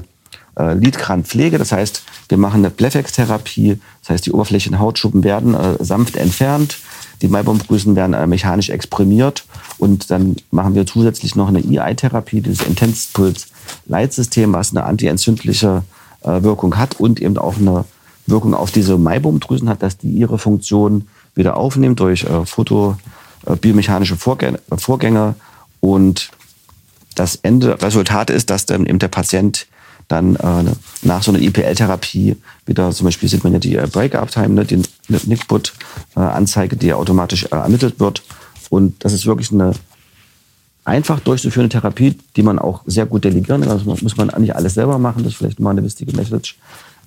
äh, 0.59 0.75
Lidkranpflege. 0.75 1.59
Das 1.59 1.73
heißt, 1.73 2.03
wir 2.29 2.39
machen 2.39 2.59
eine 2.59 2.71
Blefex-Therapie. 2.71 3.79
Das 4.03 4.11
heißt, 4.11 4.27
die 4.27 4.33
oberflächlichen 4.33 4.79
Hautschuppen 4.79 5.25
werden 5.25 5.55
äh, 5.55 5.83
sanft 5.83 6.17
entfernt. 6.17 6.79
Die 7.23 7.29
Maibaumdrüsen 7.29 7.97
werden 7.97 8.15
äh, 8.15 8.27
mechanisch 8.27 8.71
exprimiert. 8.71 9.45
Und 9.79 10.11
dann 10.11 10.37
machen 10.51 10.75
wir 10.75 10.87
zusätzlich 10.87 11.37
noch 11.37 11.49
eine 11.49 11.61
EI-Therapie, 11.61 12.41
dieses 12.41 12.67
Intense 12.67 13.09
Pulse 13.13 13.47
Leitsystem, 13.87 14.53
was 14.53 14.71
eine 14.71 14.85
antientzündliche 14.85 15.83
äh, 16.23 16.43
Wirkung 16.43 16.77
hat 16.77 16.99
und 17.01 17.21
eben 17.21 17.39
auch 17.39 17.57
eine 17.57 17.85
Wirkung 18.27 18.55
auf 18.55 18.71
diese 18.71 18.99
Maibaumdrüsen 18.99 19.69
hat, 19.69 19.83
dass 19.83 19.99
die 19.99 20.11
ihre 20.11 20.39
Funktion 20.39 21.09
wieder 21.35 21.57
aufnimmt 21.57 22.01
durch 22.01 22.25
äh, 22.25 22.45
fotobiomechanische 22.45 24.15
äh, 24.15 24.19
Vorgänge, 24.19 24.61
Vorgänge. 24.77 25.35
Und 25.81 26.31
das 27.15 27.37
Ende 27.37 27.81
Resultat 27.83 28.31
ist, 28.31 28.51
dass 28.51 28.67
dann 28.67 28.87
eben 28.87 28.99
der 28.99 29.09
Patient 29.09 29.67
dann 30.09 30.37
äh, 30.37 30.65
nach 31.03 31.23
so 31.23 31.31
einer 31.31 31.41
IPL-Therapie 31.41 32.37
wieder, 32.67 32.91
zum 32.91 33.05
Beispiel 33.05 33.29
sieht 33.29 33.45
man 33.45 33.53
ja 33.53 33.59
die 33.59 33.77
äh, 33.77 33.87
Break-up-Time, 33.87 34.49
ne, 34.49 34.65
die 34.65 34.83
NICBUT-Anzeige, 35.09 36.77
die 36.77 36.95
automatisch 36.95 37.45
äh, 37.45 37.57
ermittelt 37.57 38.01
wird. 38.01 38.23
Und 38.71 39.05
das 39.05 39.13
ist 39.13 39.27
wirklich 39.27 39.53
eine 39.53 39.73
einfach 40.85 41.21
durchzuführende 41.21 41.71
Therapie, 41.71 42.19
die 42.37 42.43
man 42.43 42.59
auch 42.59 42.83
sehr 42.87 43.05
gut 43.05 43.25
delegieren 43.25 43.61
kann. 43.61 43.71
Also 43.71 43.85
muss 43.85 44.17
man 44.17 44.33
nicht 44.39 44.57
alles 44.57 44.75
selber 44.75 44.99
machen, 44.99 45.23
das 45.23 45.35
ist 45.35 45.39
vielleicht 45.39 45.61
mal 45.61 45.71
eine 45.71 45.85
wichtige 45.85 46.17
Message. 46.17 46.59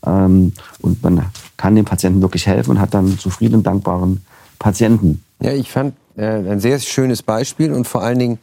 Ähm, 0.06 0.54
und 0.80 1.04
man 1.04 1.26
kann 1.58 1.76
dem 1.76 1.86
Patienten 1.86 2.22
wirklich 2.22 2.46
helfen 2.46 2.72
und 2.72 2.80
hat 2.80 2.94
dann 2.94 3.18
zufriedenen, 3.18 3.64
dankbaren 3.64 4.24
Patienten. 4.60 5.24
Ja, 5.42 5.54
ich 5.54 5.72
fand 5.72 5.96
äh, 6.16 6.26
ein 6.26 6.60
sehr 6.60 6.80
schönes 6.80 7.24
Beispiel 7.24 7.74
und 7.74 7.88
vor 7.88 8.04
allen 8.04 8.20
Dingen 8.20 8.40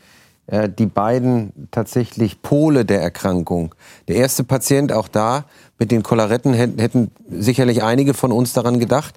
äh, 0.49 0.69
die 0.69 0.87
beiden 0.87 1.69
tatsächlich 1.71 2.43
Pole 2.43 2.85
der 2.85 3.01
Erkrankung. 3.03 3.75
Der 4.09 4.17
erste 4.17 4.45
Patient, 4.45 4.93
auch 4.93 5.09
da 5.09 5.45
mit 5.79 5.91
den 5.91 6.03
Kolaretten, 6.03 6.55
hätten 6.55 7.11
sicherlich 7.31 7.83
einige 7.83 8.15
von 8.15 8.33
uns 8.33 8.55
daran 8.55 8.81
gedacht. 8.81 9.15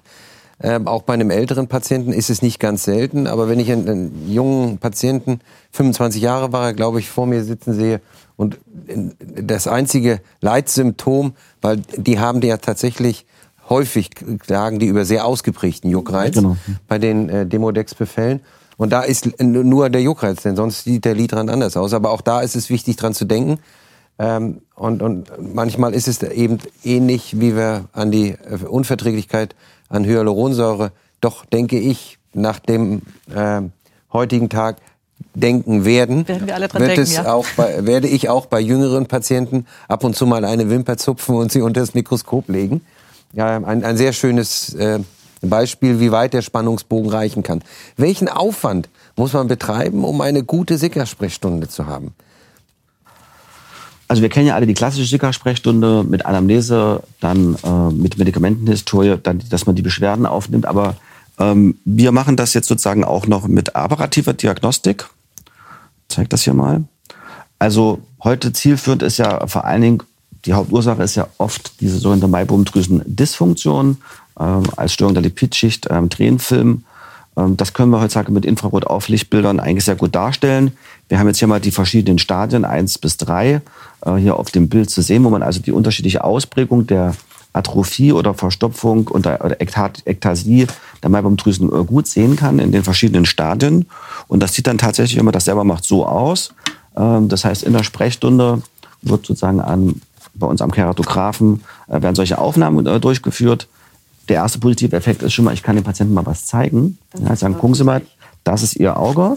Ähm, 0.62 0.86
auch 0.86 1.02
bei 1.02 1.14
einem 1.14 1.30
älteren 1.30 1.66
Patienten 1.66 2.12
ist 2.12 2.30
es 2.30 2.42
nicht 2.42 2.60
ganz 2.60 2.84
selten. 2.84 3.26
Aber 3.26 3.48
wenn 3.48 3.58
ich 3.58 3.72
einen, 3.72 3.88
einen 3.88 4.30
jungen 4.30 4.78
Patienten, 4.78 5.40
25 5.72 6.22
Jahre 6.22 6.52
war 6.52 6.66
er, 6.66 6.74
glaube 6.74 7.00
ich, 7.00 7.08
vor 7.08 7.26
mir 7.26 7.42
sitzen 7.42 7.74
sehe 7.74 8.00
und 8.36 8.58
das 9.18 9.66
einzige 9.66 10.20
Leitsymptom, 10.40 11.32
weil 11.60 11.78
die 11.96 12.18
haben 12.18 12.42
ja 12.42 12.58
tatsächlich 12.58 13.26
häufig 13.68 14.10
klagen 14.40 14.78
die 14.78 14.86
über 14.86 15.04
sehr 15.04 15.24
ausgeprägten 15.24 15.90
Juckreiz 15.90 16.34
genau. 16.34 16.56
bei 16.88 16.98
den 16.98 17.28
äh, 17.28 17.46
Demodex-Befällen. 17.46 18.40
Und 18.82 18.90
da 18.90 19.02
ist 19.02 19.40
nur 19.40 19.90
der 19.90 20.02
Juckreiz, 20.02 20.42
denn 20.42 20.56
sonst 20.56 20.82
sieht 20.82 21.04
der 21.04 21.14
Lidrand 21.14 21.48
anders 21.50 21.76
aus. 21.76 21.94
Aber 21.94 22.10
auch 22.10 22.20
da 22.20 22.40
ist 22.40 22.56
es 22.56 22.68
wichtig, 22.68 22.96
dran 22.96 23.14
zu 23.14 23.24
denken. 23.24 23.60
Ähm, 24.18 24.62
und, 24.74 25.02
und 25.02 25.30
manchmal 25.38 25.94
ist 25.94 26.08
es 26.08 26.20
eben 26.24 26.58
ähnlich, 26.82 27.38
wie 27.38 27.54
wir 27.54 27.84
an 27.92 28.10
die 28.10 28.30
äh, 28.30 28.64
Unverträglichkeit 28.68 29.54
an 29.88 30.04
Hyaluronsäure 30.04 30.90
doch, 31.20 31.46
denke 31.46 31.78
ich, 31.78 32.18
nach 32.34 32.58
dem 32.58 33.02
äh, 33.32 33.62
heutigen 34.12 34.48
Tag 34.48 34.78
denken 35.34 35.84
werden, 35.84 36.26
werden 36.26 36.48
wir 36.48 36.56
alle 36.56 36.66
dran 36.66 36.80
wird 36.80 36.90
denken, 36.90 37.02
es 37.04 37.14
ja. 37.14 37.32
auch 37.32 37.46
bei, 37.56 37.86
werde 37.86 38.08
ich 38.08 38.30
auch 38.30 38.46
bei 38.46 38.58
jüngeren 38.58 39.06
Patienten 39.06 39.66
ab 39.86 40.02
und 40.02 40.16
zu 40.16 40.26
mal 40.26 40.44
eine 40.44 40.70
Wimper 40.70 40.96
zupfen 40.96 41.36
und 41.36 41.52
sie 41.52 41.62
unter 41.62 41.80
das 41.80 41.94
Mikroskop 41.94 42.48
legen. 42.48 42.80
Ja, 43.32 43.58
ein, 43.58 43.84
ein 43.84 43.96
sehr 43.96 44.12
schönes 44.12 44.74
äh, 44.74 44.98
Beispiel, 45.50 46.00
wie 46.00 46.12
weit 46.12 46.34
der 46.34 46.42
Spannungsbogen 46.42 47.10
reichen 47.10 47.42
kann. 47.42 47.62
Welchen 47.96 48.28
Aufwand 48.28 48.88
muss 49.16 49.32
man 49.32 49.48
betreiben, 49.48 50.04
um 50.04 50.20
eine 50.20 50.44
gute 50.44 50.78
Sicker-Sprechstunde 50.78 51.68
zu 51.68 51.86
haben? 51.86 52.14
Also 54.08 54.20
wir 54.20 54.28
kennen 54.28 54.46
ja 54.46 54.54
alle 54.54 54.66
die 54.66 54.74
klassische 54.74 55.08
Sicker-Sprechstunde 55.08 56.04
mit 56.04 56.26
Anamnese, 56.26 57.02
dann 57.20 57.56
äh, 57.64 57.92
mit 57.94 58.18
Medikamentenhistorie, 58.18 59.16
dann, 59.22 59.42
dass 59.48 59.64
man 59.64 59.74
die 59.74 59.82
Beschwerden 59.82 60.26
aufnimmt. 60.26 60.66
Aber 60.66 60.96
ähm, 61.38 61.78
wir 61.84 62.12
machen 62.12 62.36
das 62.36 62.52
jetzt 62.52 62.68
sozusagen 62.68 63.04
auch 63.04 63.26
noch 63.26 63.48
mit 63.48 63.74
operativer 63.74 64.34
Diagnostik. 64.34 65.06
Ich 66.08 66.14
zeig 66.14 66.28
das 66.28 66.42
hier 66.42 66.52
mal. 66.52 66.84
Also 67.58 68.00
heute 68.22 68.52
zielführend 68.52 69.02
ist 69.02 69.16
ja 69.18 69.46
vor 69.46 69.64
allen 69.64 69.80
Dingen, 69.80 70.02
die 70.44 70.52
Hauptursache 70.52 71.02
ist 71.02 71.14
ja 71.14 71.28
oft 71.38 71.80
diese 71.80 71.98
sogenannte 71.98 72.28
Maibomdrüsen-Dysfunktion 72.28 73.88
ähm, 73.88 73.96
als 74.34 74.92
Störung 74.92 75.14
der 75.14 75.22
Lipidschicht, 75.22 75.88
ähm, 75.90 76.10
Tränenfilm. 76.10 76.84
Ähm, 77.36 77.56
das 77.56 77.72
können 77.72 77.90
wir 77.90 78.00
heutzutage 78.00 78.32
mit 78.32 78.44
Infrarot-Auflichtbildern 78.44 79.60
eigentlich 79.60 79.84
sehr 79.84 79.96
gut 79.96 80.14
darstellen. 80.14 80.72
Wir 81.08 81.18
haben 81.18 81.28
jetzt 81.28 81.38
hier 81.38 81.48
mal 81.48 81.60
die 81.60 81.70
verschiedenen 81.70 82.18
Stadien, 82.18 82.64
eins 82.64 82.98
bis 82.98 83.16
drei, 83.16 83.60
äh, 84.04 84.14
hier 84.16 84.36
auf 84.36 84.50
dem 84.50 84.68
Bild 84.68 84.90
zu 84.90 85.02
sehen, 85.02 85.24
wo 85.24 85.30
man 85.30 85.42
also 85.42 85.60
die 85.60 85.72
unterschiedliche 85.72 86.24
Ausprägung 86.24 86.86
der 86.86 87.14
Atrophie 87.52 88.12
oder 88.12 88.32
Verstopfung 88.34 89.08
oder 89.08 89.60
Ektasie 89.60 90.66
der 91.02 91.10
Maibaumdrüsen 91.10 91.68
äh, 91.68 91.84
gut 91.84 92.06
sehen 92.06 92.36
kann 92.36 92.58
in 92.58 92.72
den 92.72 92.82
verschiedenen 92.82 93.26
Stadien. 93.26 93.86
Und 94.28 94.42
das 94.42 94.54
sieht 94.54 94.66
dann 94.66 94.78
tatsächlich, 94.78 95.18
wenn 95.18 95.26
man 95.26 95.32
das 95.32 95.44
selber 95.44 95.64
macht, 95.64 95.84
so 95.84 96.06
aus. 96.06 96.54
Ähm, 96.96 97.28
das 97.28 97.44
heißt, 97.44 97.62
in 97.62 97.72
der 97.72 97.82
Sprechstunde 97.82 98.62
wird 99.02 99.26
sozusagen 99.26 99.60
an, 99.60 100.00
bei 100.34 100.46
uns 100.46 100.62
am 100.62 100.70
Keratographen 100.70 101.62
äh, 101.88 102.00
werden 102.00 102.14
solche 102.14 102.38
Aufnahmen 102.38 102.84
durchgeführt. 103.00 103.68
Der 104.32 104.40
erste 104.40 104.60
positive 104.60 104.96
Effekt 104.96 105.22
ist 105.22 105.34
schon 105.34 105.44
mal, 105.44 105.52
ich 105.52 105.62
kann 105.62 105.76
dem 105.76 105.84
Patienten 105.84 106.14
mal 106.14 106.24
was 106.24 106.46
zeigen. 106.46 106.96
Ja, 107.22 107.36
sagen, 107.36 107.58
gucken 107.58 107.74
Sie 107.74 107.84
mal, 107.84 108.00
das 108.44 108.62
ist 108.62 108.76
Ihr 108.76 108.96
Auge. 108.96 109.36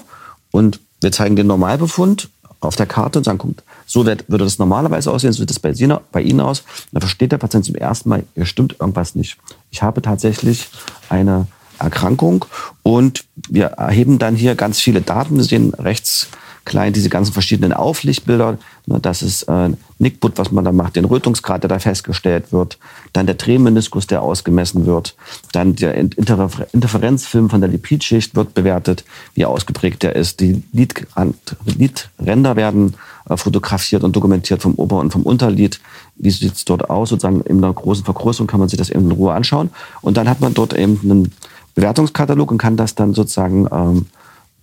Und 0.52 0.80
wir 1.02 1.12
zeigen 1.12 1.36
den 1.36 1.48
Normalbefund 1.48 2.30
auf 2.62 2.78
der 2.78 2.86
Karte 2.86 3.20
und 3.20 3.26
sagen, 3.26 3.38
guckt, 3.38 3.62
so 3.86 4.06
wird, 4.06 4.24
würde 4.30 4.46
das 4.46 4.58
normalerweise 4.58 5.12
aussehen, 5.12 5.34
so 5.34 5.40
sieht 5.40 5.50
das 5.50 5.60
bei, 5.60 5.72
Ihnen, 5.72 5.98
bei 6.14 6.22
Ihnen 6.22 6.40
aus. 6.40 6.64
Da 6.94 7.02
versteht 7.02 7.34
der 7.34 7.40
Patient 7.40 7.66
zum 7.66 7.76
ersten 7.76 8.08
Mal, 8.08 8.24
hier 8.36 8.46
stimmt 8.46 8.78
irgendwas 8.80 9.16
nicht. 9.16 9.36
Ich 9.70 9.84
habe 9.84 10.02
tatsächlich 10.02 10.70
eine 11.10 11.48
Erkrankung 11.78 12.46
und 12.82 13.26
wir 13.50 13.66
erheben 13.66 14.18
dann 14.18 14.38
hier 14.38 14.56
ganz 14.56 14.80
viele 14.80 15.02
Daten. 15.02 15.42
Sie 15.42 15.50
sehen 15.50 15.74
rechts 15.74 16.30
klein 16.66 16.94
diese 16.94 17.10
ganzen 17.10 17.32
verschiedenen 17.32 17.72
Auflichtbilder. 17.72 18.58
Ne, 18.88 19.00
das 19.00 19.22
ist 19.22 19.44
äh, 19.44 19.70
Nickput, 20.00 20.38
was 20.38 20.52
man 20.52 20.66
da 20.66 20.72
macht, 20.72 20.96
den 20.96 21.06
Rötungsgrad, 21.06 21.64
der 21.64 21.70
da 21.70 21.80
festgestellt 21.80 22.52
wird, 22.52 22.78
dann 23.14 23.28
der 23.28 23.36
Drehmeniskus, 23.36 24.08
der 24.08 24.22
ausgemessen 24.22 24.86
wird, 24.86 25.16
dann 25.54 25.76
der 25.76 25.96
Interfer 25.96 26.68
Interferenzfilm 26.74 27.50
von 27.50 27.62
der 27.62 27.70
Lipidschicht 27.70 28.36
wird 28.36 28.54
bewertet, 28.54 29.06
wie 29.36 29.46
ausgeprägt 29.46 30.04
der 30.04 30.16
ist. 30.16 30.42
Die 30.42 30.64
Lidränder 30.74 32.56
werden 32.56 32.96
äh, 33.30 33.38
fotografiert 33.38 34.04
und 34.04 34.16
dokumentiert 34.16 34.62
vom 34.62 34.76
Ober- 34.76 35.00
und 35.00 35.12
vom 35.12 35.24
Unterlied. 35.24 35.80
Wie 36.16 36.32
sieht 36.32 36.56
es 36.56 36.66
dort 36.66 36.90
aus? 36.90 37.10
Sozusagen 37.10 37.42
in 37.42 37.64
einer 37.64 37.74
großen 37.74 38.06
Vergrößerung 38.06 38.48
kann 38.48 38.60
man 38.60 38.70
sich 38.70 38.78
das 38.78 38.90
eben 38.90 39.06
in 39.06 39.12
Ruhe 39.12 39.34
anschauen. 39.34 39.70
Und 40.02 40.18
dann 40.18 40.28
hat 40.28 40.42
man 40.42 40.54
dort 40.54 40.74
eben 40.74 41.00
einen 41.04 41.32
Bewertungskatalog 41.76 42.52
und 42.52 42.58
kann 42.58 42.78
das 42.78 42.96
dann 42.96 43.14
sozusagen 43.14 43.68
ähm, 43.72 44.06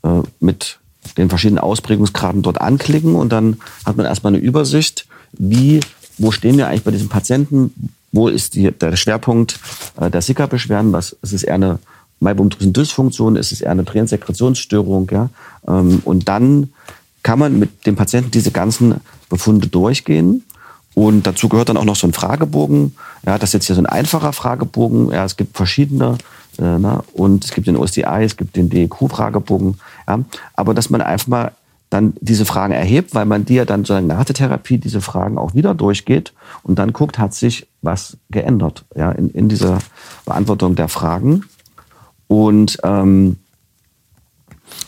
äh, 0.03 0.23
mit 0.41 0.81
den 1.17 1.29
verschiedenen 1.29 1.59
Ausprägungsgraden 1.59 2.43
dort 2.43 2.61
anklicken 2.61 3.15
und 3.15 3.31
dann 3.33 3.59
hat 3.85 3.97
man 3.97 4.07
erstmal 4.07 4.35
eine 4.35 4.43
Übersicht, 4.43 5.07
wie, 5.33 5.81
wo 6.19 6.31
stehen 6.31 6.57
wir 6.57 6.69
eigentlich 6.69 6.85
bei 6.85 6.91
diesem 6.91 7.09
Patienten, 7.09 7.95
wo 8.13 8.29
ist 8.29 8.55
die, 8.55 8.71
der 8.71 8.97
Schwerpunkt 8.97 9.59
äh, 10.01 10.11
der 10.11 10.23
Sickerbeschwerden, 10.23 10.93
was 10.93 11.17
ist 11.23 11.33
es 11.33 11.43
eher 11.43 11.55
eine 11.55 11.79
Maibomdrüsendysfunktion, 12.21 13.37
ist 13.37 13.53
es 13.53 13.61
eher 13.61 13.73
eine 13.73 13.85
Tränensekretionsstörung, 13.85 15.09
ja, 15.11 15.31
ähm, 15.67 16.03
und 16.05 16.29
dann 16.29 16.73
kann 17.23 17.39
man 17.39 17.59
mit 17.59 17.87
dem 17.87 17.97
Patienten 17.97 18.31
diese 18.31 18.51
ganzen 18.51 18.97
Befunde 19.29 19.69
durchgehen 19.69 20.45
und 20.95 21.27
dazu 21.27 21.49
gehört 21.49 21.69
dann 21.69 21.77
auch 21.77 21.85
noch 21.85 21.97
so 21.97 22.07
ein 22.07 22.13
Fragebogen. 22.13 22.97
Ja, 23.25 23.39
das 23.39 23.51
ist 23.51 23.55
jetzt 23.55 23.67
hier 23.67 23.77
so 23.77 23.83
ein 23.83 23.87
einfacher 23.87 24.33
Fragebogen. 24.33 25.11
Ja, 25.11 25.25
es 25.25 25.37
gibt 25.37 25.57
verschiedene 25.57 26.19
äh, 26.59 26.79
ne? 26.79 27.03
Und 27.13 27.45
es 27.45 27.53
gibt 27.53 27.67
den 27.67 27.77
OSDI, 27.77 28.25
es 28.25 28.37
gibt 28.37 28.57
den 28.57 28.69
DEQ-Fragebogen. 28.69 29.79
Ja? 30.07 30.21
Aber 30.55 30.75
dass 30.75 30.91
man 30.91 31.01
einfach 31.01 31.29
mal 31.29 31.53
dann 31.91 32.15
diese 32.21 32.47
Fragen 32.47 32.73
erhebt, 32.73 33.15
weil 33.15 33.27
man 33.27 33.45
die 33.45 33.55
ja 33.55 33.65
dann 33.65 33.85
so 33.85 34.01
nach 34.01 34.25
der 34.25 34.35
Therapie 34.35 34.79
diese 34.79 35.01
Fragen 35.01 35.37
auch 35.37 35.55
wieder 35.55 35.75
durchgeht 35.75 36.33
und 36.63 36.79
dann 36.79 36.93
guckt, 36.93 37.19
hat 37.19 37.35
sich 37.35 37.67
was 37.83 38.17
geändert 38.31 38.85
ja, 38.97 39.13
in, 39.13 39.29
in 39.31 39.49
dieser 39.49 39.79
Beantwortung 40.25 40.75
der 40.75 40.89
Fragen. 40.89 41.45
Und 42.29 42.79
ähm, 42.83 43.37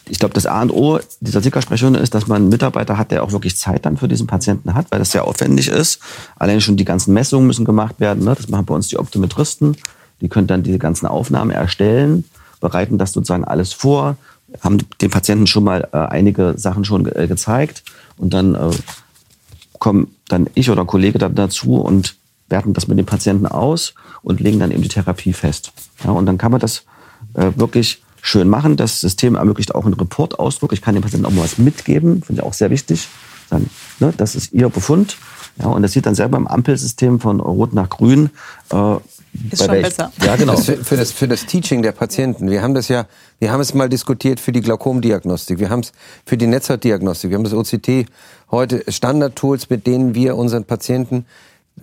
ich 0.08 0.18
glaube, 0.18 0.34
das 0.34 0.46
A 0.46 0.62
und 0.62 0.70
O 0.70 0.98
dieser 1.20 1.42
Sickersprechstunde 1.42 1.98
ist, 1.98 2.14
dass 2.14 2.26
man 2.26 2.42
einen 2.42 2.48
Mitarbeiter 2.48 2.96
hat, 2.96 3.10
der 3.10 3.22
auch 3.22 3.32
wirklich 3.32 3.56
Zeit 3.56 3.84
dann 3.84 3.96
für 3.96 4.08
diesen 4.08 4.26
Patienten 4.26 4.74
hat, 4.74 4.86
weil 4.90 4.98
das 4.98 5.12
sehr 5.12 5.26
aufwendig 5.26 5.68
ist. 5.68 6.00
Allein 6.36 6.60
schon 6.60 6.76
die 6.76 6.84
ganzen 6.84 7.12
Messungen 7.12 7.46
müssen 7.46 7.64
gemacht 7.64 8.00
werden. 8.00 8.24
Ne? 8.24 8.34
Das 8.34 8.48
machen 8.48 8.66
bei 8.66 8.74
uns 8.74 8.88
die 8.88 8.98
Optometristen. 8.98 9.76
Die 10.24 10.30
können 10.30 10.46
dann 10.46 10.62
diese 10.62 10.78
ganzen 10.78 11.06
Aufnahmen 11.06 11.50
erstellen, 11.50 12.24
bereiten 12.58 12.96
das 12.96 13.12
sozusagen 13.12 13.44
alles 13.44 13.74
vor, 13.74 14.16
haben 14.62 14.78
dem 15.02 15.10
Patienten 15.10 15.46
schon 15.46 15.64
mal 15.64 15.86
äh, 15.92 15.98
einige 15.98 16.54
Sachen 16.56 16.86
schon 16.86 17.04
äh, 17.14 17.26
gezeigt 17.26 17.84
und 18.16 18.32
dann 18.32 18.54
äh, 18.54 18.70
kommen 19.78 20.16
dann 20.28 20.48
ich 20.54 20.70
oder 20.70 20.80
ein 20.80 20.86
Kollege 20.86 21.18
dann 21.18 21.34
dazu 21.34 21.74
und 21.74 22.16
werten 22.48 22.72
das 22.72 22.88
mit 22.88 22.98
dem 22.98 23.04
Patienten 23.04 23.46
aus 23.46 23.92
und 24.22 24.40
legen 24.40 24.58
dann 24.58 24.70
eben 24.70 24.80
die 24.80 24.88
Therapie 24.88 25.34
fest. 25.34 25.72
Ja, 26.04 26.12
und 26.12 26.24
dann 26.24 26.38
kann 26.38 26.52
man 26.52 26.60
das 26.60 26.84
äh, 27.34 27.50
wirklich 27.56 28.02
schön 28.22 28.48
machen. 28.48 28.78
Das 28.78 29.00
System 29.00 29.34
ermöglicht 29.34 29.74
auch 29.74 29.84
einen 29.84 29.92
Reportausdruck. 29.92 30.72
Ich 30.72 30.80
kann 30.80 30.94
dem 30.94 31.02
Patienten 31.02 31.26
auch 31.26 31.32
mal 31.32 31.44
was 31.44 31.58
mitgeben, 31.58 32.22
finde 32.22 32.40
ich 32.40 32.46
auch 32.46 32.54
sehr 32.54 32.70
wichtig. 32.70 33.08
Dann, 33.50 33.68
ne, 34.00 34.14
das 34.16 34.34
ist 34.34 34.54
Ihr 34.54 34.70
Befund. 34.70 35.18
Ja, 35.58 35.66
und 35.66 35.82
das 35.82 35.92
sieht 35.92 36.06
dann 36.06 36.14
selber 36.14 36.36
im 36.36 36.48
Ampelsystem 36.48 37.20
von 37.20 37.40
Rot 37.40 37.74
nach 37.74 37.88
Grün, 37.88 38.30
äh, 38.70 38.96
ist 39.50 39.64
schon 39.64 39.82
besser. 39.82 40.12
Ja, 40.24 40.36
genau. 40.36 40.54
Das 40.54 40.66
für, 40.66 40.84
für, 40.84 40.96
das, 40.96 41.12
für 41.12 41.28
das 41.28 41.46
Teaching 41.46 41.82
der 41.82 41.92
Patienten. 41.92 42.50
Wir 42.50 42.62
haben 42.62 42.74
das 42.74 42.88
ja, 42.88 43.06
wir 43.38 43.52
haben 43.52 43.60
es 43.60 43.74
mal 43.74 43.88
diskutiert 43.88 44.40
für 44.40 44.52
die 44.52 44.60
Glaukomdiagnostik. 44.60 45.58
Wir 45.58 45.70
haben 45.70 45.80
es 45.80 45.92
für 46.24 46.36
die 46.36 46.46
Netzhautdiagnostik. 46.46 47.30
Wir 47.30 47.36
haben 47.36 47.44
das 47.44 47.54
OCT 47.54 48.06
heute 48.50 48.84
Standardtools, 48.88 49.70
mit 49.70 49.86
denen 49.86 50.14
wir 50.14 50.36
unseren 50.36 50.64
Patienten 50.64 51.26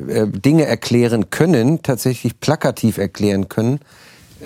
äh, 0.07 0.27
Dinge 0.27 0.65
erklären 0.65 1.29
können, 1.29 1.83
tatsächlich 1.83 2.39
plakativ 2.39 2.97
erklären 2.97 3.49
können, 3.49 3.79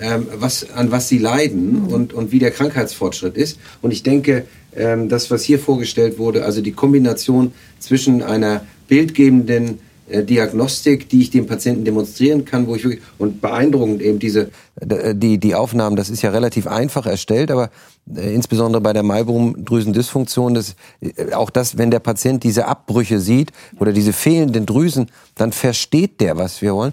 ähm, 0.00 0.26
was, 0.34 0.70
an 0.70 0.90
was 0.90 1.08
sie 1.08 1.18
leiden 1.18 1.86
und, 1.86 2.12
und 2.12 2.32
wie 2.32 2.38
der 2.38 2.50
Krankheitsfortschritt 2.50 3.36
ist. 3.36 3.58
Und 3.80 3.92
ich 3.92 4.02
denke, 4.02 4.46
ähm, 4.74 5.08
das, 5.08 5.30
was 5.30 5.44
hier 5.44 5.58
vorgestellt 5.58 6.18
wurde, 6.18 6.44
also 6.44 6.60
die 6.60 6.72
Kombination 6.72 7.52
zwischen 7.78 8.22
einer 8.22 8.66
bildgebenden 8.88 9.68
äh, 9.68 9.78
Diagnostik, 10.08 11.08
die 11.08 11.22
ich 11.22 11.30
dem 11.30 11.46
Patienten 11.46 11.84
demonstrieren 11.84 12.44
kann, 12.44 12.66
wo 12.66 12.76
ich 12.76 12.84
wirklich, 12.84 13.02
und 13.18 13.40
beeindruckend 13.40 14.00
eben 14.00 14.18
diese, 14.18 14.50
äh, 14.80 15.14
die, 15.14 15.38
die 15.38 15.54
Aufnahmen, 15.54 15.96
das 15.96 16.10
ist 16.10 16.22
ja 16.22 16.30
relativ 16.30 16.66
einfach 16.66 17.06
erstellt, 17.06 17.50
aber 17.50 17.70
äh, 18.14 18.34
insbesondere 18.34 18.80
bei 18.80 18.92
der 18.92 19.02
Maibomdrüsendysfunktion, 19.02 20.54
das, 20.54 20.76
äh, 21.00 21.32
auch 21.32 21.50
das, 21.50 21.76
wenn 21.76 21.90
der 21.90 21.98
Patient 21.98 22.44
diese 22.44 22.66
Abbrüche 22.66 23.18
sieht 23.18 23.52
oder 23.80 23.92
diese 23.92 24.12
fehlenden 24.12 24.64
Drüsen, 24.66 25.10
dann 25.34 25.52
versteht 25.52 26.20
der, 26.20 26.36
was 26.36 26.62
wir 26.62 26.74
wollen. 26.74 26.92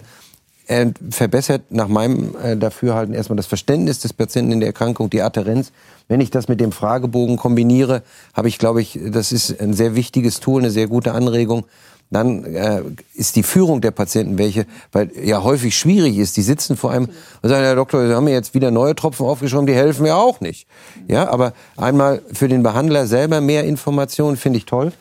Er 0.66 0.94
verbessert 1.10 1.64
nach 1.72 1.90
meinem 1.90 2.36
äh, 2.42 2.56
Dafürhalten 2.56 3.14
erstmal 3.14 3.36
das 3.38 3.48
Verständnis 3.48 4.00
des 4.00 4.14
Patienten 4.14 4.54
in 4.54 4.60
der 4.62 4.68
Erkrankung, 4.68 5.10
die 5.10 5.22
Adherenz. 5.22 5.72
Wenn 6.08 6.22
ich 6.22 6.32
das 6.32 6.48
mit 6.48 6.62
dem 6.62 6.72
Fragebogen 6.72 7.38
kombiniere, 7.38 8.02
habe 8.34 8.48
ich, 8.48 8.58
glaube 8.60 8.82
ich, 8.82 8.98
das 9.06 9.32
ist 9.32 9.60
ein 9.60 9.74
sehr 9.74 9.96
wichtiges 9.96 10.40
Tool, 10.40 10.62
eine 10.62 10.72
sehr 10.72 10.88
gute 10.88 11.12
Anregung, 11.14 11.66
dann 12.14 12.46
äh, 12.46 12.82
ist 13.14 13.36
die 13.36 13.44
Führung 13.44 13.82
der 13.82 13.92
Patienten 13.92 14.38
welche, 14.38 14.66
weil 14.92 15.12
ja 15.24 15.44
häufig 15.44 15.78
schwierig 15.78 16.18
ist. 16.18 16.38
Die 16.38 16.42
sitzen 16.42 16.78
vor 16.78 16.92
einem 16.92 17.10
und 17.42 17.50
sagen, 17.50 17.64
Herr 17.64 17.76
Doktor, 17.76 18.08
Sie 18.08 18.14
haben 18.14 18.26
mir 18.26 18.34
jetzt 18.34 18.54
wieder 18.54 18.72
neue 18.72 18.96
Tropfen 18.96 19.26
aufgeschrieben, 19.26 19.66
die 19.66 19.74
helfen 19.74 20.04
mir 20.04 20.16
auch 20.16 20.42
nicht. 20.42 20.68
Ja, 21.08 21.30
aber 21.30 21.54
einmal 21.78 22.22
für 22.32 22.48
den 22.48 22.64
Behandler 22.64 23.08
selber 23.08 23.42
mehr 23.42 23.64
Informationen 23.64 24.38
finde 24.38 24.58
ich 24.58 24.66
toll. 24.66 24.94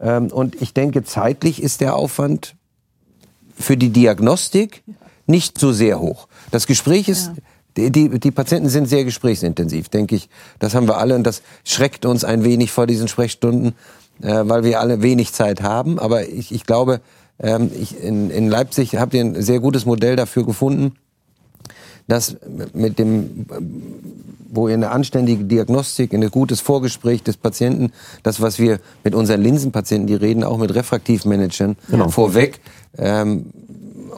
Ähm, 0.00 0.28
und 0.28 0.60
ich 0.62 0.72
denke, 0.72 1.04
zeitlich 1.04 1.62
ist 1.62 1.80
der 1.80 1.96
Aufwand 1.96 2.56
für 3.58 3.76
die 3.76 3.90
Diagnostik 3.90 4.82
nicht 5.26 5.58
so 5.58 5.72
sehr 5.72 6.00
hoch. 6.00 6.28
Das 6.50 6.66
Gespräch 6.66 7.08
ist, 7.08 7.28
ja. 7.28 7.42
Die, 7.76 7.90
die, 7.92 8.18
die 8.18 8.30
Patienten 8.30 8.68
sind 8.68 8.86
sehr 8.86 9.04
gesprächsintensiv, 9.04 9.88
denke 9.88 10.16
ich. 10.16 10.28
Das 10.58 10.74
haben 10.74 10.88
wir 10.88 10.96
alle 10.96 11.14
und 11.14 11.24
das 11.24 11.42
schreckt 11.64 12.04
uns 12.04 12.24
ein 12.24 12.42
wenig 12.42 12.72
vor 12.72 12.86
diesen 12.86 13.06
Sprechstunden 13.06 13.74
äh, 14.22 14.42
weil 14.44 14.64
wir 14.64 14.80
alle 14.80 15.02
wenig 15.02 15.32
Zeit 15.32 15.62
haben. 15.62 15.98
Aber 15.98 16.28
ich, 16.28 16.52
ich 16.52 16.64
glaube, 16.64 17.00
ähm, 17.38 17.70
ich, 17.80 18.02
in, 18.02 18.30
in 18.30 18.48
Leipzig 18.48 18.96
habt 18.96 19.14
ihr 19.14 19.20
ein 19.22 19.40
sehr 19.42 19.60
gutes 19.60 19.86
Modell 19.86 20.16
dafür 20.16 20.44
gefunden, 20.44 20.92
dass 22.08 22.36
mit 22.74 22.98
dem, 22.98 23.46
wo 24.50 24.68
ihr 24.68 24.74
eine 24.74 24.90
anständige 24.90 25.44
Diagnostik, 25.44 26.12
ein 26.12 26.28
gutes 26.30 26.60
Vorgespräch 26.60 27.22
des 27.22 27.36
Patienten, 27.36 27.92
das, 28.22 28.40
was 28.40 28.58
wir 28.58 28.80
mit 29.04 29.14
unseren 29.14 29.42
Linsenpatienten, 29.42 30.06
die 30.08 30.14
reden 30.14 30.42
auch 30.42 30.58
mit 30.58 30.74
Refraktivmanagern 30.74 31.76
genau. 31.88 32.08
vorweg, 32.08 32.60
ähm, 32.98 33.46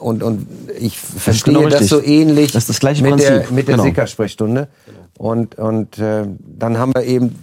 und, 0.03 0.21
und 0.21 0.47
ich 0.79 0.99
verstehe 0.99 1.53
das, 1.53 1.63
genau 1.63 1.69
das 1.69 1.87
so 1.87 2.03
ähnlich 2.03 2.51
das 2.51 2.65
das 2.67 2.81
mit 2.83 3.01
Prinzip. 3.01 3.27
der, 3.27 3.51
mit 3.51 3.67
der 3.67 3.75
genau. 3.75 3.83
Sicker-Sprechstunde. 3.83 4.67
Und, 5.17 5.55
und 5.59 5.99
äh, 5.99 6.25
dann 6.39 6.77
haben 6.77 6.93
wir 6.95 7.03
eben 7.03 7.35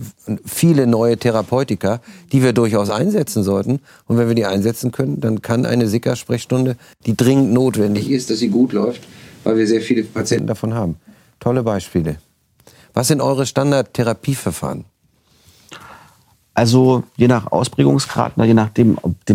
viele 0.45 0.87
neue 0.87 1.16
Therapeutika, 1.16 2.01
die 2.33 2.43
wir 2.43 2.53
durchaus 2.53 2.91
einsetzen 2.91 3.45
sollten. 3.45 3.81
Und 4.07 4.18
wenn 4.18 4.27
wir 4.29 4.35
die 4.35 4.45
einsetzen 4.45 4.91
können, 4.91 5.21
dann 5.21 5.41
kann 5.41 5.64
eine 5.66 5.87
Sicker-Sprechstunde, 5.87 6.77
die 7.07 7.16
dringend 7.16 7.53
notwendig 7.53 8.11
ist, 8.11 8.29
dass 8.31 8.41
sie 8.41 8.49
gut 8.49 8.73
läuft, 8.73 9.03
weil 9.45 9.57
wir 9.57 9.66
sehr 9.66 9.81
viele 9.81 10.03
Patienten 10.03 10.49
davon 10.49 10.75
haben. 10.75 10.97
Tolle 11.39 11.62
Beispiele. 11.62 12.16
Was 12.93 13.09
sind 13.09 13.21
eure 13.21 13.47
Standardtherapieverfahren? 13.47 14.85
Also 16.55 17.05
je 17.16 17.29
nach 17.29 17.53
Ausprägungsgrad, 17.53 18.33
je 18.37 18.53
nachdem, 18.53 18.99
ob 19.01 19.14
die 19.27 19.35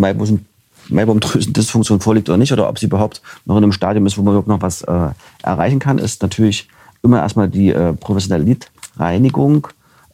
Maibaumdrüsendysfunktion 0.89 2.01
vorliegt 2.01 2.27
oder 2.29 2.37
nicht, 2.37 2.51
oder 2.51 2.67
ob 2.67 2.77
sie 2.77 2.87
überhaupt 2.87 3.21
noch 3.45 3.55
in 3.57 3.63
einem 3.63 3.71
Stadium 3.71 4.05
ist, 4.05 4.17
wo 4.17 4.21
man 4.21 4.33
überhaupt 4.33 4.49
noch 4.49 4.61
was 4.61 4.81
äh, 4.81 5.09
erreichen 5.41 5.79
kann, 5.79 5.97
ist 5.97 6.21
natürlich 6.21 6.67
immer 7.05 7.21
erstmal 7.21 7.49
die 7.49 7.69
äh, 7.69 7.93
professionelle 7.93 8.43
Lidreinigung. 8.43 9.67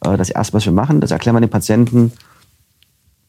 Äh, 0.04 0.16
das 0.16 0.30
erste, 0.30 0.54
was 0.54 0.64
wir 0.64 0.72
machen, 0.72 1.00
das 1.00 1.10
erklären 1.10 1.36
wir 1.36 1.40
den 1.40 1.50
Patienten, 1.50 2.12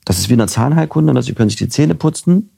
das 0.05 0.20
ist 0.20 0.30
wie 0.30 0.34
eine 0.34 0.47
Zahnheilkunde, 0.47 1.14
dass 1.14 1.26
sie 1.26 1.34
können 1.34 1.49
sich 1.49 1.57
die 1.57 1.70
Zähne 1.70 1.95
putzen, 1.95 2.49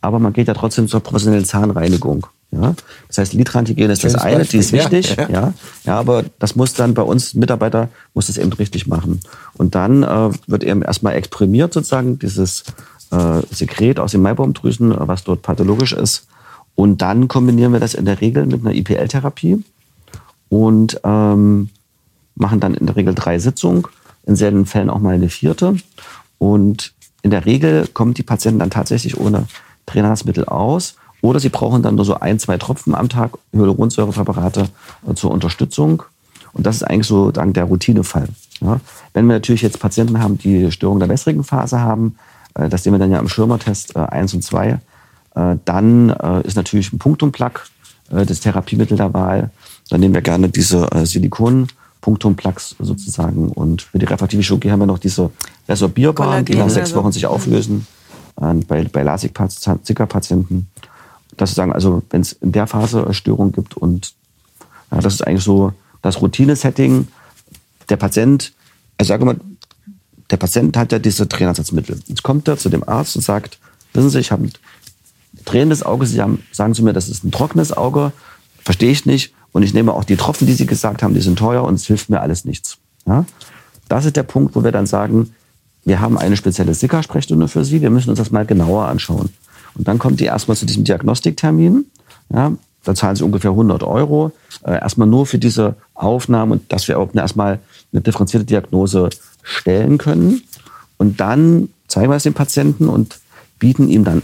aber 0.00 0.18
man 0.18 0.32
geht 0.32 0.48
ja 0.48 0.54
trotzdem 0.54 0.88
zur 0.88 1.00
professionellen 1.00 1.44
Zahnreinigung. 1.44 2.26
Ja? 2.52 2.74
Das 3.08 3.18
heißt, 3.18 3.32
Lidrantigene 3.34 3.92
ist 3.92 4.04
das 4.04 4.14
eine, 4.14 4.44
die 4.44 4.58
ist 4.58 4.72
wichtig, 4.72 5.16
ja, 5.16 5.28
ja. 5.28 5.52
ja, 5.84 5.98
aber 5.98 6.24
das 6.38 6.54
muss 6.54 6.74
dann 6.74 6.94
bei 6.94 7.02
uns 7.02 7.34
Mitarbeiter 7.34 7.88
muss 8.14 8.28
das 8.28 8.38
eben 8.38 8.52
richtig 8.52 8.86
machen. 8.86 9.20
Und 9.54 9.74
dann 9.74 10.02
äh, 10.02 10.30
wird 10.46 10.62
eben 10.62 10.82
erstmal 10.82 11.14
exprimiert 11.14 11.72
sozusagen 11.72 12.18
dieses 12.18 12.64
äh, 13.10 13.42
Sekret 13.50 13.98
aus 13.98 14.12
den 14.12 14.22
Maibaumdrüsen, 14.22 14.94
was 14.96 15.24
dort 15.24 15.42
pathologisch 15.42 15.92
ist. 15.92 16.28
Und 16.74 17.02
dann 17.02 17.26
kombinieren 17.26 17.72
wir 17.72 17.80
das 17.80 17.94
in 17.94 18.04
der 18.04 18.20
Regel 18.20 18.46
mit 18.46 18.60
einer 18.60 18.74
IPL-Therapie 18.74 19.64
und 20.48 21.00
ähm, 21.04 21.70
machen 22.34 22.60
dann 22.60 22.74
in 22.74 22.86
der 22.86 22.96
Regel 22.96 23.14
drei 23.14 23.38
Sitzungen, 23.38 23.84
in 24.24 24.36
seltenen 24.36 24.66
Fällen 24.66 24.90
auch 24.90 25.00
mal 25.00 25.14
eine 25.14 25.28
vierte. 25.28 25.76
Und 26.38 26.92
in 27.22 27.30
der 27.30 27.46
Regel 27.46 27.86
kommen 27.88 28.14
die 28.14 28.22
Patienten 28.22 28.60
dann 28.60 28.70
tatsächlich 28.70 29.18
ohne 29.18 29.46
Trainermittel 29.86 30.44
aus. 30.44 30.96
Oder 31.22 31.40
sie 31.40 31.48
brauchen 31.48 31.82
dann 31.82 31.94
nur 31.94 32.04
so 32.04 32.20
ein, 32.20 32.38
zwei 32.38 32.58
Tropfen 32.58 32.94
am 32.94 33.08
Tag 33.08 33.32
Hyaluronsäurepräparate 33.52 34.68
äh, 35.08 35.14
zur 35.14 35.30
Unterstützung. 35.30 36.02
Und 36.52 36.66
das 36.66 36.76
ist 36.76 36.82
eigentlich 36.84 37.06
so 37.06 37.30
dann 37.30 37.52
der 37.52 37.64
Routinefall. 37.64 38.28
Ja. 38.60 38.80
Wenn 39.12 39.26
wir 39.26 39.34
natürlich 39.34 39.62
jetzt 39.62 39.80
Patienten 39.80 40.20
haben, 40.20 40.38
die 40.38 40.70
Störungen 40.70 41.00
der 41.00 41.08
wässrigen 41.08 41.44
Phase 41.44 41.80
haben, 41.80 42.16
äh, 42.54 42.68
das 42.68 42.82
sehen 42.82 42.92
wir 42.92 42.98
dann 42.98 43.10
ja 43.10 43.18
im 43.18 43.28
Schirmertest 43.28 43.96
äh, 43.96 44.00
1 44.00 44.34
und 44.34 44.42
2, 44.42 44.78
äh, 45.34 45.56
dann 45.64 46.10
äh, 46.10 46.46
ist 46.46 46.56
natürlich 46.56 46.92
ein 46.92 46.98
Punktumplak 46.98 47.66
äh, 48.10 48.24
das 48.24 48.40
Therapiemittel 48.40 48.96
der 48.96 49.12
Wahl. 49.12 49.50
Dann 49.88 50.00
nehmen 50.00 50.14
wir 50.14 50.22
gerne 50.22 50.48
diese 50.48 50.90
äh, 50.92 51.04
Silikon- 51.04 51.68
Punktumplax 52.06 52.76
sozusagen. 52.78 53.48
Und 53.48 53.82
für 53.82 53.98
die 53.98 54.06
refraktive 54.06 54.40
Chirurgie 54.40 54.70
haben 54.70 54.78
wir 54.78 54.86
noch 54.86 55.00
diese 55.00 55.32
Resorbierbahn, 55.68 56.44
die 56.44 56.54
nach 56.54 56.70
sechs 56.70 56.94
Wochen 56.94 57.10
sich 57.10 57.26
auflösen 57.26 57.84
bei, 58.36 58.84
bei 58.84 59.02
LASIK-Patienten. 59.02 60.68
Das 61.36 61.54
sagen, 61.56 61.72
also 61.72 62.02
wenn 62.10 62.20
es 62.20 62.32
in 62.32 62.52
der 62.52 62.68
Phase 62.68 63.12
Störungen 63.12 63.50
gibt 63.50 63.76
und 63.76 64.14
ja, 64.92 65.00
das 65.00 65.14
ist 65.14 65.26
eigentlich 65.26 65.42
so 65.42 65.72
das 66.00 66.22
Routine-Setting. 66.22 67.08
Der 67.88 67.96
Patient, 67.96 68.52
also 68.98 69.08
sage 69.08 69.24
mal, 69.24 69.40
der 70.30 70.36
Patient 70.36 70.76
hat 70.76 70.92
ja 70.92 71.00
diese 71.00 71.28
Trainersatzmittel. 71.28 72.00
Jetzt 72.06 72.22
kommt 72.22 72.46
er 72.46 72.56
zu 72.56 72.68
dem 72.68 72.88
Arzt 72.88 73.16
und 73.16 73.22
sagt, 73.22 73.58
wissen 73.94 74.10
Sie, 74.10 74.20
ich 74.20 74.30
habe 74.30 74.44
ein 74.44 74.52
tränendes 75.44 75.82
Auge. 75.82 76.06
Sie 76.06 76.22
haben, 76.22 76.40
sagen 76.52 76.72
zu 76.74 76.84
mir, 76.84 76.92
das 76.92 77.08
ist 77.08 77.24
ein 77.24 77.32
trockenes 77.32 77.76
Auge. 77.76 78.12
Verstehe 78.62 78.92
ich 78.92 79.06
nicht. 79.06 79.34
Und 79.52 79.62
ich 79.62 79.74
nehme 79.74 79.92
auch 79.94 80.04
die 80.04 80.16
Tropfen, 80.16 80.46
die 80.46 80.52
Sie 80.52 80.66
gesagt 80.66 81.02
haben, 81.02 81.14
die 81.14 81.20
sind 81.20 81.38
teuer 81.38 81.64
und 81.64 81.74
es 81.74 81.86
hilft 81.86 82.10
mir 82.10 82.20
alles 82.20 82.44
nichts. 82.44 82.78
Ja? 83.06 83.24
Das 83.88 84.04
ist 84.04 84.16
der 84.16 84.22
Punkt, 84.22 84.54
wo 84.54 84.64
wir 84.64 84.72
dann 84.72 84.86
sagen, 84.86 85.34
wir 85.84 86.00
haben 86.00 86.18
eine 86.18 86.36
spezielle 86.36 86.74
Sicker-Sprechstunde 86.74 87.48
für 87.48 87.64
Sie, 87.64 87.80
wir 87.80 87.90
müssen 87.90 88.10
uns 88.10 88.18
das 88.18 88.32
mal 88.32 88.44
genauer 88.44 88.86
anschauen. 88.86 89.30
Und 89.74 89.86
dann 89.86 89.98
kommt 89.98 90.20
die 90.20 90.24
erstmal 90.24 90.56
zu 90.56 90.66
diesem 90.66 90.84
Diagnostiktermin. 90.84 91.86
Ja, 92.32 92.52
da 92.84 92.94
zahlen 92.94 93.16
Sie 93.16 93.24
ungefähr 93.24 93.50
100 93.50 93.82
Euro. 93.82 94.32
Äh, 94.64 94.80
erstmal 94.80 95.06
nur 95.06 95.26
für 95.26 95.38
diese 95.38 95.76
Aufnahme 95.94 96.54
und 96.54 96.72
dass 96.72 96.88
wir 96.88 96.98
auch 96.98 97.14
erstmal 97.14 97.60
eine 97.92 98.02
differenzierte 98.02 98.46
Diagnose 98.46 99.10
stellen 99.42 99.98
können. 99.98 100.42
Und 100.96 101.20
dann 101.20 101.68
zeigen 101.88 102.10
wir 102.10 102.16
es 102.16 102.22
dem 102.22 102.34
Patienten 102.34 102.88
und 102.88 103.18
bieten 103.58 103.88
ihm 103.88 104.04
dann 104.04 104.22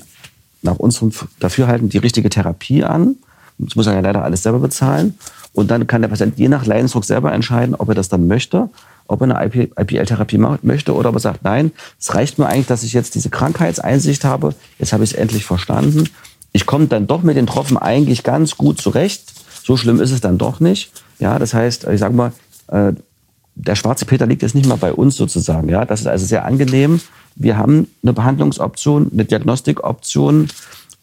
nach 0.62 0.76
unserem 0.76 1.12
Dafürhalten 1.38 1.88
die 1.88 1.98
richtige 1.98 2.30
Therapie 2.30 2.84
an. 2.84 3.16
Das 3.66 3.76
muss 3.76 3.86
er 3.86 3.94
ja 3.94 4.00
leider 4.00 4.24
alles 4.24 4.42
selber 4.42 4.58
bezahlen. 4.58 5.18
Und 5.52 5.70
dann 5.70 5.86
kann 5.86 6.02
der 6.02 6.08
Patient 6.08 6.38
je 6.38 6.48
nach 6.48 6.64
Leidensdruck 6.64 7.04
selber 7.04 7.32
entscheiden, 7.32 7.74
ob 7.74 7.88
er 7.88 7.94
das 7.94 8.08
dann 8.08 8.26
möchte 8.26 8.70
ob 9.12 9.20
er 9.20 9.36
eine 9.36 9.52
IPL-Therapie 9.76 10.38
möchte 10.62 10.94
oder 10.94 11.10
ob 11.10 11.16
er 11.16 11.20
sagt, 11.20 11.44
nein, 11.44 11.72
es 12.00 12.14
reicht 12.14 12.38
mir 12.38 12.46
eigentlich, 12.46 12.66
dass 12.66 12.82
ich 12.82 12.92
jetzt 12.92 13.14
diese 13.14 13.30
Krankheitseinsicht 13.30 14.24
habe, 14.24 14.54
jetzt 14.78 14.92
habe 14.92 15.04
ich 15.04 15.12
es 15.12 15.16
endlich 15.16 15.44
verstanden. 15.44 16.08
Ich 16.52 16.66
komme 16.66 16.86
dann 16.86 17.06
doch 17.06 17.22
mit 17.22 17.36
den 17.36 17.46
Tropfen 17.46 17.76
eigentlich 17.76 18.22
ganz 18.22 18.56
gut 18.56 18.80
zurecht. 18.80 19.32
So 19.64 19.76
schlimm 19.76 20.00
ist 20.00 20.10
es 20.10 20.20
dann 20.20 20.38
doch 20.38 20.60
nicht. 20.60 20.92
Ja, 21.18 21.38
das 21.38 21.54
heißt, 21.54 21.84
ich 21.84 22.00
sage 22.00 22.14
mal, 22.14 22.32
äh, 22.68 22.92
der 23.54 23.74
schwarze 23.74 24.06
Peter 24.06 24.26
liegt 24.26 24.42
jetzt 24.42 24.54
nicht 24.54 24.66
mal 24.66 24.76
bei 24.76 24.92
uns 24.92 25.16
sozusagen. 25.16 25.68
Ja, 25.68 25.84
das 25.84 26.00
ist 26.00 26.06
also 26.06 26.24
sehr 26.26 26.44
angenehm. 26.44 27.00
Wir 27.36 27.56
haben 27.56 27.88
eine 28.02 28.12
Behandlungsoption, 28.12 29.10
eine 29.12 29.24
Diagnostikoption 29.24 30.48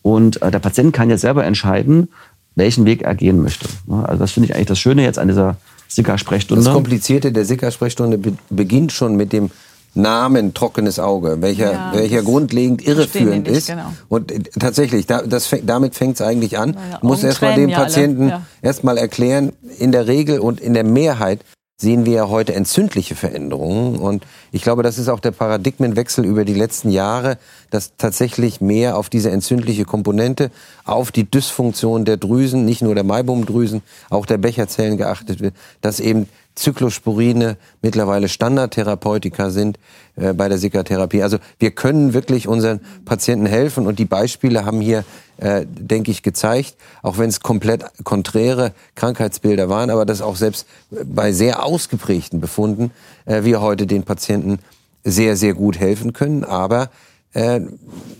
und 0.02 0.42
äh, 0.42 0.52
der 0.52 0.60
Patient 0.60 0.94
kann 0.94 1.10
jetzt 1.10 1.22
selber 1.22 1.46
entscheiden, 1.46 2.10
welchen 2.56 2.86
Weg 2.86 3.04
er 3.04 3.16
gehen 3.16 3.42
möchte. 3.42 3.68
Also 3.90 4.20
das 4.20 4.32
finde 4.32 4.50
ich 4.50 4.56
eigentlich 4.56 4.68
das 4.68 4.80
Schöne 4.80 5.04
jetzt 5.04 5.20
an 5.20 5.28
dieser 5.28 5.58
Sicker-Sprechstunde. 5.88 6.64
Das 6.64 6.74
Komplizierte 6.74 7.32
der 7.32 7.46
Sicker-Sprechstunde 7.46 8.18
be 8.18 8.34
beginnt 8.50 8.92
schon 8.92 9.16
mit 9.16 9.34
dem 9.34 9.50
Namen 9.96 10.54
trockenes 10.54 11.00
Auge, 11.00 11.42
welcher, 11.42 11.72
ja, 11.72 11.92
welcher 11.94 12.22
grundlegend 12.22 12.86
irreführend 12.86 13.48
ist. 13.48 13.68
Genau. 13.68 13.92
Und 14.08 14.32
äh, 14.32 14.40
tatsächlich, 14.60 15.08
da, 15.08 15.24
das, 15.24 15.50
damit 15.64 15.96
fängt 15.96 16.16
es 16.16 16.22
eigentlich 16.22 16.60
an. 16.60 16.76
Ja, 16.92 17.00
muss 17.02 17.24
erstmal 17.24 17.56
dem 17.56 17.72
Patienten 17.72 18.30
ja 18.30 18.44
erstmal 18.62 18.98
erklären, 18.98 19.52
in 19.80 19.92
der 19.92 20.08
Regel 20.08 20.40
und 20.40 20.62
in 20.62 20.74
der 20.74 20.84
Mehrheit 20.84 21.40
sehen 21.82 22.06
wir 22.06 22.14
ja 22.14 22.30
heute 22.30 22.54
entzündliche 22.54 23.16
Veränderungen. 23.16 23.96
Und 23.96 24.26
ich 24.52 24.64
glaube, 24.64 24.84
das 24.84 24.98
ist 24.98 25.08
auch 25.08 25.22
der 25.22 25.32
Paradigmenwechsel 25.32 26.26
über 26.26 26.44
die 26.44 26.54
letzten 26.54 26.90
Jahre, 26.90 27.38
dass 27.70 27.94
tatsächlich 27.98 28.60
mehr 28.60 28.98
auf 28.98 29.10
diese 29.10 29.32
entzündliche 29.32 29.86
Komponente, 29.86 30.52
auf 30.84 31.12
die 31.12 31.30
Dysfunktion 31.30 32.04
der 32.04 32.18
Drüsen, 32.18 32.66
nicht 32.66 32.82
nur 32.82 32.96
der 32.96 33.06
Maibumdrüsen, 33.06 33.82
auch 34.10 34.26
der 34.26 34.38
Becherzellen 34.38 34.98
geachtet 34.98 35.40
wird, 35.40 35.56
dass 35.80 36.02
eben 36.02 36.28
Zyklosporine 36.60 37.58
mittlerweile 37.82 38.28
Standardtherapeutika 38.28 39.50
sind 39.50 39.80
äh, 40.16 40.34
bei 40.34 40.50
der 40.50 40.58
Sickertherapie. 40.58 41.24
Also 41.24 41.38
wir 41.58 41.72
können 41.72 42.14
wirklich 42.14 42.48
unseren 42.48 42.82
Patienten 43.06 43.46
helfen 43.46 43.88
und 43.88 44.00
die 44.00 44.06
Beispiele 44.06 44.66
haben 44.66 44.82
hier, 44.82 45.06
äh, 45.38 45.66
denke 45.68 46.12
ich, 46.12 46.22
gezeigt, 46.22 46.76
auch 47.02 47.18
wenn 47.18 47.30
es 47.30 47.40
komplett 47.40 47.86
konträre 48.04 48.74
Krankheitsbilder 48.96 49.70
waren, 49.70 49.90
aber 49.90 50.06
dass 50.06 50.22
auch 50.22 50.36
selbst 50.36 50.68
bei 50.92 51.32
sehr 51.32 51.66
ausgeprägten 51.66 52.42
Befunden 52.42 52.92
äh, 53.26 53.44
wir 53.44 53.62
heute 53.62 53.88
den 53.88 54.04
Patienten 54.04 54.60
sehr, 55.04 55.38
sehr 55.38 55.54
gut 55.54 55.80
helfen 55.80 56.14
können. 56.14 56.44
Aber 56.44 56.90
äh, 57.34 57.62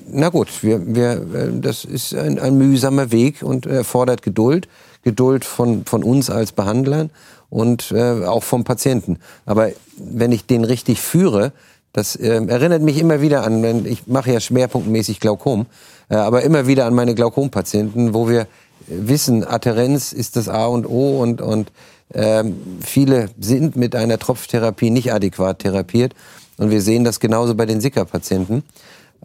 na 0.08 0.30
gut, 0.30 0.64
wir, 0.64 0.96
wir, 0.96 1.12
äh, 1.12 1.60
das 1.60 1.84
ist 1.84 2.16
ein, 2.16 2.40
ein 2.40 2.58
mühsamer 2.58 3.12
Weg 3.12 3.44
und 3.44 3.66
erfordert 3.66 4.22
Geduld. 4.22 4.68
Geduld 5.04 5.46
von, 5.46 5.86
von 5.86 6.04
uns 6.04 6.30
als 6.30 6.52
Behandlern 6.52 7.10
und 7.50 7.92
äh, 7.92 8.26
auch 8.26 8.44
vom 8.44 8.64
Patienten. 8.64 9.18
Aber 9.46 9.70
wenn 9.98 10.32
ich 10.32 10.46
den 10.46 10.64
richtig 10.64 11.02
führe, 11.02 11.52
das 11.94 12.16
äh, 12.16 12.46
erinnert 12.46 12.82
mich 12.82 13.00
immer 13.00 13.22
wieder 13.22 13.44
an, 13.44 13.64
wenn 13.64 13.86
ich 13.86 14.08
mache 14.08 14.32
ja 14.32 14.40
schwerpunktmäßig 14.40 15.20
Glaukom, 15.20 15.66
äh, 16.10 16.16
aber 16.16 16.44
immer 16.44 16.68
wieder 16.68 16.86
an 16.86 16.94
meine 16.94 17.16
Glaukompatienten, 17.16 18.14
wo 18.14 18.30
wir 18.30 18.48
wissen, 18.88 19.44
Adherenz 19.44 20.14
ist 20.14 20.36
das 20.36 20.48
A 20.48 20.66
und 20.68 20.86
O 20.88 21.22
und, 21.22 21.42
und 21.42 21.72
ähm, 22.14 22.58
viele 22.82 23.30
sind 23.40 23.76
mit 23.76 23.96
einer 23.96 24.18
Tropftherapie 24.18 24.90
nicht 24.90 25.14
adäquat 25.14 25.60
therapiert. 25.60 26.14
Und 26.58 26.72
wir 26.72 26.82
sehen 26.82 27.04
das 27.04 27.20
genauso 27.20 27.56
bei 27.56 27.66
den 27.66 27.82
Sicker-Patienten. 27.82 28.64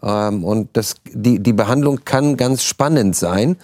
Ähm, 0.01 0.43
und 0.43 0.69
das, 0.73 0.95
die, 1.11 1.39
die 1.39 1.53
Behandlung 1.53 2.01
kann 2.05 2.37
ganz 2.37 2.63
spannend 2.63 3.15
sein. 3.15 3.57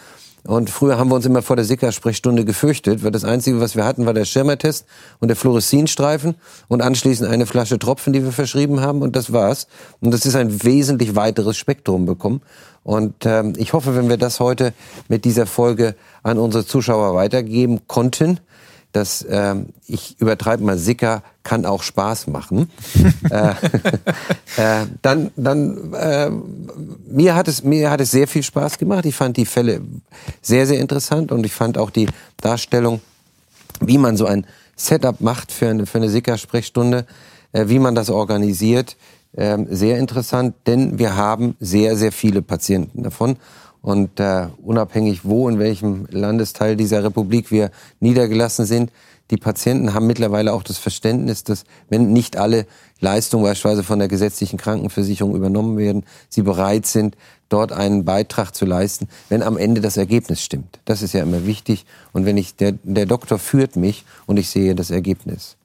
Und 0.44 0.72
früher 0.72 0.98
haben 0.98 1.10
wir 1.10 1.16
uns 1.16 1.26
immer 1.26 1.44
vor 1.44 1.56
der 1.56 1.66
Sicker-Sprechstunde 1.66 2.46
gefürchtet, 2.46 3.04
weil 3.04 3.12
das 3.12 3.24
Einzige, 3.24 3.62
was 3.62 3.76
wir 3.76 3.86
hatten, 3.86 4.06
war 4.08 4.14
der 4.14 4.26
Schirmertest 4.26 4.86
und 5.20 5.28
der 5.28 5.38
Fluoreszinstreifen 5.38 6.36
und 6.68 6.82
anschließend 6.82 7.30
eine 7.30 7.46
Flasche 7.46 7.78
Tropfen, 7.78 8.12
die 8.12 8.24
wir 8.24 8.32
verschrieben 8.32 8.82
haben 8.82 9.04
und 9.04 9.16
das 9.16 9.32
war's. 9.32 9.68
Und 10.00 10.12
das 10.12 10.26
ist 10.26 10.36
ein 10.36 10.64
wesentlich 10.64 11.16
weiteres 11.16 11.58
Spektrum 11.58 12.06
bekommen. 12.06 12.42
Und 12.84 13.26
ähm, 13.26 13.54
ich 13.58 13.74
hoffe, 13.74 13.96
wenn 13.96 14.10
wir 14.10 14.18
das 14.18 14.40
heute 14.40 14.74
mit 15.08 15.26
dieser 15.26 15.46
Folge 15.46 15.96
an 16.24 16.40
unsere 16.40 16.66
Zuschauer 16.66 17.14
weitergeben 17.14 17.82
konnten, 17.88 18.40
dass 18.92 19.26
ähm, 19.30 19.68
ich 19.88 20.20
übertreibe 20.20 20.64
mal 20.64 20.78
Sicker 20.78 21.24
kann 21.44 21.66
auch 21.66 21.84
Spaß 21.84 22.28
machen. 22.28 22.70
äh, 23.30 23.52
äh, 24.58 24.86
dann, 25.02 25.32
dann 25.36 25.94
äh, 25.94 26.30
mir 27.08 27.36
hat 27.36 27.48
es 27.48 27.64
mir 27.64 27.90
hat 27.90 28.02
es 28.02 28.12
sehr 28.12 28.28
viel 28.28 28.44
Spaß 28.44 28.78
gemacht. 28.78 29.06
Ich 29.06 29.16
fand 29.16 29.38
die 29.38 29.46
Fälle 29.46 29.82
sehr 30.42 30.68
sehr 30.68 30.80
interessant 30.80 31.32
und 31.32 31.46
ich 31.46 31.54
fand 31.54 31.78
auch 31.78 31.90
die 31.90 32.08
Darstellung, 32.42 33.02
wie 33.80 33.98
man 33.98 34.18
so 34.18 34.26
ein 34.26 34.46
Setup 34.76 35.22
macht 35.22 35.52
für 35.52 35.70
eine 35.70 35.86
für 35.86 35.98
eine 35.98 36.10
Sicker 36.10 36.38
Sprechstunde, 36.38 37.06
äh, 37.54 37.68
wie 37.68 37.80
man 37.80 37.96
das 37.96 38.10
organisiert, 38.10 38.98
äh, 39.34 39.58
sehr 39.70 39.98
interessant, 39.98 40.56
denn 40.68 41.00
wir 41.00 41.16
haben 41.16 41.56
sehr 41.60 41.96
sehr 41.96 42.12
viele 42.12 42.42
Patienten 42.42 43.04
davon 43.04 43.38
Und 43.82 44.20
äh, 44.20 44.48
unabhängig, 44.62 45.22
wo 45.24 45.50
in 45.50 45.58
welchem 45.58 46.08
Landesteil 46.12 46.76
dieser 46.76 47.04
Republik 47.04 47.52
wir 47.52 47.72
niedergelassen 48.00 48.66
sind, 48.66 48.92
die 49.32 49.38
Patienten 49.38 49.94
haben 49.94 50.08
mittlerweile 50.08 50.54
auch 50.54 50.62
das 50.62 50.78
Verständnis, 50.78 51.46
dass 51.46 51.64
wenn 51.90 52.12
nicht 52.12 52.36
alle 52.38 52.68
Leistungen 53.00 53.46
beispielsweise 53.46 53.84
von 53.84 53.98
der 53.98 54.10
gesetzlichen 54.10 54.60
Krankenversicherung 54.60 55.36
übernommen 55.36 55.78
werden, 55.78 56.04
sie 56.28 56.42
bereit 56.42 56.86
sind, 56.86 57.16
dort 57.48 57.72
einen 57.72 58.04
Beitrag 58.04 58.54
zu 58.54 58.66
leisten, 58.66 59.08
wenn 59.30 59.42
am 59.42 59.58
Ende 59.58 59.80
das 59.80 59.96
Ergebnis 59.96 60.44
stimmt. 60.44 60.80
Das 60.84 61.02
ist 61.02 61.14
ja 61.14 61.24
immer 61.24 61.46
wichtig. 61.46 61.86
Und 62.12 62.26
wenn 62.26 62.38
ich, 62.38 62.56
der, 62.56 62.74
der 62.84 63.06
Doktor 63.06 63.40
führt 63.40 63.78
mich 63.78 64.06
und 64.26 64.38
ich 64.38 64.50
sehe 64.50 64.76
das 64.76 64.92
Ergebnis. 64.92 65.56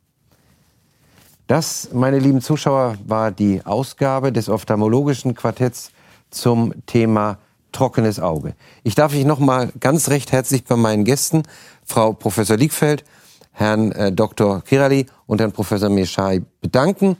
Das, 1.49 1.91
meine 1.93 2.19
lieben 2.19 2.41
Zuschauer, 2.41 2.97
war 3.07 3.31
die 3.31 3.65
Ausgabe 3.65 4.33
des 4.33 4.49
ophthalmologischen 4.49 5.35
Quartetts 5.35 5.91
zum 6.31 6.73
Thema 6.87 7.39
trockenes 7.77 8.19
Auge. 8.21 8.55
Ich 8.85 8.95
darf 8.95 9.13
mich 9.13 9.27
noch 9.27 9.39
mal 9.39 9.71
ganz 9.79 10.09
recht 10.09 10.33
herzlich 10.33 10.65
bei 10.65 10.77
meinen 10.77 11.05
Gästen, 11.05 11.43
Frau 11.85 12.15
Professor 12.15 12.57
Liegfeld, 12.57 13.05
Herrn 13.53 13.93
äh, 13.93 14.13
Dr. 14.13 14.63
Kirali 14.63 15.07
und 15.27 15.41
Herrn 15.41 15.53
Professor 15.53 15.91
Meshai 15.91 16.41
bedanken. 16.63 17.19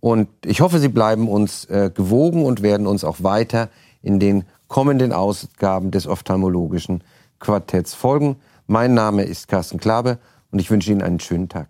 Und 0.00 0.28
ich 0.46 0.62
hoffe, 0.62 0.78
Sie 0.78 0.88
bleiben 0.88 1.28
uns 1.28 1.66
äh, 1.66 1.90
gewogen 1.94 2.46
und 2.46 2.62
werden 2.62 2.86
uns 2.86 3.04
auch 3.04 3.22
weiter 3.22 3.68
in 4.02 4.18
den 4.18 4.44
kommenden 4.68 5.12
Ausgaben 5.12 5.90
des 5.90 6.06
ophthalmologischen 6.06 7.04
Quartetts 7.38 7.92
folgen. 7.92 8.36
Mein 8.66 8.94
Name 8.94 9.24
ist 9.24 9.48
Carsten 9.48 9.78
Klabe 9.78 10.18
und 10.50 10.60
ich 10.60 10.70
wünsche 10.70 10.90
Ihnen 10.90 11.02
einen 11.02 11.20
schönen 11.20 11.50
Tag. 11.50 11.68